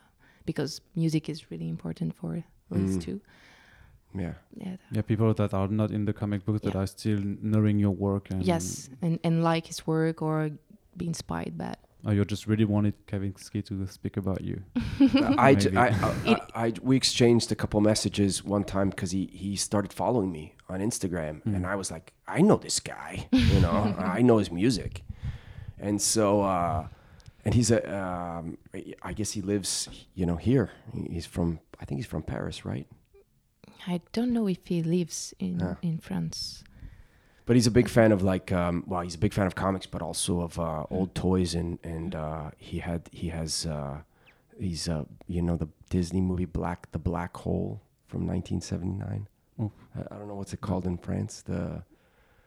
because 0.47 0.81
music 0.95 1.29
is 1.29 1.51
really 1.51 1.69
important 1.69 2.15
for 2.15 2.45
Liz 2.71 2.97
Mm. 2.97 3.03
too. 3.03 3.21
Yeah, 4.15 4.35
Yeah. 4.57 4.77
Yeah, 4.91 5.03
people 5.03 5.33
that 5.35 5.55
are 5.55 5.69
not 5.69 5.91
in 5.91 6.05
the 6.05 6.13
comic 6.13 6.45
book 6.45 6.61
that 6.63 6.75
Yeah. 6.75 6.83
are 6.83 6.87
still 6.87 7.21
knowing 7.43 7.79
your 7.81 7.95
work 7.95 8.31
and 8.31 8.45
Yes, 8.45 8.91
and 9.03 9.19
and 9.25 9.43
like 9.43 9.67
his 9.67 9.87
work 9.87 10.21
or 10.23 10.51
be 10.97 11.07
inspired 11.07 11.57
by. 11.57 11.75
It. 12.05 12.09
or 12.09 12.15
you 12.15 12.25
just 12.25 12.47
really 12.47 12.65
wanted 12.65 12.95
Kavinsky 13.07 13.65
to 13.67 13.87
speak 13.87 14.17
about 14.17 14.41
you. 14.43 14.63
I, 15.39 15.55
j- 15.55 15.77
I, 15.77 15.87
I, 15.89 16.15
I, 16.27 16.67
I- 16.67 16.73
we 16.83 16.97
exchanged 16.97 17.51
a 17.53 17.55
couple 17.55 17.81
messages 17.81 18.45
one 18.45 18.65
time 18.65 18.91
because 18.91 19.11
he 19.13 19.27
he 19.33 19.57
started 19.57 19.93
following 19.93 20.31
me 20.33 20.55
on 20.69 20.81
Instagram, 20.81 21.43
Mm. 21.43 21.55
and 21.57 21.67
I 21.67 21.77
was 21.77 21.91
like, 21.91 22.13
I 22.27 22.41
know 22.43 22.57
this 22.57 22.81
guy, 22.81 23.27
you 23.33 23.61
know, 23.61 23.95
I 24.19 24.23
know 24.23 24.39
his 24.39 24.51
music, 24.51 25.03
and 25.79 26.01
so. 26.01 26.43
uh 26.43 26.89
and 27.45 27.55
he's 27.55 27.73
a, 27.73 27.81
um, 27.93 28.57
I 29.03 29.13
guess 29.13 29.33
he 29.33 29.43
lives, 29.43 29.89
you 30.15 30.27
know, 30.27 30.37
here. 30.37 30.71
He's 31.11 31.27
from, 31.27 31.59
I 31.81 31.85
think 31.85 31.99
he's 31.99 32.07
from 32.07 32.23
Paris, 32.23 32.65
right? 32.65 32.87
I 33.89 34.01
don't 34.13 34.33
know 34.33 34.47
if 34.47 34.65
he 34.69 34.81
lives 34.81 35.35
in 35.41 35.59
Yeah. 35.59 35.75
in 35.83 35.99
France. 35.99 36.63
But 37.45 37.57
he's 37.57 37.67
a 37.67 37.71
big 37.73 37.89
fan 37.89 38.13
of 38.13 38.23
like, 38.23 38.53
um, 38.53 38.85
well, 38.87 39.01
he's 39.01 39.17
a 39.17 39.19
big 39.19 39.33
fan 39.33 39.47
of 39.47 39.55
comics, 39.55 39.87
but 39.87 40.01
also 40.01 40.41
of 40.41 40.59
uh, 40.59 40.85
old 40.91 41.15
toys, 41.15 41.55
and 41.55 41.79
and 41.83 42.15
uh, 42.15 42.51
he 42.57 42.79
had 42.79 43.09
he 43.13 43.29
has 43.31 43.67
uh, 43.67 43.99
he's 44.59 44.89
uh, 44.89 45.05
you 45.27 45.43
know 45.43 45.57
the 45.57 45.69
Disney 45.91 46.21
movie 46.21 46.45
Black 46.45 46.91
the 46.93 46.99
Black 46.99 47.37
Hole 47.39 47.81
from 48.07 48.27
1979. 48.27 49.27
Oof. 49.61 49.73
I, 49.97 50.15
I 50.15 50.19
don't 50.19 50.29
know 50.29 50.35
what's 50.37 50.53
it 50.53 50.61
called 50.61 50.87
in 50.87 50.99
France. 50.99 51.43
The 51.43 51.83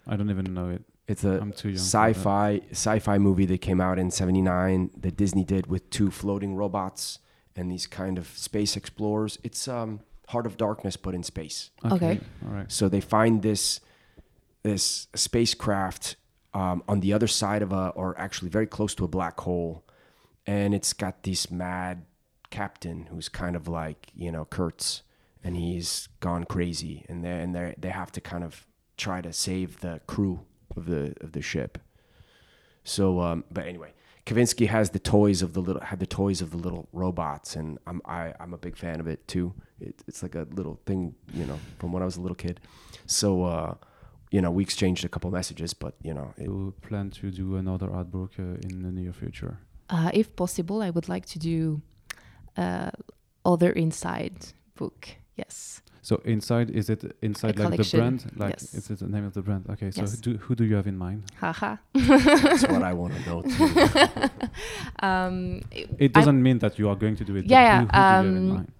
I 0.07 0.15
don't 0.15 0.29
even 0.29 0.53
know 0.53 0.69
it. 0.69 0.83
it's 1.07 1.23
a 1.23 1.41
I'm 1.41 1.51
too 1.51 1.69
young. 1.69 1.77
sci-fi 1.77 2.61
sci-fi 2.71 3.17
movie 3.17 3.45
that 3.47 3.59
came 3.61 3.81
out 3.81 3.99
in 3.99 4.11
79 4.11 4.91
that 4.97 5.17
Disney 5.17 5.43
did 5.43 5.67
with 5.67 5.89
two 5.89 6.09
floating 6.11 6.55
robots 6.55 7.19
and 7.55 7.71
these 7.71 7.87
kind 7.87 8.17
of 8.17 8.27
space 8.27 8.75
explorers. 8.77 9.39
It's 9.43 9.67
um, 9.67 10.01
Heart 10.29 10.45
of 10.45 10.57
Darkness, 10.57 10.97
but 10.97 11.13
in 11.15 11.23
space. 11.23 11.71
Okay. 11.83 12.19
All 12.45 12.53
right. 12.53 12.71
So 12.71 12.89
they 12.89 13.01
find 13.01 13.41
this 13.41 13.79
this 14.65 15.07
spacecraft 15.13 16.15
um, 16.55 16.83
on 16.87 16.99
the 16.99 17.13
other 17.13 17.27
side 17.27 17.61
of 17.61 17.71
a, 17.71 17.89
or 17.89 18.19
actually 18.19 18.49
very 18.49 18.65
close 18.65 18.95
to 18.95 19.05
a 19.05 19.07
black 19.07 19.39
hole, 19.41 19.85
and 20.47 20.73
it's 20.73 20.91
got 20.91 21.21
this 21.21 21.51
mad 21.51 22.05
captain 22.49 23.07
who's 23.11 23.29
kind 23.29 23.55
of 23.55 23.67
like 23.67 24.11
you 24.15 24.31
know 24.31 24.43
Kurtz, 24.45 25.03
and 25.43 25.55
he's 25.55 26.09
gone 26.19 26.45
crazy, 26.45 27.05
and 27.07 27.23
they 27.23 27.29
and 27.29 27.55
they 27.55 27.75
they 27.77 27.89
have 27.89 28.11
to 28.13 28.21
kind 28.21 28.43
of 28.43 28.65
try 28.97 29.21
to 29.21 29.31
save 29.31 29.81
the 29.81 30.01
crew 30.07 30.41
of 30.75 30.87
the 30.87 31.13
of 31.21 31.33
the 31.33 31.41
ship. 31.43 31.77
So, 32.83 33.19
um, 33.21 33.43
but 33.51 33.67
anyway, 33.67 33.93
Kavinsky 34.25 34.67
has 34.67 34.89
the 34.89 34.99
toys 34.99 35.43
of 35.43 35.53
the 35.53 35.61
little 35.61 35.81
had 35.83 35.99
the 35.99 36.07
toys 36.07 36.41
of 36.41 36.49
the 36.49 36.57
little 36.57 36.89
robots, 36.91 37.55
and 37.55 37.77
I'm 37.85 38.01
I, 38.03 38.33
I'm 38.39 38.53
a 38.53 38.57
big 38.57 38.77
fan 38.77 38.99
of 38.99 39.07
it 39.07 39.27
too. 39.27 39.53
It, 39.79 40.01
it's 40.07 40.23
like 40.23 40.33
a 40.33 40.47
little 40.51 40.79
thing, 40.87 41.13
you 41.33 41.45
know, 41.45 41.59
from 41.77 41.91
when 41.91 42.01
I 42.01 42.05
was 42.05 42.17
a 42.17 42.21
little 42.21 42.35
kid. 42.35 42.59
So, 43.05 43.43
uh, 43.43 43.75
you 44.35 44.41
know, 44.41 44.51
we 44.57 44.63
exchanged 44.63 45.05
a 45.05 45.09
couple 45.09 45.31
messages, 45.31 45.73
but 45.73 45.93
you 46.07 46.13
know, 46.13 46.27
it, 46.37 46.43
You 46.43 46.73
plan 46.87 47.09
to 47.21 47.31
do 47.31 47.55
another 47.55 47.89
art 47.97 48.09
book 48.11 48.31
uh, 48.39 48.67
in 48.67 48.83
the 48.83 48.91
near 48.91 49.13
future? 49.13 49.53
Uh, 49.89 50.09
if 50.13 50.27
possible, 50.35 50.77
I 50.87 50.89
would 50.95 51.07
like 51.07 51.25
to 51.33 51.39
do 51.39 51.81
uh, 52.57 52.91
other 53.43 53.71
inside 53.71 54.35
book. 54.75 55.07
Yes. 55.37 55.81
So 56.01 56.15
inside 56.25 56.69
is 56.69 56.89
it 56.89 57.01
inside 57.21 57.57
like 57.59 57.77
the 57.81 57.97
brand? 57.97 58.19
Like 58.35 58.55
yes. 58.61 58.73
is 58.73 58.89
it 58.91 58.99
the 58.99 59.07
name 59.07 59.25
of 59.25 59.33
the 59.33 59.41
brand? 59.41 59.63
Okay, 59.69 59.91
so 59.91 60.01
Yes. 60.01 60.17
do, 60.25 60.37
who 60.43 60.53
do 60.55 60.63
you 60.63 60.75
have 60.75 60.87
in 60.89 60.97
mind? 60.97 61.23
Haha. 61.39 61.77
that's 61.93 62.67
what 62.73 62.83
I 62.83 62.93
want 62.93 63.13
to 63.15 63.21
know 63.29 63.41
too. 63.41 63.67
um, 65.07 65.61
It 65.97 66.11
I- 66.11 66.19
doesn't 66.19 66.41
mean 66.47 66.59
that 66.59 66.77
you 66.79 66.89
are 66.89 66.97
going 67.03 67.15
to 67.17 67.23
do 67.25 67.35
it. 67.37 67.45
Yeah, 67.45 67.61
yeah, 67.69 67.79
Who, 67.79 67.85
who 67.85 67.91
do 67.91 67.97
you 67.97 68.03
have 68.03 68.25
in 68.25 68.37
um, 68.37 68.49
mind? 68.55 68.71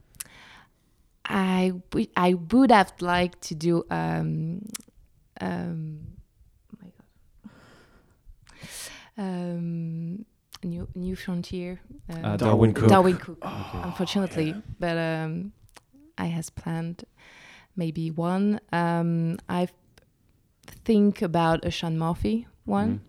I 1.25 1.71
w- 1.89 2.11
I 2.29 2.33
would 2.51 2.71
have 2.71 2.93
liked 3.01 3.41
to 3.49 3.55
do 3.55 3.83
um 3.89 4.61
um 5.41 5.99
oh 6.73 6.77
my 6.81 6.89
god 6.97 7.51
um 9.17 10.25
new 10.63 10.87
new 10.95 11.15
frontier 11.15 11.79
uh, 12.09 12.17
Uh, 12.23 12.37
Darwin 12.37 12.73
Cooke. 12.73 12.89
Darwin 12.89 13.17
Cooke 13.17 13.45
Okay. 13.45 13.81
unfortunately 13.83 14.55
but 14.79 14.97
um 14.97 15.51
I 16.17 16.25
has 16.27 16.49
planned 16.49 17.03
maybe 17.75 18.09
one 18.11 18.59
um 18.71 19.37
I 19.49 19.67
think 20.85 21.21
about 21.21 21.65
a 21.65 21.71
Sean 21.71 21.97
Murphy 21.97 22.47
one 22.65 23.01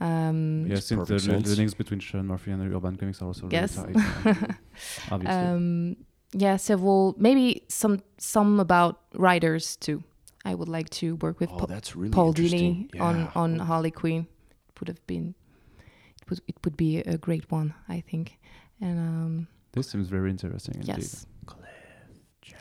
um 0.00 0.66
Yeah, 0.66 0.74
Makes 0.74 0.86
since 0.86 1.08
the, 1.08 1.14
perfect 1.14 1.44
the 1.46 1.56
links 1.56 1.74
between 1.74 2.00
Sean 2.00 2.26
Murphy 2.26 2.50
and 2.52 2.60
the 2.60 2.74
Urban 2.76 2.96
Comics 2.96 3.22
are 3.22 3.26
also 3.26 3.48
Yes. 3.50 3.76
really 3.78 3.94
tight. 3.94 4.26
um, 4.26 4.56
obviously. 5.10 5.46
um 5.48 5.96
yeah 6.32 6.56
several 6.56 7.14
maybe 7.18 7.62
some 7.68 8.02
some 8.18 8.60
about 8.60 9.00
writers 9.14 9.76
too 9.76 10.02
I 10.44 10.54
would 10.54 10.68
like 10.68 10.88
to 11.00 11.16
work 11.16 11.38
with 11.40 11.50
oh, 11.52 11.58
Paul 11.58 11.66
that's 11.66 11.94
really 11.96 12.12
Paul 12.12 12.28
interesting. 12.28 12.88
Dini 12.94 13.00
on 13.00 13.16
Yeah. 13.18 13.30
on 13.34 13.58
Harley 13.58 13.90
Quinn. 13.90 14.26
It 14.70 14.80
would 14.80 14.88
have 14.88 15.06
been 15.06 15.34
it 16.22 16.30
would 16.30 16.40
it 16.48 16.56
would 16.64 16.76
be 16.76 16.98
a 16.98 17.18
great 17.18 17.50
one, 17.50 17.74
I 17.88 18.00
think. 18.00 18.38
And 18.80 18.98
um 18.98 19.46
this 19.72 19.90
seems 19.90 20.08
very 20.08 20.30
interesting 20.30 20.74
indeed. 20.76 20.88
yes. 20.98 21.26
Cliff 21.46 21.68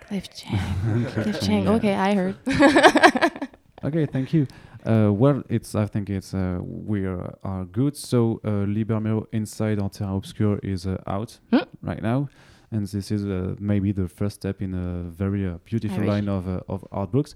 Cliff 0.07 0.30
Chiang. 0.34 1.05
Cliff 1.13 1.39
Chiang. 1.41 1.67
Okay, 1.67 1.95
I 1.95 2.13
heard. 2.15 2.36
Okay, 3.82 4.05
thank 4.05 4.34
you. 4.34 4.45
Uh, 4.86 5.09
well, 5.13 5.41
it's 5.49 5.73
I 5.73 5.86
think 5.86 6.09
it's 6.09 6.34
uh, 6.34 6.59
we 6.61 7.05
are, 7.05 7.34
are 7.43 7.63
good. 7.63 7.95
So 7.95 8.41
uh, 8.43 8.65
Lee 8.67 8.84
Bermejo 8.84 9.25
Inside 9.32 9.80
on 9.80 9.89
Terra 9.89 10.15
Obscura 10.15 10.59
is 10.63 10.86
uh, 10.86 10.97
out 11.07 11.39
Hmm. 11.51 11.63
right 11.82 12.01
now, 12.01 12.27
and 12.71 12.86
this 12.88 13.09
is 13.11 13.23
uh, 13.25 13.55
maybe 13.57 13.93
the 13.93 14.09
first 14.09 14.36
step 14.36 14.61
in 14.61 14.73
a 14.73 15.03
very 15.09 15.47
uh, 15.47 15.59
beautiful 15.63 16.03
line 16.03 16.27
of 16.27 16.45
uh, 16.47 16.59
of 16.67 16.84
art 16.91 17.11
books. 17.11 17.36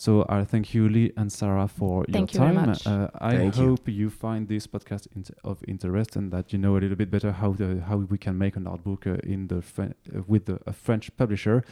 So 0.00 0.24
I 0.30 0.44
thank 0.44 0.72
you, 0.72 0.88
Lee 0.88 1.12
and 1.18 1.30
Sarah, 1.30 1.68
for 1.68 2.06
Thank 2.10 2.32
your 2.32 2.46
you 2.46 2.52
very 2.54 2.56
time. 2.56 2.70
much. 2.70 2.86
Uh, 2.86 3.08
I 3.20 3.36
Thank 3.36 3.56
you. 3.58 3.66
hope 3.68 3.86
you. 3.86 4.08
find 4.08 4.48
this 4.48 4.66
podcast 4.66 5.06
int- 5.14 5.30
of 5.44 5.58
interest 5.68 6.16
and 6.16 6.32
that 6.32 6.54
you 6.54 6.58
know 6.58 6.78
a 6.78 6.80
little 6.80 6.96
bit 6.96 7.10
better 7.10 7.32
how 7.32 7.52
the 7.52 7.82
how 7.86 7.98
we 7.98 8.16
can 8.16 8.38
make 8.38 8.56
an 8.56 8.66
art 8.66 8.82
book 8.82 9.06
uh, 9.06 9.16
in 9.34 9.48
the 9.48 9.60
Fren- 9.60 9.94
uh, 10.16 10.22
with 10.26 10.46
the, 10.46 10.58
a 10.66 10.72
French 10.72 11.14
publisher. 11.18 11.62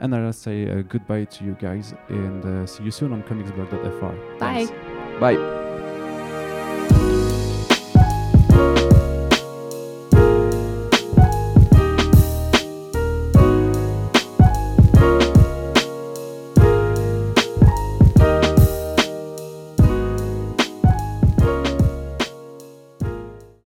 And 0.00 0.12
I'll 0.12 0.32
say 0.32 0.68
uh, 0.68 0.82
goodbye 0.82 1.26
to 1.26 1.44
you 1.44 1.56
guys 1.60 1.94
and 2.08 2.44
uh, 2.44 2.66
see 2.66 2.82
you 2.82 2.90
soon 2.90 3.12
on 3.12 3.22
comicsblog.fr. 3.22 4.38
Bye. 4.40 4.66
Thanks. 4.66 4.72
Bye. 5.20 5.67